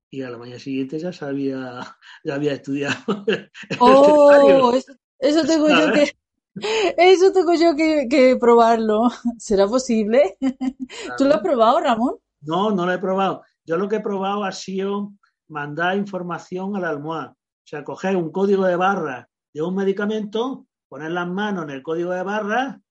y 0.09 0.21
a 0.23 0.29
la 0.29 0.37
mañana 0.37 0.59
siguiente 0.59 0.99
ya 0.99 1.13
sabía, 1.13 1.79
ya 2.23 2.35
había 2.35 2.53
estudiado. 2.53 2.95
Oh, 3.79 4.73
eso, 5.19 5.43
tengo 5.45 5.69
yo 5.69 5.91
que, 5.93 6.11
eso 6.55 7.31
tengo 7.31 7.53
yo 7.53 7.75
que, 7.75 8.37
probarlo. 8.39 9.09
¿Será 9.37 9.67
posible? 9.67 10.37
¿Tú 11.17 11.25
lo 11.25 11.35
has 11.35 11.41
probado, 11.41 11.79
Ramón? 11.79 12.15
No, 12.41 12.71
no 12.71 12.85
lo 12.85 12.91
he 12.93 12.99
probado. 12.99 13.43
Yo 13.65 13.77
lo 13.77 13.87
que 13.87 13.97
he 13.97 14.01
probado 14.01 14.43
ha 14.43 14.51
sido 14.51 15.13
mandar 15.47 15.97
información 15.97 16.75
a 16.75 16.79
la 16.79 16.89
almohada. 16.89 17.31
O 17.31 17.65
sea, 17.65 17.83
coger 17.83 18.15
un 18.17 18.31
código 18.31 18.65
de 18.65 18.75
barra 18.75 19.29
de 19.53 19.61
un 19.61 19.75
medicamento, 19.75 20.65
poner 20.89 21.11
las 21.11 21.27
manos 21.27 21.65
en 21.65 21.69
el 21.69 21.83
código 21.83 22.11
de 22.11 22.23
barra 22.23 22.81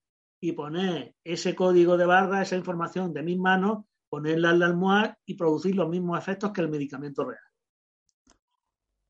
y 0.41 0.53
poner 0.53 1.15
ese 1.25 1.55
código 1.55 1.97
de 1.97 2.07
barra, 2.07 2.43
esa 2.43 2.57
información 2.57 3.13
de 3.13 3.23
mis 3.23 3.39
manos, 3.39 3.85
ponerla 4.09 4.51
en 4.51 4.59
la 4.61 4.67
almohada 4.67 5.19
y 5.27 5.35
producir 5.35 5.75
los 5.75 5.89
mismos 5.89 6.19
efectos 6.19 6.53
que 6.53 6.61
el 6.61 6.69
medicamento 6.69 7.25
real. 7.25 7.41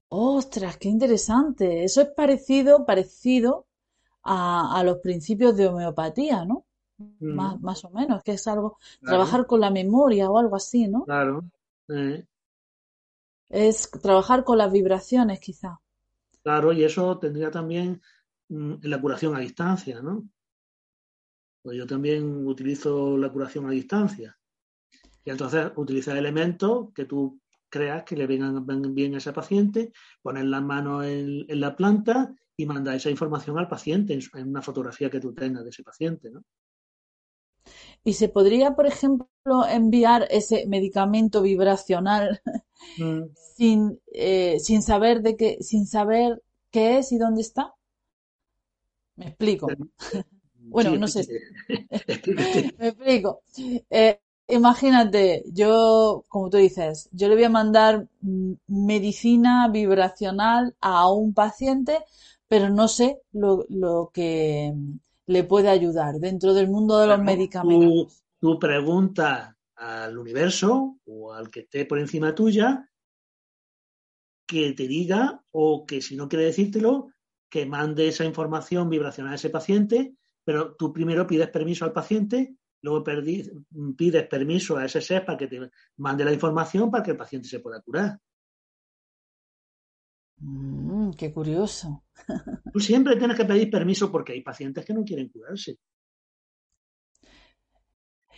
Ostras, 0.09 0.77
qué 0.79 0.89
interesante. 0.89 1.85
Eso 1.85 2.03
es 2.03 2.09
parecido, 2.09 2.85
parecido 2.85 3.67
a, 4.23 4.83
los 4.85 4.99
principios 4.99 5.57
de 5.57 5.69
homeopatía, 5.69 6.45
¿no? 6.45 6.65
Mm. 6.99 7.35
Más, 7.35 7.61
más, 7.61 7.85
o 7.85 7.91
menos, 7.91 8.23
que 8.23 8.33
es 8.33 8.47
algo, 8.47 8.79
trabajar 9.01 9.47
con 9.47 9.61
la 9.61 9.71
memoria 9.71 10.31
o 10.31 10.39
algo 10.39 10.57
así, 10.57 10.87
¿no? 10.89 11.05
Claro. 11.05 11.45
Es 13.49 13.91
trabajar 13.91 14.45
con 14.45 14.59
las 14.59 14.73
vibraciones, 14.73 15.41
quizá. 15.41 15.81
Claro, 16.43 16.73
y 16.73 16.85
eso 16.85 17.19
tendría 17.19 17.51
también 17.51 18.01
mm, 18.49 18.75
la 18.83 19.01
curación 19.01 19.37
a 19.37 19.41
distancia, 19.41 20.01
¿no? 20.01 20.29
Pues 21.63 21.77
yo 21.77 21.87
también 21.87 22.47
utilizo 22.47 23.17
la 23.17 23.31
curación 23.31 23.67
a 23.67 23.71
distancia. 23.71 24.37
Y 25.25 25.31
entonces 25.31 25.71
utilizar 25.77 26.17
elementos 26.17 26.93
que 26.93 27.05
tú 27.05 27.41
creas 27.69 28.03
que 28.05 28.17
le 28.17 28.27
vengan, 28.27 28.95
bien 28.95 29.15
a 29.15 29.19
ese 29.19 29.33
paciente, 29.33 29.93
poner 30.21 30.45
las 30.45 30.63
manos 30.63 31.05
en, 31.07 31.47
la 31.61 31.75
planta 31.75 32.35
y 32.63 32.67
mandar 32.67 32.97
esa 32.97 33.11
información 33.11 33.59
al 33.59 33.69
paciente 33.69 34.15
en, 34.15 34.49
una 34.49 34.63
fotografía 34.63 35.11
que 35.11 35.21
tú 35.21 35.35
tengas 35.35 35.65
de 35.65 35.71
ese 35.71 35.83
paciente, 35.83 36.31
¿no? 36.31 36.43
Y 38.05 38.15
se 38.15 38.29
podría, 38.29 38.75
por 38.75 38.87
ejemplo, 38.87 39.67
enviar 39.69 40.27
ese 40.31 40.67
medicamento 40.67 41.43
vibracional 41.43 42.41
mm. 42.99 43.23
sin, 43.57 44.01
eh, 44.13 44.59
sin 44.59 44.83
saber 44.83 45.23
de 45.23 45.37
qué, 45.37 45.59
sin 45.61 45.87
saber 45.87 46.43
qué 46.71 46.99
es 46.99 47.13
y 47.13 47.19
dónde 47.19 47.43
está. 47.43 47.75
Me 49.17 49.29
explico. 49.29 49.69
Bueno, 50.65 50.97
no 50.97 51.09
sé. 51.09 51.27
Me 52.79 52.89
explico. 52.89 53.43
Eh, 53.91 54.21
imagínate, 54.49 55.45
yo, 55.53 56.25
como 56.29 56.51
tú 56.51 56.59
dices, 56.59 57.09
yo 57.13 57.29
le 57.29 57.35
voy 57.35 57.45
a 57.45 57.51
mandar 57.51 58.07
medicina 58.67 59.69
vibracional 59.69 60.75
a 60.81 61.11
un 61.11 61.35
paciente, 61.35 61.99
pero 62.49 62.71
no 62.71 62.89
sé 62.89 63.21
lo, 63.33 64.11
que 64.13 64.73
le 65.27 65.45
puede 65.45 65.69
ayudar 65.69 66.17
dentro 66.17 66.55
del 66.55 66.69
mundo 66.69 66.99
de 66.99 67.07
los 67.07 67.21
medicamentos. 67.21 68.23
Tú, 68.39 68.59
preguntas 68.59 69.55
al 69.77 70.19
universo 70.19 70.99
o 71.07 71.33
al 71.33 71.51
que 71.51 71.61
esté 71.61 71.87
por 71.87 71.99
encima 71.99 72.35
tuya 72.35 72.89
que 74.47 74.73
te 74.73 74.87
diga 74.87 75.43
o 75.51 75.87
que 75.87 76.03
si 76.03 76.17
no 76.17 76.29
quiere 76.29 76.47
decírtelo, 76.47 77.09
que 77.49 77.67
mande 77.67 78.09
esa 78.09 78.25
información 78.25 78.89
vibracional 78.89 79.33
a 79.33 79.37
ese 79.37 79.51
paciente 79.51 80.15
pero 80.45 80.75
tú 80.75 80.93
primero 80.93 81.27
pides 81.27 81.49
permiso 81.51 81.85
al 81.85 81.93
paciente, 81.93 82.57
luego 82.83 83.05
pides 83.97 84.27
permiso 84.29 84.77
a 84.77 84.85
ese 84.85 85.01
ser 85.01 85.25
para 85.25 85.39
que 85.39 85.47
te 85.47 85.71
mande 85.97 86.25
la 86.25 86.33
información 86.33 86.91
para 86.91 87.03
que 87.03 87.13
el 87.13 87.17
paciente 87.17 87.49
se 87.49 87.61
pueda 87.61 87.81
curar. 87.81 88.19
Mm, 90.39 91.13
qué 91.13 91.33
curioso. 91.33 92.05
Tú 92.73 92.81
siempre 92.81 93.17
tienes 93.17 93.37
que 93.37 93.45
pedir 93.45 93.71
permiso 93.71 94.11
porque 94.11 94.33
hay 94.33 94.43
pacientes 94.43 94.85
que 94.85 94.93
no 94.93 95.05
quieren 95.05 95.29
curarse. 95.29 95.79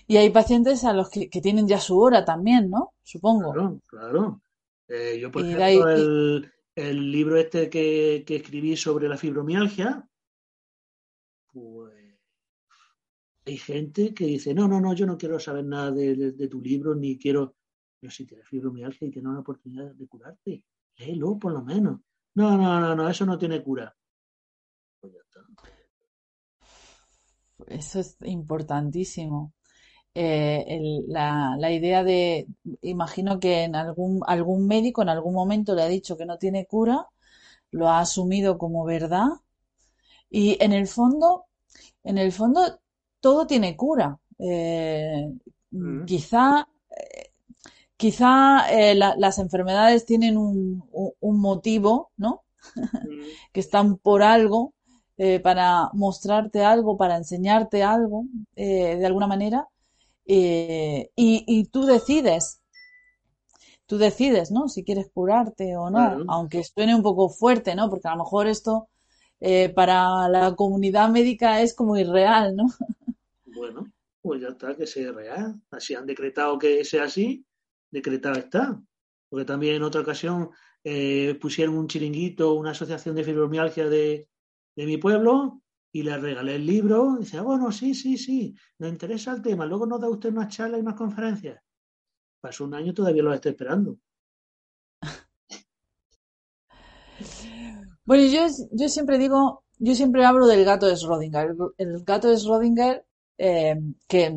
Y 0.06 0.18
hay 0.18 0.28
pacientes 0.28 0.84
a 0.84 0.92
los 0.92 1.08
que, 1.08 1.28
tienen 1.28 1.66
ya 1.66 1.80
su 1.80 1.98
hora 1.98 2.26
también, 2.26 2.68
¿no? 2.68 2.92
Supongo. 3.02 3.52
Claro, 3.52 3.80
claro. 3.86 4.42
Eh, 4.86 5.18
yo, 5.18 5.30
por 5.30 5.42
ejemplo, 5.42 6.44
el, 6.76 7.10
libro 7.10 7.38
este 7.38 7.70
que, 7.70 8.22
que, 8.26 8.36
escribí 8.36 8.76
sobre 8.76 9.08
la 9.08 9.16
fibromialgia, 9.16 10.06
pues 11.50 12.03
hay 13.46 13.58
gente 13.58 14.14
que 14.14 14.26
dice, 14.26 14.54
no, 14.54 14.66
no, 14.68 14.80
no, 14.80 14.94
yo 14.94 15.06
no 15.06 15.18
quiero 15.18 15.38
saber 15.38 15.64
nada 15.64 15.90
de, 15.90 16.48
tu 16.48 16.60
libro, 16.60 16.94
ni 16.94 17.18
quiero, 17.18 17.54
yo 18.00 18.10
si 18.10 18.24
tienes 18.24 18.48
fibromialgia 18.48 19.08
y 19.08 19.10
tienes 19.10 19.30
una 19.30 19.40
oportunidad 19.40 19.94
de 19.94 20.06
curarte, 20.06 20.62
léelo 20.96 21.38
por 21.38 21.52
lo 21.52 21.62
menos. 21.62 22.00
No, 22.34 22.56
no, 22.56 22.80
no, 22.80 22.94
no, 22.94 23.08
eso 23.08 23.26
no 23.26 23.38
tiene 23.38 23.62
cura. 23.62 23.94
Pues. 25.00 25.14
Eso 27.68 28.00
es 28.00 28.16
importantísimo. 28.22 29.52
Eh, 30.14 31.02
la, 31.08 31.56
la, 31.58 31.72
idea 31.72 32.04
de, 32.04 32.46
imagino 32.82 33.40
que 33.40 33.64
en 33.64 33.74
algún, 33.74 34.20
algún 34.26 34.66
médico 34.66 35.02
en 35.02 35.08
algún 35.08 35.34
momento 35.34 35.74
le 35.74 35.82
ha 35.82 35.88
dicho 35.88 36.16
que 36.16 36.24
no 36.24 36.38
tiene 36.38 36.66
cura, 36.66 37.08
lo 37.72 37.88
ha 37.88 37.98
asumido 37.98 38.56
como 38.56 38.84
verdad 38.84 39.26
y 40.30 40.56
en 40.62 40.72
el 40.72 40.86
fondo, 40.86 41.46
en 42.04 42.18
el 42.18 42.32
fondo 42.32 42.80
todo 43.24 43.46
tiene 43.46 43.74
cura. 43.74 44.18
Eh, 44.38 45.32
mm. 45.70 46.04
Quizá, 46.04 46.68
eh, 46.90 47.30
quizá 47.96 48.66
eh, 48.70 48.94
las 48.94 49.38
enfermedades 49.38 50.04
tienen 50.04 50.36
un, 50.36 50.84
motivo, 51.22 52.10
¿no? 52.18 52.42
Mm. 52.76 52.82
que 53.54 53.60
están 53.60 53.96
por 53.96 54.22
algo, 54.22 54.74
para 55.42 55.90
mostrarte 55.94 56.64
algo, 56.64 56.96
para 56.96 57.16
enseñarte 57.16 57.82
algo, 57.84 58.24
de 58.56 59.06
alguna 59.06 59.28
manera, 59.28 59.68
y, 60.26 61.08
y, 61.16 61.64
tú 61.66 61.86
decides. 61.86 62.60
Tú 63.86 63.96
decides, 63.96 64.50
¿no? 64.50 64.68
Si 64.68 64.82
quieres 64.82 65.06
curarte 65.14 65.76
o 65.76 65.88
no, 65.88 66.24
aunque 66.28 66.64
suene 66.64 66.96
un 66.96 67.02
poco 67.02 67.28
fuerte, 67.28 67.76
¿no? 67.76 67.88
Porque 67.88 68.08
a 68.08 68.16
lo 68.16 68.24
mejor 68.24 68.48
esto 68.48 68.88
para 69.76 70.28
la 70.28 70.54
comunidad 70.56 71.08
médica 71.10 71.60
es 71.60 71.74
como 71.74 71.96
irreal, 71.96 72.56
¿no? 72.56 72.64
Bueno, 73.54 73.86
pues 74.20 74.40
ya 74.40 74.48
está, 74.48 74.76
que 74.76 74.86
sea 74.86 75.12
real. 75.12 75.60
Así 75.70 75.94
han 75.94 76.06
decretado 76.06 76.58
que 76.58 76.84
sea 76.84 77.04
así, 77.04 77.46
decretado 77.90 78.36
está. 78.36 78.82
Porque 79.28 79.44
también 79.44 79.76
en 79.76 79.82
otra 79.82 80.02
ocasión 80.02 80.50
eh, 80.82 81.36
pusieron 81.40 81.76
un 81.76 81.88
chiringuito, 81.88 82.54
una 82.54 82.70
asociación 82.70 83.14
de 83.16 83.24
fibromialgia 83.24 83.88
de, 83.88 84.28
mi 84.76 84.96
pueblo, 84.96 85.62
y 85.92 86.02
le 86.02 86.16
regalé 86.18 86.56
el 86.56 86.66
libro. 86.66 87.16
Dice, 87.18 87.38
ah, 87.38 87.42
bueno, 87.42 87.70
sí, 87.72 87.94
sí, 87.94 88.16
sí, 88.18 88.54
nos 88.78 88.90
interesa 88.90 89.32
el 89.32 89.42
tema. 89.42 89.66
Luego 89.66 89.86
nos 89.86 90.00
da 90.00 90.08
usted 90.08 90.30
unas 90.30 90.54
charlas 90.54 90.78
y 90.78 90.82
unas 90.82 90.94
conferencias. 90.94 91.62
Pasó 92.40 92.64
un 92.64 92.74
año 92.74 92.92
todavía 92.92 93.22
lo 93.22 93.32
estoy 93.32 93.52
esperando. 93.52 93.98
Bueno, 98.06 98.24
yo, 98.24 98.46
yo 98.72 98.88
siempre 98.88 99.16
digo, 99.16 99.64
yo 99.78 99.94
siempre 99.94 100.24
hablo 100.26 100.46
del 100.46 100.64
gato 100.64 100.86
de 100.86 100.94
Schrödinger. 100.94 101.72
El, 101.78 102.04
gato 102.04 102.28
de 102.28 102.36
Schrödinger, 102.36 103.04
eh, 103.38 103.76
que 104.08 104.36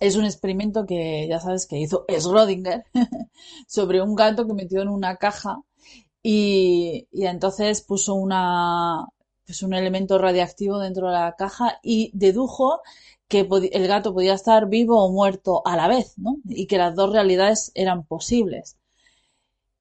es 0.00 0.16
un 0.16 0.24
experimento 0.24 0.86
que 0.86 1.26
ya 1.28 1.40
sabes 1.40 1.66
que 1.66 1.78
hizo 1.78 2.06
Schrödinger 2.06 2.84
sobre 3.66 4.02
un 4.02 4.14
gato 4.14 4.46
que 4.46 4.54
metió 4.54 4.82
en 4.82 4.88
una 4.88 5.16
caja 5.16 5.62
y, 6.22 7.08
y 7.10 7.26
entonces 7.26 7.82
puso 7.82 8.14
una, 8.14 9.06
pues 9.46 9.62
un 9.62 9.74
elemento 9.74 10.18
radiactivo 10.18 10.78
dentro 10.78 11.08
de 11.08 11.14
la 11.14 11.34
caja 11.36 11.78
y 11.82 12.10
dedujo 12.14 12.80
que 13.28 13.48
el 13.72 13.88
gato 13.88 14.12
podía 14.12 14.34
estar 14.34 14.68
vivo 14.68 15.02
o 15.02 15.10
muerto 15.10 15.62
a 15.64 15.76
la 15.76 15.88
vez, 15.88 16.18
¿no? 16.18 16.36
Y 16.44 16.66
que 16.66 16.78
las 16.78 16.94
dos 16.94 17.12
realidades 17.12 17.72
eran 17.74 18.04
posibles. 18.04 18.76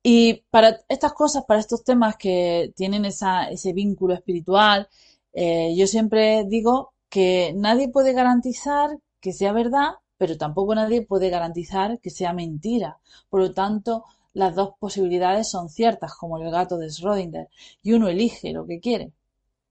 Y 0.04 0.44
para 0.50 0.80
estas 0.90 1.14
cosas, 1.14 1.46
para 1.46 1.60
estos 1.60 1.84
temas 1.84 2.18
que 2.18 2.74
tienen 2.76 3.06
ese 3.06 3.74
vínculo 3.74 4.14
espiritual, 4.14 4.88
eh, 5.34 5.74
yo 5.76 5.86
siempre 5.86 6.46
digo 6.46 6.94
que 7.12 7.54
nadie 7.56 7.90
puede 7.90 8.14
garantizar 8.14 8.98
que 9.20 9.34
sea 9.34 9.52
verdad, 9.52 9.96
pero 10.18 10.38
tampoco 10.38 10.74
nadie 10.74 11.06
puede 11.06 11.30
garantizar 11.30 12.00
que 12.00 12.10
sea 12.10 12.34
mentira. 12.34 13.00
Por 13.30 13.42
lo 13.42 13.54
tanto, 13.54 14.06
las 14.34 14.56
dos 14.56 14.76
posibilidades 14.80 15.50
son 15.50 15.70
ciertas, 15.70 16.16
como 16.16 16.38
el 16.38 16.50
gato 16.50 16.78
de 16.78 16.88
Schrödinger, 16.88 17.50
y 17.84 17.94
uno 17.94 18.08
elige 18.08 18.54
lo 18.54 18.66
que 18.66 18.80
quiere. 18.80 19.12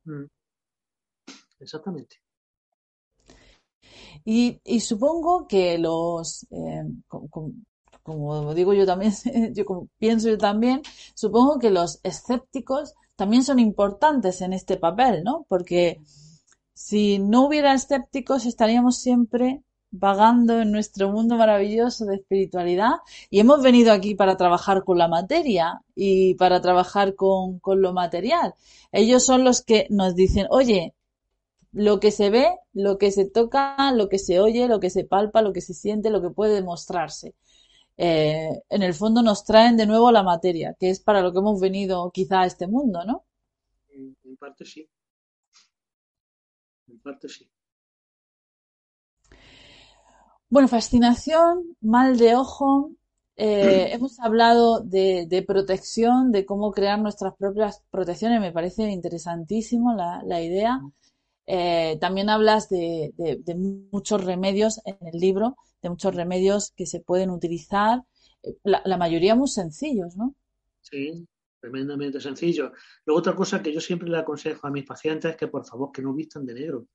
Mm. 0.05 0.27
Exactamente. 1.61 2.17
Y, 4.25 4.61
y 4.63 4.81
supongo 4.81 5.47
que 5.49 5.79
los, 5.79 6.47
eh, 6.51 6.85
como, 8.03 8.55
digo 8.55 8.75
yo 8.75 8.85
también, 8.85 9.13
yo 9.55 9.65
como 9.65 9.89
pienso 9.99 10.29
yo 10.29 10.37
también, 10.37 10.83
supongo 11.15 11.59
que 11.59 11.71
los 11.71 12.01
escépticos 12.03 12.95
también 13.17 13.45
son 13.45 13.59
importantes 13.59 14.43
en 14.43 14.53
este 14.53 14.77
papel, 14.77 15.25
¿no? 15.25 15.47
Porque 15.49 16.01
si 16.83 17.19
no 17.19 17.47
hubiera 17.47 17.75
escépticos 17.75 18.47
estaríamos 18.47 18.99
siempre 18.99 19.63
vagando 19.91 20.61
en 20.61 20.73
nuestro 20.73 21.11
mundo 21.11 21.37
maravilloso 21.37 22.07
de 22.07 22.17
espiritualidad 22.17 22.93
y 23.29 23.39
hemos 23.41 23.63
venido 23.63 23.93
aquí 23.93 24.15
para 24.15 24.39
trabajar 24.39 24.83
con 24.83 24.97
la 24.97 25.07
materia 25.07 25.83
y 25.95 26.37
para 26.37 26.63
trabajar 26.63 27.15
con, 27.15 27.59
con 27.59 27.83
lo 27.83 27.93
material. 27.93 28.55
Ellos 28.93 29.27
son 29.27 29.45
los 29.45 29.61
que 29.63 29.87
nos 29.91 30.15
dicen, 30.15 30.47
oye, 30.49 30.95
lo 31.71 32.01
que 32.01 32.11
se 32.11 32.31
ve, 32.31 32.49
lo 32.73 32.97
que 32.97 33.11
se 33.11 33.27
toca, 33.29 33.93
lo 33.93 34.09
que 34.09 34.19
se 34.19 34.41
oye, 34.41 34.67
lo 34.67 34.81
que 34.81 34.89
se 34.89 35.05
palpa, 35.05 35.43
lo 35.43 35.53
que 35.53 35.61
se 35.61 35.75
siente, 35.75 36.09
lo 36.09 36.23
que 36.23 36.31
puede 36.31 36.55
demostrarse. 36.55 37.35
Eh, 37.99 38.63
en 38.71 38.83
el 38.83 38.95
fondo 38.95 39.23
nos 39.23 39.45
traen 39.45 39.77
de 39.77 39.87
nuevo 39.87 40.11
la 40.13 40.23
materia, 40.23 40.75
que 40.81 40.89
es 40.89 40.99
para 41.01 41.21
lo 41.21 41.31
que 41.31 41.41
hemos 41.41 41.61
venido 41.61 42.11
quizá 42.11 42.41
a 42.41 42.47
este 42.47 42.67
mundo, 42.67 43.05
¿no? 43.05 43.27
En 43.91 44.37
parte 44.39 44.65
sí. 44.65 44.89
Parte 47.03 47.29
sí. 47.29 47.49
Bueno, 50.49 50.69
fascinación, 50.69 51.77
mal 51.81 52.19
de 52.19 52.35
ojo. 52.35 52.93
Eh, 53.37 53.93
hemos 53.93 54.19
hablado 54.21 54.81
de, 54.81 55.45
protección, 55.47 56.33
de 56.33 56.45
cómo 56.45 56.73
crear 56.73 56.99
nuestras 56.99 57.35
propias 57.37 57.83
protecciones. 57.91 58.41
Me 58.41 58.53
parece 58.53 58.91
interesantísimo 58.91 59.95
la, 59.95 60.23
la 60.25 60.43
idea. 60.43 60.81
Eh, 61.53 61.99
también 62.01 62.31
hablas 62.31 62.69
de, 62.69 63.13
muchos 63.91 64.25
remedios 64.25 64.81
en 64.85 64.99
el 65.05 65.19
libro, 65.19 65.57
de 65.83 65.91
muchos 65.91 66.15
remedios 66.15 66.71
que 66.77 66.87
se 66.87 67.01
pueden 67.01 67.31
utilizar, 67.31 68.05
eh, 68.45 68.55
la, 68.63 68.97
mayoría 68.97 69.35
muy 69.35 69.49
sencillos, 69.49 70.17
¿no? 70.17 70.37
Sí, 70.81 71.27
tremendamente 71.61 72.21
sencillos. 72.21 72.73
Luego 73.05 73.19
otra 73.21 73.35
cosa 73.35 73.63
que 73.63 73.73
yo 73.73 73.81
siempre 73.81 74.09
le 74.09 74.19
aconsejo 74.19 74.67
a 74.67 74.71
mis 74.71 74.85
pacientes 74.85 75.33
es 75.33 75.37
que 75.37 75.49
por 75.49 75.65
favor 75.67 75.93
que 75.93 76.03
no 76.03 76.15
vistan 76.15 76.47
de 76.47 76.55
negro, 76.55 76.87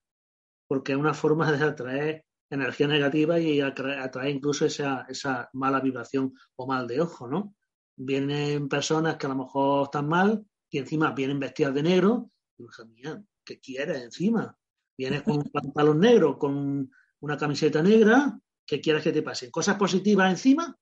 porque 0.68 0.93
es 0.93 0.97
una 0.97 1.13
forma 1.13 1.51
de 1.51 1.63
atraer 1.63 2.26
energía 2.49 2.88
negativa 2.88 3.39
y 3.39 3.61
atraer 3.61 4.36
incluso 4.36 4.66
esa, 4.66 5.05
esa 5.07 5.49
mala 5.53 5.80
vibración 5.80 6.34
o 6.55 6.68
mal 6.68 6.88
de 6.88 7.01
ojo, 7.01 7.28
¿no? 7.28 7.55
Vienen 7.97 8.68
personas 8.68 9.16
que 9.18 9.26
a 9.26 9.30
lo 9.30 9.36
mejor 9.36 9.86
están 9.86 10.07
mal 10.07 10.45
y 10.70 10.78
encima 10.80 11.11
vienen 11.11 11.39
vestidas 11.39 11.74
de 11.74 11.84
negro, 11.84 12.32
y, 12.57 12.63
mía, 12.88 13.24
¿qué 13.43 13.59
quieres 13.59 14.01
encima? 14.01 14.57
Vienes 14.97 15.24
con 15.24 15.38
un 15.38 15.51
pantalón 15.51 15.99
negro, 15.99 16.38
con 16.38 16.89
una 17.20 17.38
camiseta 17.38 17.82
negra, 17.82 18.38
¿qué 18.66 18.82
quieres 18.82 19.03
que 19.03 19.11
te 19.11 19.22
pase? 19.22 19.51
¿Cosas 19.51 19.76
positivas 19.78 20.30
encima? 20.30 20.78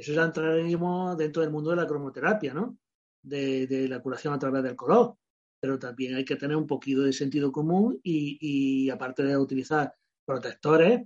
Eso 0.00 0.14
ya 0.14 0.24
entraríamos 0.24 1.14
dentro 1.18 1.42
del 1.42 1.50
mundo 1.50 1.70
de 1.70 1.76
la 1.76 1.86
cromoterapia, 1.86 2.54
¿no? 2.54 2.78
De, 3.22 3.86
la 3.86 4.00
curación 4.00 4.32
a 4.32 4.38
través 4.38 4.62
del 4.62 4.74
color. 4.74 5.16
Pero 5.60 5.78
también 5.78 6.14
hay 6.14 6.24
que 6.24 6.36
tener 6.36 6.56
un 6.56 6.66
poquito 6.66 7.02
de 7.02 7.12
sentido 7.12 7.52
común 7.52 8.00
y, 8.02 8.88
aparte 8.88 9.22
de 9.22 9.36
utilizar 9.36 9.94
protectores, 10.24 11.02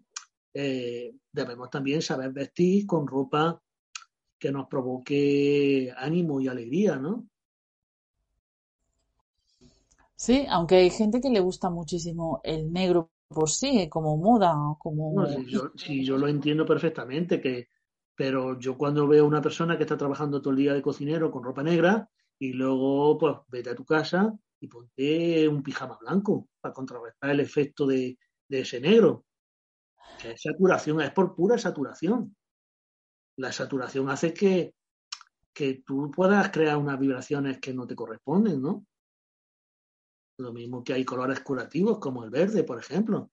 eh, 0.55 1.13
debemos 1.33 1.71
también 1.71 2.03
saber 2.03 2.33
vestir 2.33 2.87
con 2.87 3.09
ropa 3.09 3.61
que 4.39 4.53
nos 4.53 4.69
provoque 4.69 5.93
ánimo 5.97 6.41
y 6.41 6.47
alegría, 6.47 6.95
¿no? 6.95 7.27
Sí, 10.15 10.47
aunque 10.49 10.77
hay 10.77 10.91
gente 10.91 11.21
que 11.21 11.31
le 11.31 11.41
gusta 11.41 11.69
muchísimo 11.69 12.41
el 12.45 12.73
negro 12.73 13.11
por 13.27 13.51
sí, 13.51 13.89
como 13.89 14.17
moda, 14.17 14.55
como... 14.79 15.27
sí, 15.75 16.05
yo, 16.05 16.17
lo 16.17 16.29
entiendo 16.29 16.65
perfectamente, 16.65 17.41
que, 17.41 17.69
pero 18.15 18.59
yo 18.59 18.77
cuando 18.77 19.07
veo 19.09 19.25
a 19.25 19.29
una 19.29 19.43
persona 19.43 19.77
que 19.77 19.85
está 19.85 19.97
trabajando 19.97 20.41
todo 20.41 20.53
el 20.53 20.59
día 20.59 20.75
de 20.75 20.83
cocinero 20.83 21.31
con 21.31 21.43
ropa 21.43 21.63
negra 21.63 22.09
y 22.39 22.53
luego 22.53 23.19
pues 23.19 23.37
vete 23.49 23.71
a 23.71 23.75
tu 23.75 23.85
casa 23.85 24.33
y 24.61 24.69
ponte 24.69 25.49
un 25.49 25.63
pijama 25.63 25.99
blanco 26.01 26.49
para 26.61 26.73
contrarrestar 26.73 27.31
el 27.31 27.41
efecto 27.41 27.87
de, 27.87 28.19
ese 28.49 28.81
negro. 28.81 29.27
Es 30.25 30.43
saturación, 30.43 31.01
es 31.01 31.11
por 31.11 31.35
pura 31.35 31.59
saturación. 31.59 32.37
La 33.37 33.51
saturación 33.51 34.09
hace 34.09 34.33
que, 34.33 34.75
que 35.53 35.83
tú 35.85 36.11
puedas 36.11 36.51
crear 36.51 36.77
unas 36.77 36.99
vibraciones 37.01 37.59
que 37.59 37.75
no 37.75 37.85
te 37.87 37.97
corresponden, 37.97 38.63
¿no? 38.63 38.87
Lo 40.39 40.53
mismo 40.53 40.85
que 40.85 40.93
hay 40.93 41.05
colores 41.05 41.41
curativos 41.41 41.99
como 41.99 42.23
el 42.25 42.31
verde, 42.31 42.63
por 42.63 42.79
ejemplo. 42.79 43.33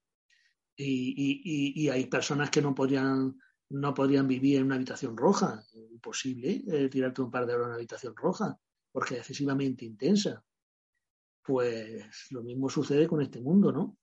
Y, 0.75 1.89
hay 1.89 2.05
personas 2.07 2.49
que 2.49 2.61
no 2.61 2.73
podrían, 2.73 3.37
no 3.71 3.93
podrían 3.93 4.27
vivir 4.27 4.57
en 4.57 4.65
una 4.65 4.75
habitación 4.75 5.17
roja. 5.17 5.63
Imposible 5.91 6.63
eh, 6.67 6.89
tirarte 6.89 7.21
un 7.21 7.31
par 7.31 7.45
de 7.45 7.53
horas 7.53 7.65
en 7.65 7.69
una 7.69 7.75
habitación 7.75 8.15
roja, 8.15 8.57
porque 8.91 9.15
es 9.15 9.19
excesivamente 9.21 9.85
intensa. 9.85 10.43
Pues 11.43 12.27
lo 12.31 12.43
mismo 12.43 12.69
sucede 12.69 13.07
con 13.07 13.21
este 13.21 13.41
mundo, 13.41 13.71
¿no? 13.71 13.97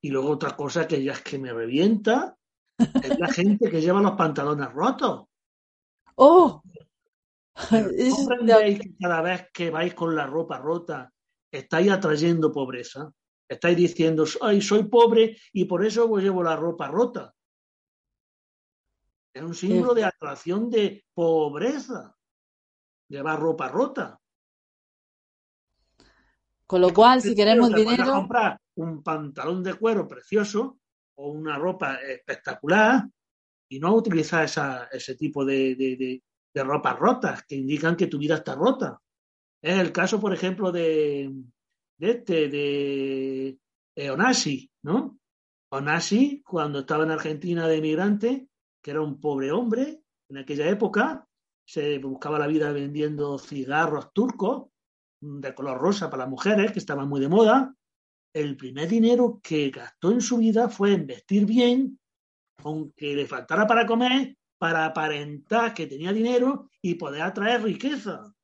Y 0.00 0.10
luego 0.10 0.30
otra 0.30 0.56
cosa 0.56 0.86
que 0.86 1.02
ya 1.02 1.12
es 1.12 1.22
que 1.22 1.38
me 1.38 1.52
revienta 1.52 2.36
es 2.78 3.18
la 3.18 3.28
gente 3.32 3.70
que 3.70 3.80
lleva 3.80 4.02
los 4.02 4.12
pantalones 4.12 4.72
rotos. 4.72 5.26
¡Oh! 6.16 6.62
que 8.80 8.94
cada 8.98 9.22
vez 9.22 9.48
que 9.52 9.70
vais 9.70 9.94
con 9.94 10.14
la 10.16 10.26
ropa 10.26 10.58
rota 10.58 11.12
estáis 11.50 11.90
atrayendo 11.90 12.52
pobreza. 12.52 13.12
Estáis 13.48 13.76
diciendo, 13.76 14.24
ay, 14.40 14.62
soy 14.62 14.84
pobre 14.84 15.36
y 15.52 15.66
por 15.66 15.84
eso 15.84 16.16
llevo 16.16 16.42
la 16.42 16.56
ropa 16.56 16.88
rota. 16.88 17.34
Es 19.32 19.42
un 19.42 19.54
símbolo 19.54 19.94
de 19.94 20.04
atracción 20.04 20.70
de 20.70 21.04
pobreza. 21.14 22.14
Llevar 23.08 23.40
ropa 23.40 23.68
rota. 23.68 24.20
Con 26.66 26.80
lo 26.80 26.92
cual, 26.92 27.20
si 27.20 27.34
queremos 27.34 27.74
dinero. 27.74 28.12
comprar 28.12 28.58
un 28.76 29.02
pantalón 29.02 29.62
de 29.62 29.74
cuero 29.74 30.08
precioso 30.08 30.78
o 31.16 31.30
una 31.30 31.58
ropa 31.58 31.96
espectacular 31.96 33.06
y 33.68 33.78
no 33.78 33.94
utilizar 33.94 34.48
ese 34.90 35.14
tipo 35.16 35.44
de, 35.44 35.74
de, 35.74 36.22
de 36.54 36.64
ropas 36.64 36.98
rotas 36.98 37.44
que 37.44 37.56
indican 37.56 37.96
que 37.96 38.06
tu 38.06 38.18
vida 38.18 38.36
está 38.36 38.54
rota. 38.54 39.00
Es 39.62 39.78
el 39.78 39.92
caso, 39.92 40.20
por 40.20 40.34
ejemplo, 40.34 40.72
de, 40.72 41.32
de 41.98 42.10
este, 42.10 42.48
de, 42.48 44.10
Onasi, 44.10 44.70
¿no? 44.82 45.18
Onasi, 45.70 46.42
cuando 46.42 46.80
estaba 46.80 47.04
en 47.04 47.12
Argentina 47.12 47.68
de 47.68 47.76
emigrante, 47.76 48.48
que 48.82 48.90
era 48.90 49.00
un 49.00 49.20
pobre 49.20 49.52
hombre 49.52 50.02
en 50.28 50.38
aquella 50.38 50.68
época, 50.68 51.26
se 51.64 51.98
buscaba 51.98 52.38
la 52.38 52.46
vida 52.46 52.72
vendiendo 52.72 53.38
cigarros 53.38 54.12
turcos 54.12 54.68
de 55.20 55.54
color 55.54 55.78
rosa 55.78 56.10
para 56.10 56.24
las 56.24 56.30
mujeres, 56.30 56.72
que 56.72 56.80
estaban 56.80 57.08
muy 57.08 57.20
de 57.20 57.28
moda. 57.28 57.74
El 58.34 58.56
primer 58.56 58.88
dinero 58.88 59.40
que 59.42 59.70
gastó 59.70 60.10
en 60.10 60.20
su 60.20 60.38
vida 60.38 60.68
fue 60.68 60.94
en 60.94 61.06
vestir 61.06 61.46
bien, 61.46 62.00
aunque 62.58 63.14
le 63.14 63.26
faltara 63.26 63.66
para 63.66 63.86
comer, 63.86 64.36
para 64.58 64.86
aparentar 64.86 65.74
que 65.74 65.86
tenía 65.86 66.12
dinero 66.12 66.70
y 66.80 66.94
poder 66.94 67.22
atraer 67.22 67.62
riqueza. 67.62 68.34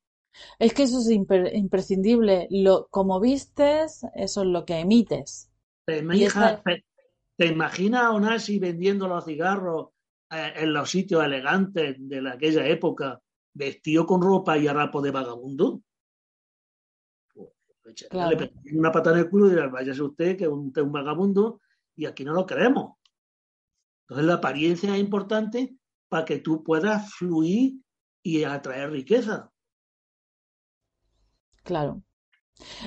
Es 0.57 0.73
que 0.73 0.83
eso 0.83 0.99
es 0.99 1.09
imprescindible. 1.09 2.47
Lo, 2.49 2.87
como 2.89 3.19
vistes, 3.19 4.05
eso 4.15 4.41
es 4.41 4.47
lo 4.47 4.63
que 4.65 4.79
emites. 4.79 5.51
¿Te, 5.85 5.97
imaginas 7.45 8.01
a 8.03 8.11
Onasi 8.11 8.59
vendiendo 8.59 9.07
los 9.07 9.25
cigarros 9.25 9.89
en 10.29 10.73
los 10.73 10.89
sitios 10.89 11.23
elegantes 11.23 11.95
de 11.97 12.29
aquella 12.29 12.65
época, 12.67 13.21
vestido 13.53 14.05
con 14.05 14.21
ropa 14.21 14.57
y 14.57 14.67
harapo 14.67 15.01
de 15.01 15.11
vagabundo? 15.11 15.81
Pues, 17.33 18.07
le 18.11 18.51
una 18.77 18.91
patada 18.91 19.17
en 19.17 19.23
el 19.23 19.29
culo 19.29 19.47
y 19.47 19.51
dirá, 19.51 19.67
váyase 19.67 20.01
usted 20.01 20.37
que 20.37 20.43
es 20.43 20.49
un, 20.49 20.71
un 20.75 20.91
vagabundo 20.91 21.61
y 21.95 22.05
aquí 22.05 22.23
no 22.23 22.33
lo 22.33 22.45
queremos. 22.45 22.97
Entonces 24.03 24.25
la 24.25 24.35
apariencia 24.35 24.93
es 24.93 24.99
importante 24.99 25.75
para 26.07 26.25
que 26.25 26.39
tú 26.39 26.63
puedas 26.63 27.13
fluir 27.13 27.79
y 28.23 28.43
atraer 28.43 28.91
riqueza. 28.91 29.51
Claro. 31.63 32.01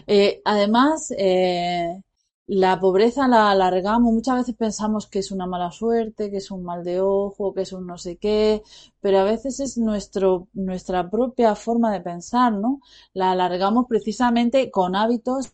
Eh, 0.06 0.42
además, 0.44 1.12
eh, 1.16 2.02
la 2.46 2.78
pobreza 2.80 3.28
la 3.28 3.50
alargamos, 3.50 4.12
muchas 4.12 4.36
veces 4.36 4.54
pensamos 4.56 5.06
que 5.08 5.20
es 5.20 5.30
una 5.32 5.46
mala 5.46 5.70
suerte, 5.72 6.30
que 6.30 6.36
es 6.38 6.50
un 6.50 6.64
mal 6.64 6.84
de 6.84 7.00
ojo, 7.00 7.54
que 7.54 7.62
es 7.62 7.72
un 7.72 7.86
no 7.86 7.98
sé 7.98 8.16
qué, 8.18 8.62
pero 9.00 9.18
a 9.20 9.24
veces 9.24 9.60
es 9.60 9.78
nuestro, 9.78 10.48
nuestra 10.52 11.10
propia 11.10 11.54
forma 11.54 11.92
de 11.92 12.00
pensar, 12.00 12.52
¿no? 12.52 12.80
La 13.14 13.32
alargamos 13.32 13.86
precisamente 13.88 14.70
con 14.70 14.94
hábitos 14.96 15.52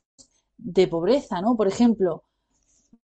de 0.58 0.88
pobreza, 0.88 1.40
¿no? 1.42 1.56
Por 1.56 1.68
ejemplo, 1.68 2.24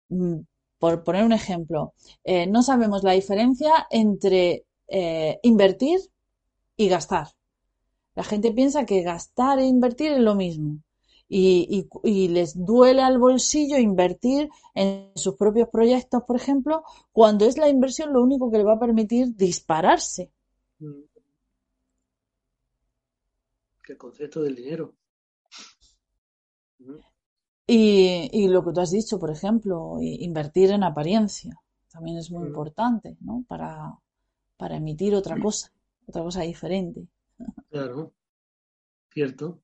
mm, 0.09 0.36
por 0.80 1.03
poner 1.03 1.25
un 1.25 1.34
ejemplo, 1.34 1.93
eh, 2.23 2.47
no 2.47 2.63
sabemos 2.63 3.03
la 3.03 3.13
diferencia 3.13 3.88
entre 3.91 4.65
invertir 5.43 5.99
y 6.77 6.89
gastar. 6.89 7.27
La 8.15 8.23
gente 8.23 8.51
piensa 8.51 8.86
que 8.86 9.03
gastar 9.03 9.59
e 9.59 9.65
invertir 9.65 10.11
es 10.13 10.19
lo 10.19 10.36
mismo. 10.36 10.80
Y, 11.32 11.88
y, 12.03 12.27
les 12.30 12.65
duele 12.65 13.03
al 13.03 13.19
bolsillo 13.19 13.77
invertir 13.77 14.49
en 14.73 15.11
sus 15.15 15.36
propios 15.36 15.69
proyectos, 15.69 16.23
por 16.23 16.36
ejemplo, 16.36 16.84
cuando 17.11 17.45
es 17.45 17.55
la 17.57 17.69
inversión 17.69 18.11
lo 18.11 18.23
único 18.23 18.49
que 18.49 18.57
le 18.57 18.63
va 18.63 18.73
a 18.73 18.80
permitir 18.80 19.36
dispararse. 19.36 20.32
Mm. 20.80 21.01
El 23.88 23.97
concepto 23.97 24.41
del 24.41 24.55
dinero. 24.55 24.95
Mm. 26.80 26.95
Y, 27.67 28.30
y, 28.34 28.47
lo 28.47 28.65
que 28.65 28.71
tú 28.73 28.82
has 28.82 28.91
dicho, 28.91 29.19
por 29.19 29.30
ejemplo, 29.30 29.97
invertir 30.01 30.71
en 30.71 30.84
apariencia, 30.84 31.55
también 31.91 32.17
es 32.17 32.32
muy 32.32 32.43
mm. 32.43 32.47
importante, 32.47 33.17
¿no? 33.21 33.45
Para, 33.47 33.95
para 34.57 34.77
emitir 34.77 35.13
otra 35.13 35.39
cosa, 35.39 35.71
otra 36.07 36.23
cosa 36.23 36.41
diferente. 36.41 37.07
Claro, 37.69 38.13
cierto. 39.11 39.61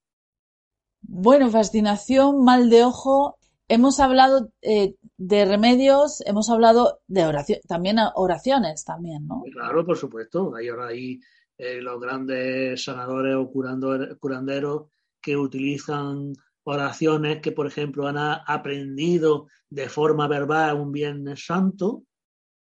Bueno, 1.07 1.49
fascinación, 1.49 2.43
mal 2.43 2.69
de 2.69 2.83
ojo. 2.83 3.37
Hemos 3.67 3.99
hablado 3.99 4.49
eh, 4.61 4.95
de 5.17 5.45
remedios, 5.45 6.21
hemos 6.25 6.49
hablado 6.49 6.99
de 7.07 7.25
oración, 7.25 7.59
también 7.67 7.97
oraciones, 8.15 8.83
también, 8.83 9.25
¿no? 9.27 9.43
Claro, 9.51 9.85
por 9.85 9.97
supuesto. 9.97 10.55
Hay 10.55 10.67
ahora 10.67 10.87
ahí 10.87 11.19
eh, 11.57 11.81
los 11.81 11.99
grandes 11.99 12.83
sanadores 12.83 13.35
o 13.35 13.49
curanderos 13.49 14.89
que 15.21 15.37
utilizan 15.37 16.33
oraciones 16.63 17.41
que, 17.41 17.51
por 17.51 17.67
ejemplo, 17.67 18.07
han 18.07 18.17
aprendido 18.17 19.47
de 19.69 19.89
forma 19.89 20.27
verbal 20.27 20.75
un 20.75 20.91
Viernes 20.91 21.45
Santo 21.45 22.03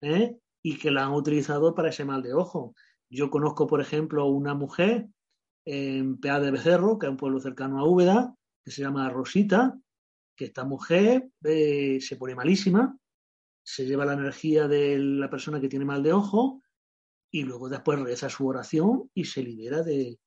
¿eh? 0.02 0.36
y 0.62 0.78
que 0.78 0.92
la 0.92 1.06
han 1.06 1.14
utilizado 1.14 1.74
para 1.74 1.90
ese 1.90 2.06
mal 2.06 2.22
de 2.22 2.34
ojo. 2.34 2.76
Yo 3.10 3.30
conozco, 3.30 3.68
por 3.68 3.82
ejemplo, 3.82 4.26
una 4.26 4.56
mujer 4.56 5.08
en 5.66 6.20
Pea 6.20 6.40
de 6.40 6.52
Becerro, 6.52 6.98
que 7.00 7.08
es 7.08 7.12
un 7.12 7.18
pueblo 7.18 7.40
cercano 7.40 7.80
a 7.80 7.88
Úbeda, 7.88 8.36
que 8.64 8.72
se 8.72 8.82
llama 8.82 9.10
Rosita, 9.10 9.78
que 10.36 10.46
esta 10.46 10.64
mujer 10.64 11.30
eh, 11.44 12.00
se 12.02 12.18
pone 12.18 12.36
malísima, 12.36 12.98
se 13.64 13.86
lleva 13.86 14.06
la 14.06 14.14
energía 14.14 14.68
de 14.68 14.98
la 15.00 15.30
persona 15.30 15.60
que 15.60 15.70
tiene 15.70 15.86
mal 15.86 16.04
de 16.04 16.14
ojo 16.14 16.62
y 17.32 17.44
luego 17.44 17.68
después 17.68 18.00
reza 18.00 18.30
su 18.30 18.48
oración 18.48 19.10
y 19.14 19.26
se 19.26 19.42
libera 19.42 19.82
de, 19.82 20.20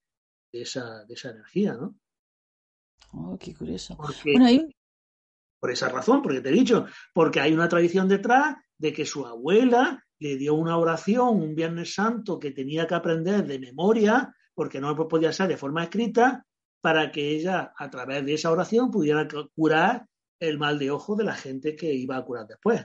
esa, 0.53 1.05
de 1.05 1.15
esa 1.15 1.31
energía, 1.31 1.75
¿no? 1.75 1.97
Oh, 3.13 3.39
qué 3.39 3.55
curioso. 3.55 3.97
Por 5.61 5.71
esa 5.71 5.89
razón, 5.89 6.23
porque 6.23 6.41
te 6.41 6.51
he 6.51 6.53
dicho, 6.53 6.87
porque 7.15 7.41
hay 7.41 7.53
una 7.53 7.69
tradición 7.69 8.09
detrás 8.09 8.57
de 8.77 8.93
que 8.93 9.07
su 9.07 9.27
abuela 9.27 10.05
le 10.19 10.37
dio 10.37 10.55
una 10.55 10.77
oración 10.77 11.41
un 11.41 11.55
Viernes 11.55 11.95
Santo 11.95 12.39
que 12.39 12.51
tenía 12.51 12.87
que 12.87 12.95
aprender 12.95 13.47
de 13.47 13.59
memoria 13.59 14.35
porque 14.59 14.81
no 14.81 14.97
podía 15.07 15.33
ser 15.33 15.47
de 15.47 15.57
forma 15.57 15.85
escrita, 15.85 16.45
para 16.81 17.13
que 17.13 17.31
ella, 17.31 17.73
a 17.77 17.89
través 17.91 18.27
de 18.27 18.35
esa 18.35 18.51
oración, 18.51 18.91
pudiera 18.91 19.29
curar 19.55 20.09
el 20.41 20.59
mal 20.59 20.81
de 20.81 20.91
ojo 20.91 21.15
de 21.15 21.23
la 21.23 21.37
gente 21.37 21.77
que 21.77 21.95
iba 21.95 22.17
a 22.17 22.25
curar 22.25 22.49
después. 22.49 22.85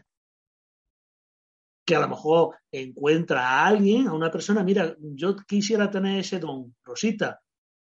Que 1.84 1.96
a 1.96 2.00
lo 2.00 2.10
mejor 2.10 2.58
encuentra 2.72 3.42
a 3.42 3.66
alguien, 3.66 4.08
a 4.08 4.14
una 4.14 4.30
persona, 4.30 4.64
mira, 4.64 4.96
yo 5.00 5.36
quisiera 5.36 5.90
tener 5.90 6.20
ese 6.20 6.38
don, 6.38 6.76
Rosita. 6.84 7.42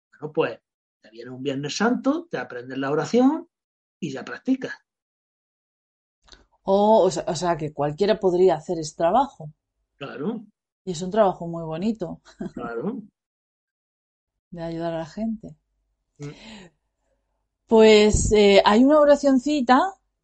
Bueno, 0.10 0.34
pues 0.34 0.60
te 1.00 1.12
viene 1.12 1.30
un 1.30 1.44
Viernes 1.44 1.78
Santo, 1.78 2.26
te 2.28 2.40
aprendes 2.40 2.80
la 2.80 2.90
oración 2.90 3.48
y 4.00 4.12
ya 4.12 4.26
practicas. 4.26 4.74
o, 6.64 7.12
sea, 7.12 7.24
o 7.28 7.36
sea, 7.36 7.56
que 7.56 7.72
cualquiera 7.72 8.20
podría 8.20 8.56
hacer 8.56 8.80
ese 8.80 8.96
trabajo. 8.96 9.54
Claro. 9.96 10.44
Y 10.84 10.94
es 10.94 11.02
un 11.04 11.12
trabajo 11.12 11.46
muy 11.46 11.64
bonito. 11.64 12.24
Claro 12.56 13.04
de 14.56 14.64
ayudar 14.64 14.94
a 14.94 15.00
la 15.00 15.06
gente. 15.06 15.56
Mm. 16.18 16.30
Pues 17.68 18.32
eh, 18.32 18.62
hay 18.64 18.84
una 18.84 19.00
oracioncita, 19.00 19.80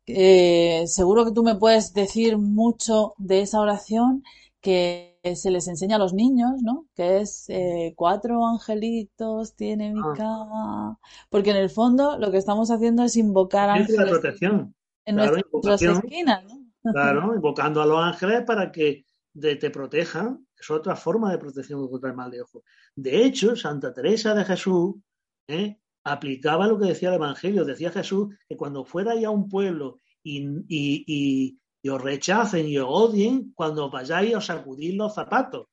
eh, 0.05 0.83
seguro 0.87 1.25
que 1.25 1.31
tú 1.31 1.43
me 1.43 1.55
puedes 1.55 1.93
decir 1.93 2.37
mucho 2.37 3.13
de 3.17 3.41
esa 3.41 3.59
oración 3.59 4.23
que 4.59 5.19
se 5.35 5.49
les 5.49 5.67
enseña 5.67 5.95
a 5.95 5.99
los 5.99 6.13
niños, 6.13 6.61
¿no? 6.61 6.85
Que 6.95 7.21
es 7.21 7.45
eh, 7.49 7.93
cuatro 7.95 8.45
angelitos 8.45 9.55
tiene 9.55 9.93
mi 9.93 10.01
ah. 10.03 10.13
cama. 10.15 10.99
Porque 11.29 11.49
en 11.49 11.57
el 11.57 11.69
fondo 11.69 12.17
lo 12.19 12.31
que 12.31 12.37
estamos 12.37 12.69
haciendo 12.69 13.03
es 13.03 13.15
invocar 13.15 13.69
ángeles 13.69 14.09
protección. 14.09 14.75
en 15.05 15.15
nuestras 15.15 15.81
esquinas, 15.81 16.43
¿no? 16.45 16.91
Claro, 16.91 17.35
invocando 17.35 17.81
a 17.81 17.85
los 17.85 17.99
ángeles 17.99 18.43
para 18.45 18.71
que 18.71 19.05
te 19.39 19.69
protejan. 19.69 20.45
Es 20.61 20.69
otra 20.69 20.95
forma 20.95 21.31
de 21.31 21.39
protección 21.39 21.89
contra 21.89 22.11
el 22.11 22.15
mal 22.15 22.29
de 22.29 22.43
ojo. 22.43 22.63
De 22.95 23.25
hecho, 23.25 23.55
Santa 23.55 23.91
Teresa 23.91 24.35
de 24.35 24.45
Jesús 24.45 24.93
¿eh? 25.47 25.79
aplicaba 26.03 26.67
lo 26.67 26.77
que 26.77 26.85
decía 26.85 27.09
el 27.09 27.15
Evangelio. 27.15 27.65
Decía 27.65 27.89
Jesús 27.89 28.35
que 28.47 28.55
cuando 28.55 28.85
fuera 28.85 29.13
a 29.13 29.29
un 29.31 29.49
pueblo 29.49 29.97
y, 30.23 31.57
os 31.89 32.01
rechacen 32.01 32.67
y 32.67 32.77
os 32.77 32.87
odien, 32.87 33.53
cuando 33.55 33.89
vayáis 33.89 34.35
os 34.35 34.45
sacudís 34.45 34.93
los 34.93 35.15
zapatos. 35.15 35.65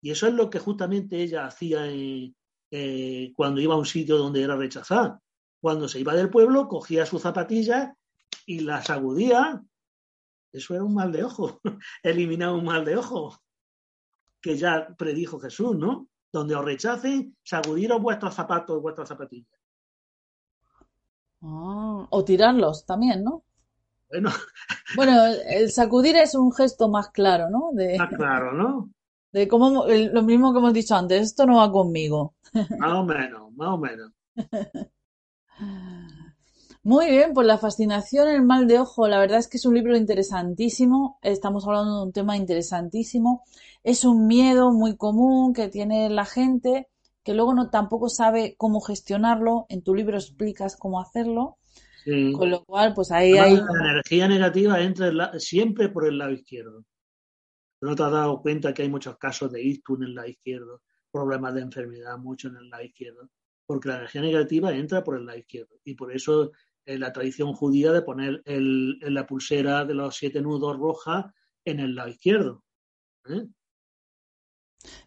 Y 0.00 0.12
eso 0.12 0.28
es 0.28 0.34
lo 0.34 0.48
que 0.50 0.60
justamente 0.60 1.20
ella 1.20 1.46
hacía 1.46 1.88
eh, 1.90 3.32
cuando 3.34 3.60
iba 3.60 3.74
a 3.74 3.78
un 3.78 3.86
sitio 3.86 4.18
donde 4.18 4.40
era 4.40 4.54
rechazada. 4.54 5.20
Cuando 5.60 5.88
se 5.88 5.98
iba 5.98 6.14
del 6.14 6.30
pueblo, 6.30 6.68
cogía 6.68 7.06
sus 7.06 7.22
zapatillas 7.22 7.92
y 8.46 8.60
las 8.60 8.86
sacudía. 8.86 9.64
Eso 10.52 10.74
era 10.74 10.84
un 10.84 10.94
mal 10.94 11.10
de 11.10 11.24
ojo, 11.24 11.60
eliminar 12.04 12.52
un 12.52 12.64
mal 12.64 12.84
de 12.84 12.96
ojo, 12.96 13.36
que 14.46 14.56
ya 14.56 14.86
predijo 14.96 15.40
Jesús, 15.40 15.76
¿no? 15.76 16.06
donde 16.32 16.54
os 16.54 16.64
rechacen, 16.64 17.36
sacudiros 17.42 18.00
vuestros 18.00 18.32
zapatos, 18.32 18.80
vuestras 18.80 19.08
zapatillas. 19.08 19.58
Ah, 21.42 22.06
o 22.10 22.24
tirarlos 22.24 22.86
también, 22.86 23.24
¿no? 23.24 23.42
Bueno. 24.08 24.30
bueno, 24.94 25.12
el 25.48 25.72
sacudir 25.72 26.16
es 26.16 26.36
un 26.36 26.52
gesto 26.52 26.88
más 26.88 27.10
claro, 27.10 27.50
¿no? 27.50 27.70
De, 27.72 27.98
más 27.98 28.10
claro, 28.10 28.52
¿no? 28.52 28.90
De 29.32 29.48
cómo, 29.48 29.86
lo 29.88 30.22
mismo 30.22 30.52
que 30.52 30.58
hemos 30.60 30.72
dicho 30.72 30.94
antes, 30.94 31.22
esto 31.22 31.44
no 31.44 31.56
va 31.56 31.72
conmigo. 31.72 32.36
Más 32.78 32.92
o 32.92 33.04
menos, 33.04 33.52
más 33.54 33.68
o 33.68 33.78
menos. 33.78 34.12
Muy 36.86 37.10
bien, 37.10 37.32
pues 37.34 37.48
la 37.48 37.58
fascinación, 37.58 38.28
el 38.28 38.44
mal 38.44 38.68
de 38.68 38.78
ojo, 38.78 39.08
la 39.08 39.18
verdad 39.18 39.40
es 39.40 39.48
que 39.48 39.56
es 39.56 39.66
un 39.66 39.74
libro 39.74 39.96
interesantísimo, 39.96 41.18
estamos 41.20 41.66
hablando 41.66 41.96
de 41.96 42.02
un 42.04 42.12
tema 42.12 42.36
interesantísimo, 42.36 43.42
es 43.82 44.04
un 44.04 44.28
miedo 44.28 44.70
muy 44.70 44.96
común 44.96 45.52
que 45.52 45.66
tiene 45.66 46.08
la 46.10 46.24
gente, 46.24 46.86
que 47.24 47.34
luego 47.34 47.54
no 47.54 47.70
tampoco 47.70 48.08
sabe 48.08 48.54
cómo 48.56 48.80
gestionarlo, 48.80 49.66
en 49.68 49.82
tu 49.82 49.96
libro 49.96 50.16
explicas 50.16 50.76
cómo 50.76 51.00
hacerlo, 51.00 51.58
con 52.04 52.50
lo 52.50 52.64
cual 52.64 52.94
pues 52.94 53.10
ahí 53.10 53.32
hay... 53.32 53.56
La 53.56 53.90
energía 53.90 54.28
negativa 54.28 54.80
entra 54.80 55.40
siempre 55.40 55.88
por 55.88 56.06
el 56.06 56.18
lado 56.18 56.30
izquierdo. 56.30 56.84
¿No 57.80 57.96
te 57.96 58.02
has 58.04 58.12
dado 58.12 58.40
cuenta 58.40 58.72
que 58.72 58.82
hay 58.82 58.88
muchos 58.88 59.18
casos 59.18 59.50
de 59.50 59.60
ictus 59.60 59.98
en 59.98 60.04
el 60.04 60.14
lado 60.14 60.28
izquierdo, 60.28 60.82
problemas 61.10 61.52
de 61.52 61.62
enfermedad 61.62 62.16
mucho 62.16 62.46
en 62.46 62.58
el 62.58 62.70
lado 62.70 62.84
izquierdo? 62.84 63.28
Porque 63.66 63.88
la 63.88 63.96
energía 63.96 64.22
negativa 64.22 64.72
entra 64.72 65.02
por 65.02 65.16
el 65.16 65.26
lado 65.26 65.40
izquierdo. 65.40 65.74
Y 65.82 65.96
por 65.96 66.14
eso 66.14 66.52
la 66.86 67.12
tradición 67.12 67.52
judía 67.52 67.92
de 67.92 68.02
poner 68.02 68.42
el, 68.44 68.98
la 69.00 69.26
pulsera 69.26 69.84
de 69.84 69.94
los 69.94 70.16
siete 70.16 70.40
nudos 70.40 70.76
roja 70.76 71.34
en 71.64 71.80
el 71.80 71.94
lado 71.94 72.08
izquierdo. 72.08 72.64
¿eh? 73.28 73.46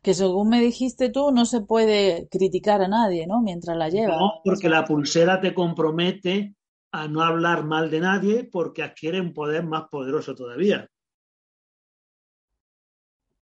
Que 0.02 0.14
según 0.14 0.50
me 0.50 0.62
dijiste 0.62 1.10
tú, 1.10 1.32
no 1.32 1.46
se 1.46 1.62
puede 1.62 2.28
criticar 2.30 2.82
a 2.82 2.88
nadie, 2.88 3.26
¿no? 3.28 3.42
Mientras 3.42 3.78
la 3.78 3.90
lleva. 3.90 4.18
No, 4.18 4.42
porque 4.44 4.70
la 4.70 4.84
pulsera 4.84 5.40
te 5.40 5.54
compromete 5.54 6.56
a 6.92 7.08
no 7.08 7.22
hablar 7.22 7.64
mal 7.64 7.90
de 7.90 8.00
nadie 8.00 8.44
porque 8.44 8.84
adquiere 8.84 9.22
un 9.22 9.34
poder 9.34 9.64
más 9.64 9.84
poderoso 9.90 10.36
todavía. 10.36 10.90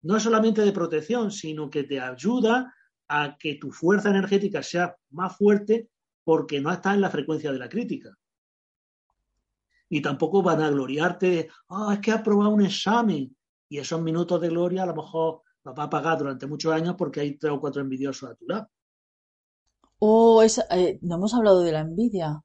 No 0.02 0.16
es 0.16 0.22
solamente 0.22 0.62
de 0.62 0.72
protección, 0.72 1.30
sino 1.30 1.70
que 1.70 1.84
te 1.84 2.00
ayuda 2.00 2.74
a 3.08 3.36
que 3.38 3.56
tu 3.56 3.70
fuerza 3.70 4.10
energética 4.10 4.62
sea 4.62 4.96
más 5.10 5.36
fuerte 5.36 5.88
porque 6.24 6.60
no 6.60 6.70
está 6.72 6.94
en 6.94 7.00
la 7.00 7.10
frecuencia 7.10 7.52
de 7.52 7.58
la 7.58 7.68
crítica. 7.68 8.16
Y 9.88 10.00
tampoco 10.00 10.42
van 10.42 10.62
a 10.62 10.70
gloriarte 10.70 11.48
ah, 11.68 11.90
es 11.94 12.00
que 12.00 12.12
has 12.12 12.22
probado 12.22 12.50
un 12.50 12.64
examen. 12.64 13.36
Y 13.68 13.78
esos 13.78 14.00
minutos 14.00 14.40
de 14.40 14.48
gloria 14.48 14.84
a 14.84 14.86
lo 14.86 14.94
mejor 14.94 15.42
los 15.64 15.78
va 15.78 15.84
a 15.84 15.90
pagar 15.90 16.18
durante 16.18 16.46
muchos 16.46 16.72
años 16.72 16.94
porque 16.96 17.20
hay 17.20 17.36
tres 17.36 17.52
o 17.52 17.60
cuatro 17.60 17.82
envidiosos 17.82 18.30
a 18.30 18.34
tu 18.34 18.46
lado. 18.46 18.68
Oh, 19.98 20.42
eh, 20.42 20.98
no 21.02 21.16
hemos 21.16 21.34
hablado 21.34 21.62
de 21.62 21.72
la 21.72 21.80
envidia. 21.80 22.42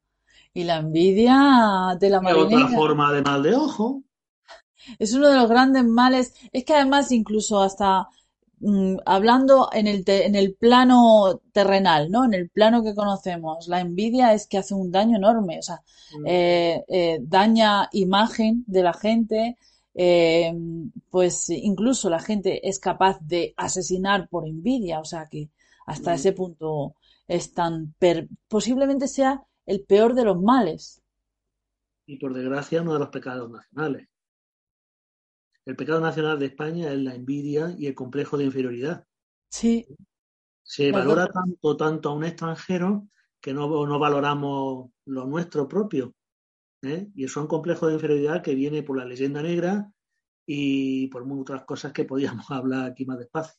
Y 0.54 0.64
la 0.64 0.78
envidia 0.78 1.98
de 2.00 2.10
la 2.10 2.22
marinera. 2.22 2.66
otra 2.66 2.78
forma 2.78 3.12
de 3.14 3.22
mal 3.22 3.44
de 3.44 3.56
ojo. 3.56 4.04
Es 5.00 5.14
uno 5.14 5.30
de 5.30 5.38
los 5.38 5.50
grandes 5.50 5.86
males. 5.86 6.34
Es 6.52 6.64
que 6.64 6.74
además 6.74 7.12
incluso 7.12 7.62
hasta 7.62 8.08
Mm, 8.60 8.98
hablando 9.06 9.70
en 9.74 9.88
el, 9.88 10.04
en 10.08 10.36
el 10.36 10.56
plano 10.56 11.42
terrenal, 11.52 12.10
¿no? 12.10 12.24
En 12.24 12.34
el 12.34 12.50
plano 12.50 12.84
que 12.84 12.96
conocemos, 12.96 13.68
la 13.68 13.82
envidia 13.82 14.34
es 14.34 14.48
que 14.48 14.58
hace 14.58 14.74
un 14.74 14.92
daño 14.92 15.18
enorme, 15.18 15.60
o 15.60 15.62
sea, 15.62 15.82
mm. 16.18 16.26
eh, 16.26 16.86
eh, 16.88 17.20
daña 17.22 17.90
imagen 17.92 18.64
de 18.66 18.84
la 18.84 18.94
gente, 18.94 19.58
eh, 19.94 20.54
pues 21.10 21.50
incluso 21.50 22.10
la 22.10 22.20
gente 22.20 22.68
es 22.68 22.80
capaz 22.80 23.20
de 23.22 23.54
asesinar 23.58 24.30
por 24.30 24.48
envidia, 24.48 25.00
o 25.00 25.06
sea 25.06 25.28
que 25.30 25.50
hasta 25.86 26.12
mm. 26.12 26.16
ese 26.16 26.32
punto 26.32 26.96
es 27.28 27.54
tan, 27.54 27.94
posiblemente 28.48 29.08
sea 29.08 29.44
el 29.66 29.82
peor 29.82 30.14
de 30.16 30.24
los 30.24 30.42
males. 30.42 31.02
Y 32.06 32.18
por 32.18 32.34
desgracia, 32.34 32.82
uno 32.82 32.94
de 32.94 33.00
los 33.00 33.10
pecados 33.10 33.50
nacionales. 33.52 34.08
El 35.66 35.76
pecado 35.76 36.00
nacional 36.00 36.38
de 36.40 36.46
España 36.46 36.92
es 36.92 37.00
la 37.00 37.16
envidia 37.16 37.76
y 37.78 37.88
el 37.88 37.96
complejo 37.96 38.38
de 38.38 38.46
inferioridad. 38.46 39.06
Sí. 39.50 39.88
Se 40.64 40.92
valora 40.92 41.28
tanto, 41.28 41.76
tanto 41.76 42.10
a 42.10 42.14
un 42.14 42.24
extranjero 42.24 43.08
que 43.42 43.54
no, 43.54 43.86
no 43.86 44.00
valoramos 44.00 44.90
lo 45.06 45.26
nuestro 45.26 45.68
propio. 45.68 46.14
¿eh? 46.84 47.10
Y 47.16 47.26
eso 47.26 47.40
es 47.40 47.44
un 47.44 47.48
complejo 47.48 47.88
de 47.88 47.96
inferioridad 47.96 48.42
que 48.42 48.56
viene 48.56 48.84
por 48.84 48.98
la 48.98 49.06
leyenda 49.06 49.42
negra 49.42 49.92
y 50.46 51.08
por 51.08 51.26
muchas 51.26 51.42
otras 51.42 51.66
cosas 51.66 51.94
que 51.94 52.06
podíamos 52.06 52.46
hablar 52.52 52.92
aquí 52.92 53.06
más 53.06 53.18
despacio. 53.18 53.56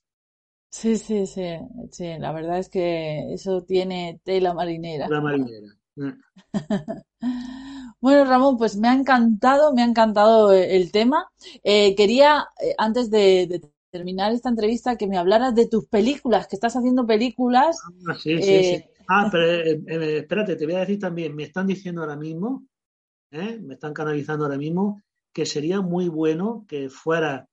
Sí, 0.70 0.96
sí, 0.96 1.26
sí, 1.26 1.57
sí, 1.90 2.18
la 2.18 2.32
verdad 2.32 2.59
es 2.59 2.68
que 2.68 3.32
eso 3.32 3.62
tiene 3.62 4.20
tela 4.24 4.52
marinera. 4.52 5.09
La 5.09 5.20
marinera. 5.20 5.76
¿eh? 7.97 8.01
Bueno, 8.01 8.24
Ramón, 8.24 8.57
pues 8.57 8.76
me 8.76 8.88
ha 8.88 8.94
encantado, 8.94 9.74
me 9.74 9.82
ha 9.82 9.86
encantado 9.86 10.53
eh, 10.53 10.76
el 10.76 10.92
tema. 10.92 11.28
Eh, 11.64 11.94
quería, 11.94 12.49
antes 12.78 13.11
de, 13.11 13.61
terminar 13.90 14.32
esta 14.32 14.51
entrevista, 14.51 14.97
que 14.97 15.07
me 15.07 15.18
hablaras 15.18 15.55
de 15.55 15.68
tus 15.68 15.86
películas, 15.86 16.47
que 16.47 16.57
estás 16.57 16.76
haciendo 16.76 17.07
películas. 17.07 17.78
Ah, 18.09 18.14
sí, 18.14 18.42
sí, 18.42 18.64
sí. 18.64 18.84
Ah, 19.09 19.28
pero 19.30 19.47
espérate, 20.18 20.57
te 20.57 20.66
voy 20.66 20.74
a 20.74 20.80
decir 20.80 20.99
también, 20.99 21.34
me 21.34 21.44
están 21.44 21.66
diciendo 21.66 22.01
ahora 22.01 22.16
mismo, 22.16 22.66
me 23.30 23.74
están 23.74 23.94
canalizando 23.94 24.44
ahora 24.44 24.59
mismo, 24.59 25.01
que 25.32 25.47
sería 25.47 25.80
muy 25.80 26.09
bueno 26.09 26.64
que 26.68 26.90
fuera 26.90 27.49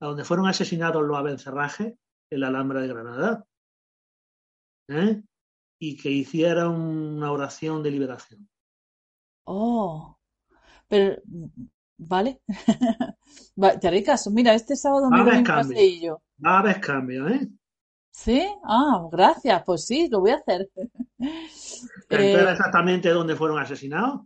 a 0.00 0.06
donde 0.06 0.24
fueron 0.24 0.48
asesinados 0.48 1.04
los 1.04 1.16
abencerrajes, 1.16 1.94
en 2.30 2.40
la 2.40 2.48
Alhambra 2.48 2.80
de 2.80 2.88
Granada, 2.88 3.46
¿eh? 4.88 5.22
y 5.78 5.96
que 5.96 6.10
hiciera 6.10 6.68
una 6.68 7.30
oración 7.30 7.82
de 7.82 7.90
liberación. 7.90 8.48
Oh, 9.46 10.18
pero, 10.88 11.20
vale. 11.96 12.40
Te 13.80 13.88
haré 13.88 14.02
caso. 14.02 14.30
Mira, 14.30 14.54
este 14.54 14.76
sábado 14.76 15.08
me 15.10 15.22
voy 15.22 15.36
a 15.36 15.42
paseillo. 15.42 16.22
Va 16.44 16.56
a 16.56 16.58
haber 16.60 16.80
cambio, 16.80 17.28
¿eh? 17.28 17.48
¿Sí? 18.10 18.46
Ah, 18.64 19.06
gracias. 19.10 19.62
Pues 19.64 19.84
sí, 19.84 20.08
lo 20.08 20.20
voy 20.20 20.30
a 20.30 20.36
hacer. 20.36 20.70
¿Pero 22.08 22.50
exactamente 22.50 23.10
dónde 23.10 23.36
fueron 23.36 23.58
asesinados? 23.58 24.22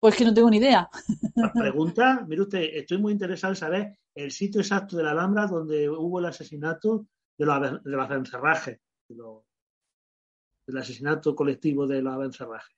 Pues 0.00 0.16
que 0.16 0.24
no 0.24 0.34
tengo 0.34 0.50
ni 0.50 0.58
idea. 0.58 0.88
La 1.34 1.52
pregunta, 1.54 2.24
mire 2.28 2.42
usted, 2.42 2.62
estoy 2.74 2.98
muy 2.98 3.12
interesado 3.12 3.52
en 3.52 3.56
saber 3.56 3.98
el 4.14 4.30
sitio 4.30 4.60
exacto 4.60 4.96
de 4.96 5.02
la 5.02 5.12
Alhambra 5.12 5.46
donde 5.46 5.88
hubo 5.88 6.18
el 6.18 6.26
asesinato 6.26 7.06
de 7.38 7.46
los, 7.46 7.82
de 7.82 7.90
los 7.90 8.10
encerrajes, 8.10 8.80
del 9.08 10.78
asesinato 10.78 11.34
colectivo 11.34 11.86
de 11.86 12.02
los 12.02 12.24
encerrajes, 12.24 12.76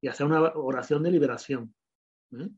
y 0.00 0.08
hacer 0.08 0.26
una 0.26 0.40
oración 0.54 1.02
de 1.02 1.10
liberación. 1.10 1.74
¿eh? 2.32 2.48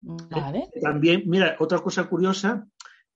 Vale. 0.00 0.70
También, 0.80 1.24
mira, 1.26 1.56
otra 1.58 1.78
cosa 1.80 2.08
curiosa, 2.08 2.66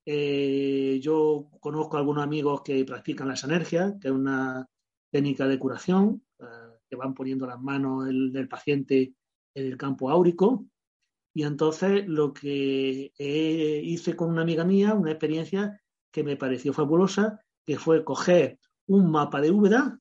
eh, 0.04 0.98
yo 1.02 1.48
conozco 1.60 1.96
a 1.96 2.00
algunos 2.00 2.24
amigos 2.24 2.62
que 2.62 2.84
practican 2.84 3.28
las 3.28 3.44
energías, 3.44 3.94
que 4.00 4.08
es 4.08 4.14
una 4.14 4.66
técnica 5.10 5.46
de 5.46 5.58
curación, 5.58 6.22
eh, 6.38 6.44
que 6.88 6.96
van 6.96 7.14
poniendo 7.14 7.46
las 7.46 7.60
manos 7.60 8.06
del 8.06 8.48
paciente 8.48 9.14
en 9.54 9.66
el 9.66 9.76
campo 9.76 10.10
áurico. 10.10 10.66
Y 11.32 11.44
entonces 11.44 12.08
lo 12.08 12.32
que 12.32 13.12
hice 13.16 14.16
con 14.16 14.30
una 14.30 14.42
amiga 14.42 14.64
mía, 14.64 14.94
una 14.94 15.12
experiencia 15.12 15.80
que 16.12 16.24
me 16.24 16.36
pareció 16.36 16.72
fabulosa, 16.72 17.40
que 17.64 17.78
fue 17.78 18.04
coger 18.04 18.58
un 18.88 19.12
mapa 19.12 19.40
de 19.40 19.52
Úbeda 19.52 20.00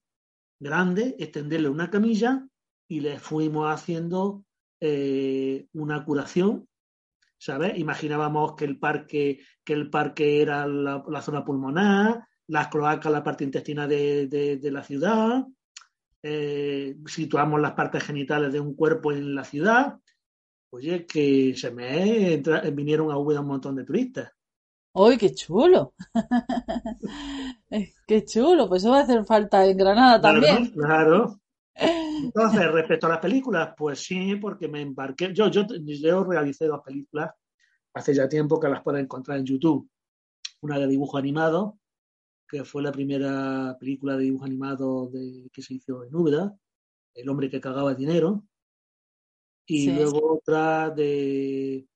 grande, 0.60 1.16
extenderle 1.20 1.70
una 1.70 1.92
camilla 1.92 2.48
y 2.90 3.00
le 3.02 3.20
fuimos 3.20 3.72
haciendo 3.72 4.44
eh, 4.82 5.68
una 5.74 6.04
curación, 6.04 6.68
¿sabes? 7.38 7.78
Imaginábamos 7.78 8.56
que 8.56 8.66
el 8.66 8.80
parque, 8.80 9.40
que 9.64 9.74
el 9.74 9.90
parque 9.90 10.42
era 10.42 10.68
la, 10.68 11.22
zona 11.22 11.46
pulmonar, 11.46 12.26
las 12.48 12.68
cloacas, 12.70 13.12
la 13.12 13.24
parte 13.24 13.44
intestinal 13.44 13.88
de, 13.88 14.70
la 14.72 14.84
ciudad, 14.84 15.46
eh, 16.24 16.98
situamos 17.06 17.62
las 17.62 17.74
partes 17.74 18.04
genitales 18.04 18.52
de 18.52 18.60
un 18.60 18.74
cuerpo 18.74 19.12
en 19.12 19.36
la 19.36 19.44
ciudad. 19.44 20.00
Oye, 20.72 21.06
que 21.06 21.54
se 21.56 21.72
me 21.72 22.42
vinieron 22.72 23.12
a 23.12 23.18
Úbeda 23.18 23.42
un 23.42 23.48
montón 23.48 23.76
de 23.76 23.86
turistas. 23.86 24.32
¡Uy, 24.94 25.18
qué 25.18 25.34
chulo! 25.36 25.94
¡Qué 28.08 28.26
chulo! 28.26 28.68
Pues 28.68 28.82
eso 28.82 28.92
va 28.92 29.00
a 29.00 29.04
hacer 29.04 29.24
falta 29.26 29.64
en 29.66 29.78
Granada 29.78 30.20
también. 30.20 30.72
Claro. 30.72 31.40
Entonces, 32.24 32.72
respecto 32.72 33.08
a 33.08 33.10
las 33.10 33.20
películas, 33.20 33.74
pues 33.78 34.00
sí, 34.00 34.36
porque 34.36 34.68
me 34.68 34.82
embarqué. 34.82 35.34
Yo, 35.34 35.50
yo, 35.50 35.66
yo 35.68 36.24
realicé 36.24 36.66
dos 36.66 36.82
películas 36.84 37.32
hace 37.94 38.14
ya 38.14 38.30
tiempo 38.30 38.60
que 38.60 38.70
las 38.70 38.82
puedo 38.82 38.98
encontrar 38.98 39.40
en 39.40 39.46
YouTube. 39.46 39.90
Una 40.62 40.78
de 40.78 40.88
dibujo 40.88 41.18
animado, 41.18 41.80
que 42.48 42.64
fue 42.64 42.82
la 42.82 42.92
primera 42.92 43.78
película 43.80 44.18
de 44.18 44.24
dibujo 44.24 44.46
animado 44.46 45.08
de, 45.08 45.50
que 45.52 45.62
se 45.62 45.76
hizo 45.76 46.04
en 46.04 46.16
Úbeda, 46.16 46.58
El 47.14 47.30
hombre 47.30 47.50
que 47.50 47.62
cagaba 47.62 47.94
dinero. 47.94 48.46
Y 49.66 49.92
luego 49.92 50.38
otra 50.38 50.90
de 50.90 51.88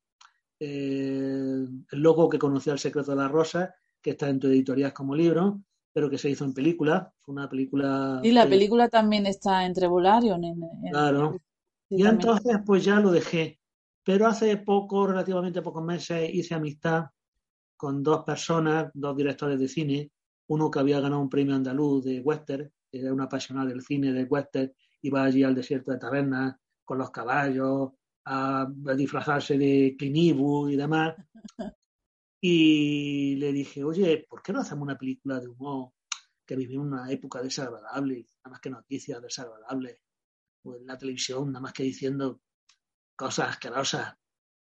eh, 0.59 1.65
el 1.91 1.99
logo 1.99 2.29
que 2.29 2.37
conocía 2.37 2.73
El 2.73 2.79
secreto 2.79 3.11
de 3.11 3.17
la 3.17 3.27
rosa, 3.27 3.73
que 4.01 4.11
está 4.11 4.29
en 4.29 4.39
tu 4.39 4.47
editorial 4.47 4.93
como 4.93 5.15
libro, 5.15 5.63
pero 5.93 6.09
que 6.09 6.17
se 6.17 6.29
hizo 6.29 6.43
en 6.43 6.53
película. 6.53 7.13
Fue 7.21 7.33
una 7.33 7.47
película. 7.47 8.19
Y 8.23 8.31
la 8.31 8.47
película 8.47 8.89
también 8.89 9.25
está 9.25 9.65
entre 9.65 9.87
Volarion. 9.87 10.41
claro. 10.89 11.37
y 11.89 12.05
entonces, 12.05 12.57
pues 12.65 12.83
ya 12.83 12.99
lo 12.99 13.11
dejé. 13.11 13.59
Pero 14.03 14.27
hace 14.27 14.57
poco, 14.57 15.07
relativamente 15.07 15.61
pocos 15.61 15.83
meses, 15.83 16.29
hice 16.33 16.55
amistad 16.55 17.05
con 17.77 18.03
dos 18.03 18.23
personas, 18.23 18.91
dos 18.93 19.15
directores 19.15 19.59
de 19.59 19.67
cine. 19.67 20.11
Uno 20.47 20.69
que 20.69 20.79
había 20.79 20.99
ganado 20.99 21.21
un 21.21 21.29
premio 21.29 21.55
andaluz 21.55 22.03
de 22.03 22.19
western, 22.19 22.69
era 22.91 23.13
un 23.13 23.21
apasionado 23.21 23.69
del 23.69 23.81
cine 23.81 24.11
de 24.11 24.25
western, 24.25 24.71
iba 25.01 25.23
allí 25.23 25.43
al 25.43 25.55
desierto 25.55 25.91
de 25.91 25.99
tabernas 25.99 26.55
con 26.83 26.97
los 26.97 27.11
caballos, 27.11 27.91
a, 28.25 28.67
disfrazarse 28.95 29.57
de 29.57 29.95
Clinibu 29.97 30.69
y 30.69 30.75
demás. 30.75 31.15
Y 32.45 33.37
le 33.37 33.53
dije, 33.53 33.85
oye, 33.85 34.25
¿por 34.29 34.43
qué 34.43 34.51
no 34.51 34.59
hacemos 34.59 34.83
una 34.83 34.97
película 34.97 35.39
de 35.39 35.47
humor 35.47 35.93
que 36.45 36.57
vivimos 36.57 36.87
una 36.87 37.09
época 37.09 37.41
desagradable, 37.41 38.27
nada 38.43 38.51
más 38.51 38.59
que 38.59 38.69
noticias 38.69 39.21
desagradables, 39.21 40.01
o 40.63 40.75
en 40.75 40.85
la 40.85 40.97
televisión, 40.97 41.53
nada 41.53 41.61
más 41.61 41.71
que 41.71 41.83
diciendo 41.83 42.41
cosas 43.15 43.51
asquerosas? 43.51 44.15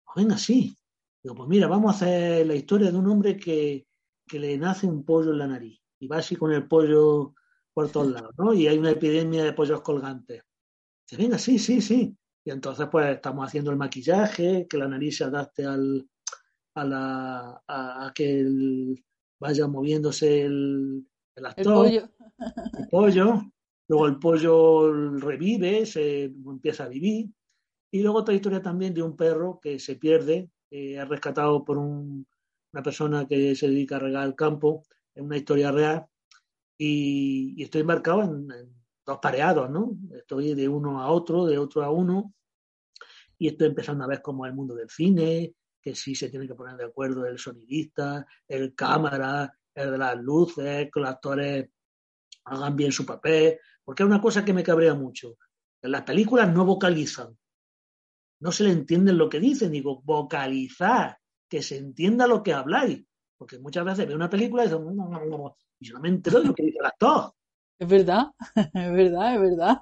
Pues 0.06 0.16
venga, 0.16 0.38
sí. 0.38 0.78
Digo, 1.22 1.36
pues 1.36 1.50
mira, 1.50 1.68
vamos 1.68 1.92
a 1.92 1.96
hacer 1.98 2.48
la 2.48 2.56
historia 2.56 2.90
de 2.90 2.98
un 2.98 3.08
hombre 3.10 3.36
que, 3.36 3.86
que 4.26 4.40
le 4.40 4.58
nace 4.58 4.88
un 4.88 5.04
pollo 5.04 5.32
en 5.32 5.40
la 5.40 5.48
nariz 5.48 5.78
y 6.00 6.08
va 6.08 6.20
así 6.20 6.38
con 6.38 6.54
el 6.54 6.70
pollo 6.70 7.34
por 7.74 7.92
todos 7.92 8.14
lados, 8.14 8.34
¿no? 8.38 8.54
Y 8.54 8.68
hay 8.68 8.78
una 8.78 8.92
epidemia 8.92 9.44
de 9.44 9.52
pollos 9.52 9.82
colgantes. 9.82 10.42
Dice, 11.06 11.22
venga, 11.22 11.38
sí, 11.38 11.60
sí, 11.60 11.82
sí. 11.82 12.18
Y 12.46 12.50
entonces, 12.50 12.88
pues 12.90 13.14
estamos 13.14 13.46
haciendo 13.46 13.72
el 13.72 13.78
maquillaje, 13.78 14.68
que 14.70 14.78
la 14.78 14.88
nariz 14.88 15.18
se 15.18 15.26
adapte 15.26 15.66
al, 15.66 16.08
a, 16.78 16.84
la, 16.86 17.64
a, 17.68 18.12
que 18.14 18.46
vaya 19.40 19.68
moviéndose 19.68 20.44
el, 20.44 21.08
el 21.36 21.46
actor. 21.46 21.88
El 21.88 22.02
pollo. 22.02 22.10
el 22.80 22.88
pollo. 22.90 23.42
Luego 23.90 24.08
el 24.08 24.20
pollo 24.20 25.18
revive, 25.18 25.86
se 25.86 26.26
empieza 26.26 26.84
a 26.84 26.90
vivir. 26.90 27.30
Y 27.92 28.02
luego 28.02 28.20
otra 28.20 28.36
historia 28.36 28.62
también 28.62 28.94
de 28.94 29.02
un 29.02 29.16
perro 29.16 29.60
que 29.62 29.80
se 29.80 29.96
pierde, 29.96 30.50
eh, 30.70 30.98
es 31.02 31.08
rescatado 31.08 31.64
por 31.64 31.78
un, 31.78 32.28
una 32.74 32.84
persona 32.84 33.26
que 33.28 33.56
se 33.56 33.70
dedica 33.70 33.96
a 33.96 34.00
regar 34.00 34.28
el 34.28 34.36
campo, 34.36 34.84
es 35.16 35.24
una 35.24 35.38
historia 35.38 35.72
real. 35.72 36.06
Y, 36.78 37.62
estoy 37.64 37.82
embarcado 37.82 38.24
en, 38.24 38.52
en, 38.52 38.76
dos 39.06 39.20
pareados, 39.22 39.70
¿no? 39.70 39.98
Estoy 40.12 40.54
de 40.54 40.68
uno 40.68 41.02
a 41.02 41.10
otro, 41.10 41.46
de 41.46 41.58
otro 41.58 41.82
a 41.82 41.90
uno, 41.90 42.34
y 43.40 43.48
estoy 43.48 43.68
empezando 43.68 44.04
a 44.04 44.08
ver 44.08 44.22
cómo 44.22 44.46
es 44.46 44.50
el 44.50 44.56
mundo 44.56 44.76
del 44.76 44.90
cine, 44.90 45.56
que 45.88 45.96
sí 45.96 46.16
se 46.16 46.30
tiene 46.30 46.46
que 46.46 46.54
poner 46.54 46.76
de 46.76 46.84
acuerdo 46.84 47.26
el 47.26 47.40
sonidista, 47.40 48.28
el 48.46 48.76
cámara, 48.76 49.58
el 49.74 49.92
de 49.92 49.98
las 49.98 50.18
luces, 50.18 50.90
que 50.94 51.00
los 51.00 51.10
actores 51.10 51.70
hagan 52.44 52.76
bien 52.76 52.92
su 52.92 53.06
papel, 53.06 53.58
porque 53.86 54.04
es 54.04 54.08
una 54.08 54.20
cosa 54.22 54.44
que 54.44 54.52
me 54.52 54.64
cabrea 54.64 54.96
mucho. 54.96 55.38
Las 55.82 56.02
películas 56.02 56.54
no 56.54 56.66
vocalizan, 56.66 57.38
no 58.42 58.52
se 58.52 58.66
le 58.66 58.72
entiende 58.72 59.14
lo 59.14 59.30
que 59.30 59.40
dicen, 59.40 59.72
digo, 59.72 60.02
vocalizar, 60.04 61.20
que 61.48 61.62
se 61.62 61.78
entienda 61.78 62.28
lo 62.28 62.44
que 62.44 62.52
habláis, 62.52 63.06
porque 63.38 63.60
muchas 63.60 63.86
veces 63.86 64.08
veo 64.08 64.18
una 64.18 64.30
película 64.30 64.66
y, 64.66 64.68
y 64.68 65.88
yo 65.88 65.94
no 65.94 66.02
me 66.02 66.10
entero 66.10 66.42
de 66.42 66.48
lo 66.48 66.54
que 66.54 66.64
dice 66.64 66.80
el 66.80 66.86
actor. 66.86 67.32
Es 67.80 67.88
verdad, 67.88 68.26
es 68.56 68.92
verdad, 68.92 69.36
es 69.36 69.42
verdad. 69.42 69.78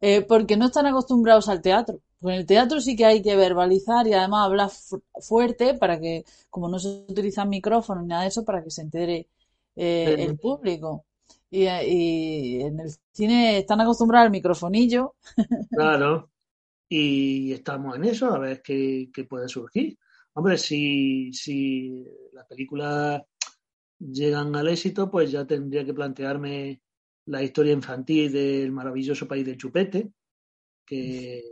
Eh, 0.00 0.22
porque 0.22 0.56
no 0.56 0.66
están 0.66 0.86
acostumbrados 0.86 1.50
al 1.50 1.60
teatro. 1.60 2.00
Pues 2.24 2.36
en 2.36 2.40
el 2.40 2.46
teatro 2.46 2.80
sí 2.80 2.96
que 2.96 3.04
hay 3.04 3.20
que 3.20 3.36
verbalizar 3.36 4.06
y 4.06 4.14
además 4.14 4.46
hablar 4.46 4.70
fuerte 5.20 5.74
para 5.74 6.00
que, 6.00 6.24
como 6.48 6.70
no 6.70 6.78
se 6.78 7.04
utilizan 7.06 7.50
micrófonos 7.50 8.02
ni 8.02 8.08
nada 8.08 8.22
de 8.22 8.28
eso, 8.28 8.46
para 8.46 8.64
que 8.64 8.70
se 8.70 8.80
entere 8.80 9.28
eh, 9.76 10.16
el 10.20 10.38
público. 10.38 11.04
Y, 11.50 11.64
y 11.64 12.62
en 12.62 12.80
el 12.80 12.90
cine 13.12 13.58
están 13.58 13.82
acostumbrados 13.82 14.24
al 14.24 14.32
microfonillo. 14.32 15.16
Claro. 15.70 16.30
Y 16.88 17.52
estamos 17.52 17.94
en 17.96 18.04
eso, 18.04 18.32
a 18.32 18.38
ver 18.38 18.62
qué, 18.62 19.10
qué 19.12 19.24
puede 19.24 19.46
surgir. 19.46 19.98
Hombre, 20.32 20.56
si, 20.56 21.30
si 21.30 22.06
las 22.32 22.46
películas 22.46 23.20
llegan 23.98 24.56
al 24.56 24.68
éxito, 24.68 25.10
pues 25.10 25.30
ya 25.30 25.46
tendría 25.46 25.84
que 25.84 25.92
plantearme 25.92 26.80
la 27.26 27.42
historia 27.42 27.74
infantil 27.74 28.32
del 28.32 28.72
maravilloso 28.72 29.28
país 29.28 29.44
de 29.44 29.58
Chupete, 29.58 30.10
que 30.86 31.42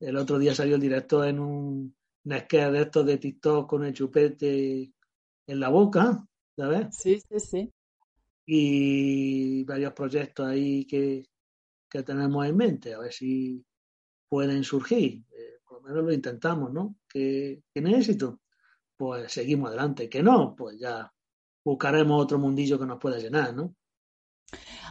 el 0.00 0.16
otro 0.16 0.38
día 0.38 0.54
salió 0.54 0.76
el 0.76 0.80
director 0.80 1.26
en 1.26 1.40
un, 1.40 1.96
una 2.24 2.46
de 2.70 2.80
estos 2.80 3.06
de 3.06 3.18
TikTok 3.18 3.68
con 3.68 3.84
el 3.84 3.94
chupete 3.94 4.92
en 5.46 5.60
la 5.60 5.68
boca, 5.68 6.26
¿sabes? 6.56 6.88
Sí, 6.90 7.20
sí, 7.20 7.40
sí. 7.40 7.72
Y 8.46 9.64
varios 9.64 9.92
proyectos 9.92 10.46
ahí 10.46 10.84
que, 10.86 11.26
que 11.90 12.02
tenemos 12.02 12.46
en 12.46 12.56
mente, 12.56 12.94
a 12.94 12.98
ver 12.98 13.12
si 13.12 13.64
pueden 14.28 14.64
surgir. 14.64 15.24
Eh, 15.30 15.58
por 15.66 15.82
lo 15.82 15.88
menos 15.88 16.04
lo 16.04 16.12
intentamos, 16.12 16.72
¿no? 16.72 16.96
Que 17.08 17.62
tiene 17.72 17.96
éxito, 17.98 18.40
pues 18.96 19.32
seguimos 19.32 19.68
adelante. 19.68 20.08
Que 20.08 20.22
no, 20.22 20.54
pues 20.56 20.78
ya 20.78 21.10
buscaremos 21.64 22.22
otro 22.22 22.38
mundillo 22.38 22.78
que 22.78 22.86
nos 22.86 22.98
pueda 22.98 23.18
llenar, 23.18 23.54
¿no? 23.54 23.74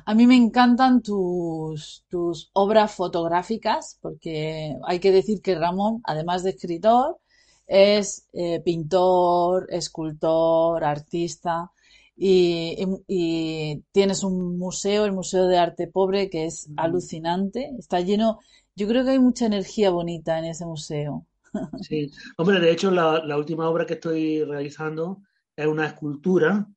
A 0.06 0.14
mí 0.14 0.28
me 0.28 0.36
encantan 0.36 1.02
tus, 1.02 2.06
tus 2.10 2.50
obras 2.54 2.94
fotográficas, 2.94 3.98
porque 4.02 4.76
hay 4.86 5.00
que 5.00 5.12
decir 5.12 5.42
que 5.42 5.56
Ramón, 5.56 6.02
además 6.04 6.44
de 6.44 6.52
escritor, 6.52 7.18
es 7.68 8.28
eh, 8.34 8.62
pintor, 8.64 9.68
escultor, 9.70 10.84
artista 10.84 11.72
y, 12.16 12.78
y, 13.08 13.84
tienes 13.92 14.24
un 14.24 14.58
museo, 14.58 15.06
el 15.06 15.12
Museo 15.12 15.48
de 15.48 15.58
Arte 15.58 15.88
Pobre, 15.88 16.30
que 16.30 16.46
es 16.46 16.70
alucinante. 16.78 17.72
Está 17.78 18.00
lleno, 18.00 18.40
yo 18.76 18.88
creo 18.88 19.04
que 19.04 19.12
hay 19.12 19.20
mucha 19.20 19.46
energía 19.46 19.92
bonita 19.92 20.40
en 20.40 20.46
ese 20.46 20.66
museo. 20.66 21.26
Sí, 21.82 22.12
hombre, 22.38 22.60
de 22.60 22.72
hecho 22.72 22.92
la, 22.92 23.24
la 23.24 23.38
última 23.38 23.70
obra 23.70 23.86
que 23.86 23.94
estoy 23.94 24.44
realizando 24.44 25.22
es 25.56 25.66
una 25.66 25.88
escultura 25.88 26.68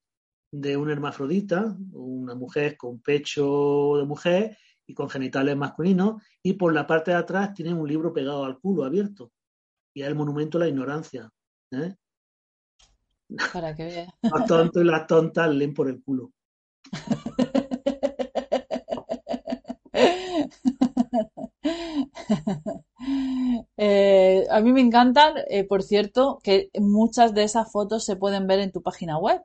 de 0.52 0.76
una 0.76 0.92
hermafrodita, 0.92 1.76
una 1.92 2.34
mujer 2.34 2.76
con 2.76 3.00
pecho 3.00 3.96
de 3.98 4.04
mujer 4.04 4.58
y 4.86 4.94
con 4.94 5.08
genitales 5.08 5.56
masculinos, 5.56 6.22
y 6.42 6.54
por 6.54 6.74
la 6.74 6.86
parte 6.86 7.12
de 7.12 7.18
atrás 7.18 7.54
tiene 7.54 7.72
un 7.72 7.88
libro 7.88 8.12
pegado 8.12 8.44
al 8.44 8.58
culo 8.58 8.84
abierto. 8.84 9.30
Y 9.94 10.02
es 10.02 10.08
el 10.08 10.14
monumento 10.14 10.58
a 10.58 10.62
la 10.62 10.68
ignorancia. 10.68 11.30
¿eh? 11.72 11.94
Para 13.52 13.74
que 13.74 13.84
vea. 13.84 14.14
Los 14.22 14.46
tontos 14.46 14.82
y 14.82 14.86
las 14.86 15.06
tontas 15.06 15.54
leen 15.54 15.74
por 15.74 15.88
el 15.88 16.02
culo. 16.02 16.32
Eh, 23.76 24.46
a 24.50 24.60
mí 24.60 24.72
me 24.72 24.80
encantan, 24.80 25.34
eh, 25.48 25.64
por 25.64 25.82
cierto, 25.82 26.38
que 26.42 26.70
muchas 26.78 27.34
de 27.34 27.44
esas 27.44 27.70
fotos 27.72 28.04
se 28.04 28.16
pueden 28.16 28.46
ver 28.46 28.60
en 28.60 28.72
tu 28.72 28.82
página 28.82 29.18
web. 29.18 29.42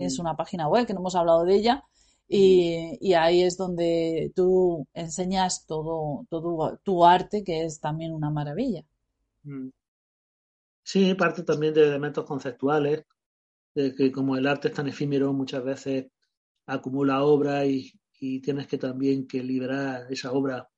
Es 0.00 0.18
una 0.18 0.36
página 0.36 0.68
web 0.68 0.86
que 0.86 0.94
no 0.94 1.00
hemos 1.00 1.14
hablado 1.14 1.44
de 1.44 1.54
ella 1.54 1.84
y, 2.32 3.12
ahí 3.14 3.42
es 3.42 3.56
donde 3.56 4.32
tú 4.36 4.86
enseñas 4.94 5.66
todo, 5.66 6.26
todo 6.30 6.78
tu 6.84 7.04
arte, 7.04 7.42
que 7.42 7.64
es 7.64 7.80
también 7.80 8.12
una 8.12 8.30
maravilla. 8.30 8.84
Sí, 10.84 11.14
parte 11.14 11.42
también 11.42 11.74
de 11.74 11.88
elementos 11.88 12.24
conceptuales, 12.24 13.04
de 13.74 13.94
que 13.96 14.12
como 14.12 14.36
el 14.36 14.46
arte 14.46 14.68
es 14.68 14.74
tan 14.74 14.86
efímero, 14.86 15.32
muchas 15.32 15.64
veces 15.64 16.06
acumula 16.66 17.24
obra 17.24 17.66
y, 17.66 17.92
y 18.20 18.40
tienes 18.40 18.68
que 18.68 18.78
también 18.78 19.26
que 19.26 19.42
liberar 19.42 20.06
esa 20.10 20.30
obra 20.30 20.68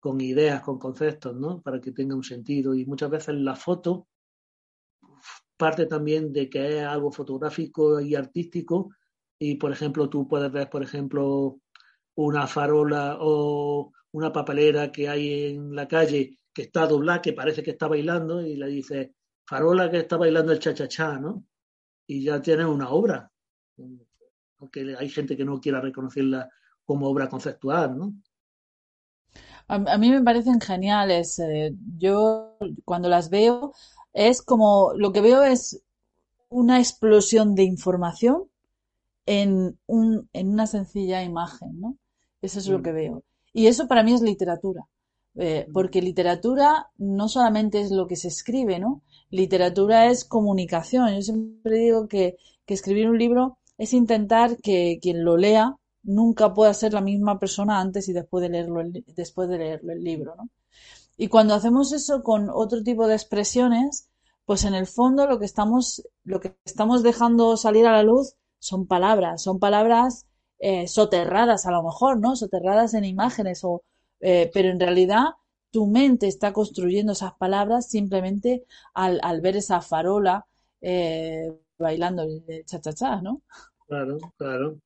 con 0.00 0.20
ideas, 0.22 0.62
con 0.62 0.78
conceptos, 0.78 1.36
¿no? 1.36 1.60
Para 1.60 1.82
que 1.82 1.92
tenga 1.92 2.14
un 2.14 2.24
sentido. 2.24 2.74
Y 2.74 2.86
muchas 2.86 3.10
veces 3.10 3.34
la 3.34 3.56
foto 3.56 4.06
parte 5.58 5.86
también 5.86 6.32
de 6.32 6.48
que 6.48 6.78
es 6.78 6.84
algo 6.84 7.12
fotográfico 7.12 8.00
y 8.00 8.14
artístico. 8.14 8.90
Y, 9.38 9.56
por 9.56 9.72
ejemplo, 9.72 10.08
tú 10.08 10.26
puedes 10.26 10.50
ver, 10.50 10.70
por 10.70 10.82
ejemplo, 10.82 11.60
una 12.14 12.46
farola 12.46 13.18
o 13.20 13.92
una 14.12 14.32
papelera 14.32 14.90
que 14.90 15.08
hay 15.08 15.50
en 15.50 15.74
la 15.74 15.86
calle 15.86 16.38
que 16.52 16.62
está 16.62 16.86
doblada, 16.86 17.22
que 17.22 17.34
parece 17.34 17.62
que 17.62 17.72
está 17.72 17.88
bailando, 17.88 18.40
y 18.40 18.56
le 18.56 18.68
dices, 18.68 19.10
farola 19.46 19.90
que 19.90 19.98
está 19.98 20.16
bailando 20.16 20.52
el 20.52 20.58
cha-cha-cha, 20.58 21.18
¿no? 21.18 21.44
Y 22.06 22.24
ya 22.24 22.40
tienes 22.40 22.66
una 22.66 22.90
obra. 22.90 23.30
Aunque 24.58 24.96
hay 24.98 25.08
gente 25.08 25.36
que 25.36 25.44
no 25.44 25.60
quiera 25.60 25.80
reconocerla 25.80 26.48
como 26.84 27.08
obra 27.08 27.28
conceptual, 27.28 27.96
¿no? 27.98 28.14
A, 29.68 29.98
mí 29.98 30.10
me 30.10 30.22
parecen 30.22 30.60
geniales. 30.60 31.38
Eh, 31.38 31.74
yo 31.98 32.56
cuando 32.84 33.08
las 33.08 33.28
veo 33.28 33.74
es 34.18 34.42
como 34.42 34.92
lo 34.96 35.12
que 35.12 35.20
veo 35.20 35.44
es 35.44 35.80
una 36.48 36.80
explosión 36.80 37.54
de 37.54 37.62
información 37.62 38.50
en, 39.26 39.78
un, 39.86 40.28
en 40.32 40.48
una 40.48 40.66
sencilla 40.66 41.22
imagen, 41.22 41.80
¿no? 41.80 41.96
Eso 42.42 42.58
es 42.58 42.66
lo 42.66 42.80
mm. 42.80 42.82
que 42.82 42.92
veo. 42.92 43.22
Y 43.52 43.68
eso 43.68 43.86
para 43.86 44.02
mí 44.02 44.12
es 44.12 44.20
literatura. 44.20 44.88
Eh, 45.36 45.66
mm. 45.68 45.72
porque 45.72 46.02
literatura 46.02 46.90
no 46.96 47.28
solamente 47.28 47.80
es 47.80 47.92
lo 47.92 48.08
que 48.08 48.16
se 48.16 48.26
escribe, 48.26 48.80
¿no? 48.80 49.02
Literatura 49.30 50.06
es 50.06 50.24
comunicación. 50.24 51.14
Yo 51.14 51.22
siempre 51.22 51.78
digo 51.78 52.08
que, 52.08 52.38
que 52.66 52.74
escribir 52.74 53.08
un 53.08 53.18
libro 53.18 53.58
es 53.76 53.92
intentar 53.92 54.56
que 54.56 54.98
quien 55.00 55.24
lo 55.24 55.36
lea 55.36 55.76
nunca 56.02 56.54
pueda 56.54 56.74
ser 56.74 56.92
la 56.92 57.02
misma 57.02 57.38
persona 57.38 57.80
antes 57.80 58.08
y 58.08 58.12
después 58.12 58.42
de 58.42 58.48
leerlo 58.48 58.80
el, 58.80 59.04
después 59.14 59.48
de 59.48 59.58
leerlo 59.58 59.92
el 59.92 60.02
libro, 60.02 60.34
¿no? 60.34 60.50
Y 61.20 61.26
cuando 61.26 61.54
hacemos 61.54 61.92
eso 61.92 62.22
con 62.22 62.48
otro 62.48 62.82
tipo 62.84 63.08
de 63.08 63.14
expresiones, 63.14 64.07
pues 64.48 64.64
en 64.64 64.74
el 64.74 64.86
fondo 64.86 65.26
lo 65.26 65.38
que 65.38 65.44
estamos, 65.44 66.02
lo 66.24 66.40
que 66.40 66.56
estamos 66.64 67.02
dejando 67.02 67.58
salir 67.58 67.86
a 67.86 67.92
la 67.92 68.02
luz 68.02 68.32
son 68.58 68.86
palabras, 68.86 69.42
son 69.42 69.58
palabras 69.58 70.26
eh, 70.58 70.88
soterradas 70.88 71.66
a 71.66 71.70
lo 71.70 71.82
mejor, 71.82 72.18
¿no? 72.18 72.34
Soterradas 72.34 72.94
en 72.94 73.04
imágenes 73.04 73.62
o, 73.62 73.82
eh, 74.20 74.50
pero 74.54 74.70
en 74.70 74.80
realidad 74.80 75.24
tu 75.70 75.86
mente 75.86 76.28
está 76.28 76.54
construyendo 76.54 77.12
esas 77.12 77.34
palabras 77.34 77.90
simplemente 77.90 78.64
al, 78.94 79.20
al 79.22 79.42
ver 79.42 79.58
esa 79.58 79.82
farola 79.82 80.46
eh, 80.80 81.52
bailando 81.78 82.22
el 82.22 82.64
cha-cha-cha, 82.64 83.20
¿no? 83.20 83.42
Claro, 83.86 84.16
claro. 84.38 84.78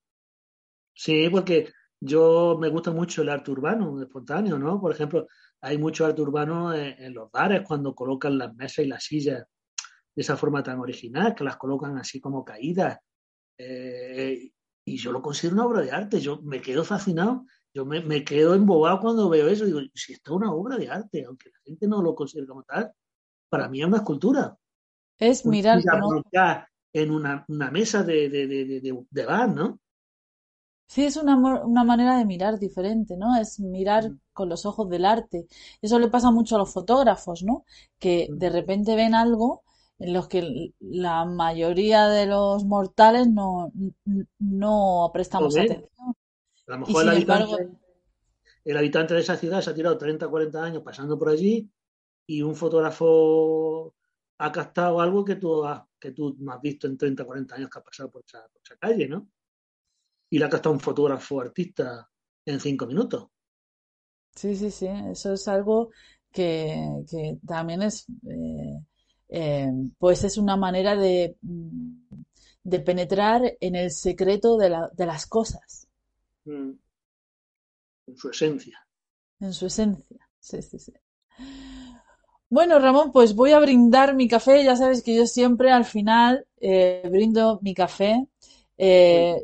Sí, 0.92 1.28
porque 1.30 1.68
yo 2.00 2.58
me 2.60 2.68
gusta 2.68 2.90
mucho 2.90 3.22
el 3.22 3.28
arte 3.28 3.52
urbano, 3.52 4.02
espontáneo, 4.02 4.58
¿no? 4.58 4.80
Por 4.80 4.90
ejemplo, 4.90 5.28
hay 5.60 5.78
mucho 5.78 6.04
arte 6.04 6.20
urbano 6.20 6.74
en, 6.74 7.14
los 7.14 7.30
bares 7.30 7.62
cuando 7.64 7.94
colocan 7.94 8.38
las 8.38 8.52
mesas 8.56 8.84
y 8.84 8.88
las 8.88 9.04
sillas 9.04 9.46
de 10.14 10.22
esa 10.22 10.36
forma 10.36 10.62
tan 10.62 10.78
original, 10.78 11.34
que 11.34 11.44
las 11.44 11.56
colocan 11.56 11.96
así 11.98 12.20
como 12.20 12.44
caídas. 12.44 12.98
Eh, 13.58 14.50
y 14.84 14.96
yo 14.96 15.12
lo 15.12 15.22
considero 15.22 15.54
una 15.54 15.66
obra 15.66 15.80
de 15.80 15.90
arte, 15.90 16.20
yo 16.20 16.40
me 16.42 16.60
quedo 16.60 16.84
fascinado, 16.84 17.46
yo 17.74 17.86
me, 17.86 18.00
me 18.00 18.24
quedo 18.24 18.54
embobado 18.54 19.00
cuando 19.00 19.28
veo 19.28 19.48
eso, 19.48 19.64
digo, 19.64 19.80
si 19.94 20.12
esto 20.12 20.32
es 20.32 20.36
una 20.36 20.52
obra 20.52 20.76
de 20.76 20.90
arte, 20.90 21.24
aunque 21.24 21.50
la 21.50 21.58
gente 21.64 21.86
no 21.86 22.02
lo 22.02 22.14
considere 22.14 22.46
como 22.46 22.62
tal, 22.64 22.92
para 23.48 23.68
mí 23.68 23.80
es 23.80 23.86
una 23.86 23.98
escultura. 23.98 24.56
Es 25.18 25.46
mirar... 25.46 25.80
En 26.94 27.10
una, 27.10 27.42
una 27.48 27.70
mesa 27.70 28.02
de, 28.02 28.28
de, 28.28 28.46
de, 28.46 29.06
de 29.08 29.24
bar, 29.24 29.48
¿no? 29.48 29.80
Sí, 30.86 31.06
es 31.06 31.16
una, 31.16 31.38
una 31.64 31.84
manera 31.84 32.18
de 32.18 32.26
mirar 32.26 32.58
diferente, 32.58 33.16
¿no? 33.16 33.34
Es 33.40 33.58
mirar 33.60 34.10
mm. 34.10 34.20
con 34.34 34.50
los 34.50 34.66
ojos 34.66 34.90
del 34.90 35.06
arte. 35.06 35.46
Eso 35.80 35.98
le 35.98 36.08
pasa 36.08 36.30
mucho 36.30 36.56
a 36.56 36.58
los 36.58 36.70
fotógrafos, 36.70 37.44
¿no? 37.44 37.64
Que 37.98 38.28
mm. 38.30 38.36
de 38.36 38.50
repente 38.50 38.94
ven 38.94 39.14
algo 39.14 39.62
en 40.02 40.12
los 40.12 40.28
que 40.28 40.72
la 40.80 41.24
mayoría 41.24 42.08
de 42.08 42.26
los 42.26 42.64
mortales 42.64 43.28
no, 43.28 43.72
no 44.38 45.10
prestamos 45.12 45.56
atención. 45.56 45.88
A 46.68 46.72
lo 46.72 46.78
mejor 46.78 47.02
el 47.02 47.08
habitante, 47.08 47.68
el 48.64 48.76
habitante 48.76 49.14
de 49.14 49.20
esa 49.20 49.36
ciudad 49.36 49.60
se 49.60 49.70
ha 49.70 49.74
tirado 49.74 49.98
30 49.98 50.28
40 50.28 50.62
años 50.62 50.82
pasando 50.82 51.18
por 51.18 51.28
allí 51.28 51.70
y 52.26 52.42
un 52.42 52.54
fotógrafo 52.54 53.94
ha 54.38 54.52
captado 54.52 55.00
algo 55.00 55.24
que 55.24 55.36
tú, 55.36 55.64
has, 55.64 55.82
que 55.98 56.12
tú 56.12 56.36
no 56.38 56.52
has 56.52 56.60
visto 56.60 56.86
en 56.86 56.96
30 56.96 57.24
40 57.24 57.54
años 57.54 57.70
que 57.70 57.78
ha 57.78 57.82
pasado 57.82 58.10
por 58.10 58.22
esa, 58.26 58.46
por 58.48 58.62
esa 58.64 58.76
calle, 58.76 59.08
¿no? 59.08 59.28
y 60.32 60.38
la 60.38 60.46
ha 60.46 60.48
costado 60.48 60.72
un 60.72 60.80
fotógrafo 60.80 61.42
artista 61.42 62.08
en 62.46 62.58
cinco 62.58 62.86
minutos. 62.86 63.28
Sí, 64.34 64.56
sí, 64.56 64.70
sí, 64.70 64.86
eso 64.86 65.34
es 65.34 65.46
algo 65.46 65.90
que, 66.32 67.04
también 67.46 67.82
es, 67.82 68.06
eh, 68.26 68.80
eh, 69.32 69.70
pues 69.98 70.24
es 70.24 70.36
una 70.38 70.56
manera 70.56 70.96
de, 70.96 71.36
de, 72.64 72.80
penetrar 72.80 73.56
en 73.60 73.74
el 73.76 73.90
secreto 73.90 74.56
de, 74.56 74.68
la, 74.70 74.90
de 74.92 75.06
las 75.06 75.26
cosas. 75.26 75.88
Mm. 76.44 76.72
En 78.06 78.16
su 78.16 78.28
esencia. 78.30 78.78
En 79.40 79.52
su 79.52 79.66
esencia, 79.66 80.28
sí, 80.38 80.62
sí, 80.62 80.78
sí. 80.78 80.92
Bueno, 82.50 82.78
Ramón, 82.78 83.12
pues 83.12 83.34
voy 83.34 83.52
a 83.52 83.60
brindar 83.60 84.14
mi 84.14 84.28
café. 84.28 84.62
Ya 84.64 84.76
sabes 84.76 85.02
que 85.02 85.14
yo 85.16 85.26
siempre 85.26 85.70
al 85.70 85.84
final 85.84 86.46
eh, 86.60 87.08
brindo 87.10 87.58
mi 87.62 87.74
café 87.74 88.26
Eh, 88.78 89.36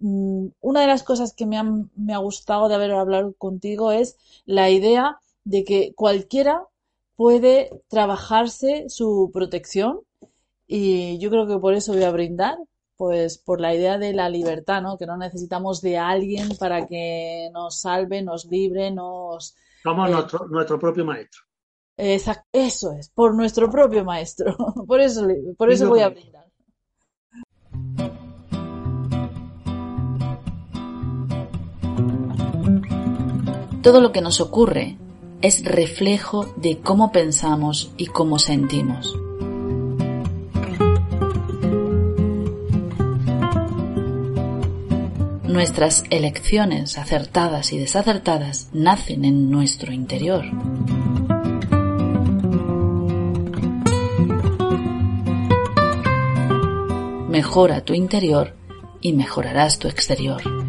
mm, 0.00 0.46
una 0.60 0.80
de 0.82 0.86
las 0.86 1.02
cosas 1.02 1.34
que 1.34 1.46
me, 1.46 1.58
me 1.96 2.14
ha 2.14 2.18
gustado 2.18 2.68
de 2.68 2.76
haber 2.76 2.92
hablado 2.92 3.34
contigo 3.34 3.92
es 3.92 4.16
la 4.46 4.70
idea 4.70 5.18
de 5.44 5.64
que 5.64 5.94
cualquiera 5.96 6.62
puede 7.16 7.70
trabajarse 7.88 8.86
su 8.88 9.30
protección 9.32 10.00
y 10.66 11.18
yo 11.18 11.30
creo 11.30 11.46
que 11.46 11.58
por 11.58 11.74
eso 11.74 11.92
voy 11.92 12.02
a 12.04 12.10
brindar, 12.10 12.56
pues 12.96 13.38
por 13.38 13.60
la 13.60 13.74
idea 13.74 13.98
de 13.98 14.12
la 14.12 14.28
libertad, 14.28 14.82
¿no? 14.82 14.96
Que 14.96 15.06
no 15.06 15.16
necesitamos 15.16 15.80
de 15.80 15.98
alguien 15.98 16.56
para 16.58 16.86
que 16.86 17.50
nos 17.52 17.80
salve, 17.80 18.22
nos 18.22 18.46
libre, 18.46 18.90
nos... 18.90 19.54
Somos 19.82 20.08
eh, 20.08 20.12
nuestro, 20.48 20.78
propio 20.78 21.04
maestro. 21.04 21.42
eso 21.96 22.92
es, 22.92 23.10
por 23.10 23.34
nuestro 23.34 23.70
propio 23.70 24.04
maestro. 24.04 24.56
por 24.86 25.00
eso, 25.00 25.26
por 25.58 25.70
eso 25.70 25.88
voy 25.88 26.00
a 26.00 26.08
brindar. 26.08 26.44
Todo 33.82 34.00
lo 34.00 34.12
que 34.12 34.22
nos 34.22 34.40
ocurre 34.40 34.96
es 35.44 35.62
reflejo 35.62 36.54
de 36.56 36.78
cómo 36.78 37.12
pensamos 37.12 37.92
y 37.98 38.06
cómo 38.06 38.38
sentimos. 38.38 39.14
Nuestras 45.42 46.04
elecciones 46.08 46.96
acertadas 46.96 47.74
y 47.74 47.78
desacertadas 47.78 48.70
nacen 48.72 49.26
en 49.26 49.50
nuestro 49.50 49.92
interior. 49.92 50.46
Mejora 57.28 57.84
tu 57.84 57.92
interior 57.92 58.56
y 59.02 59.12
mejorarás 59.12 59.78
tu 59.78 59.88
exterior. 59.88 60.63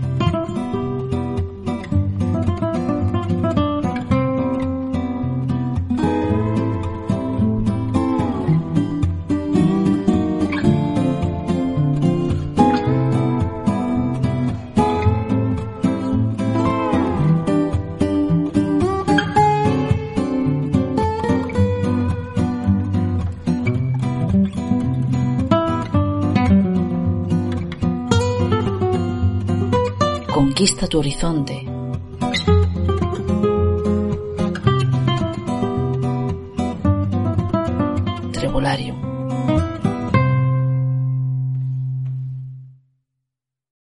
Horizonte. 30.96 31.66
Trebolario. 38.32 38.96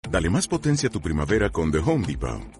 Dale 0.09 0.31
más 0.31 0.49
potencia 0.49 0.89
a 0.89 0.93
tu 0.93 1.01
primavera 1.01 1.51
con 1.51 1.71
The 1.71 1.79
Home 1.79 2.07
Depot. 2.07 2.60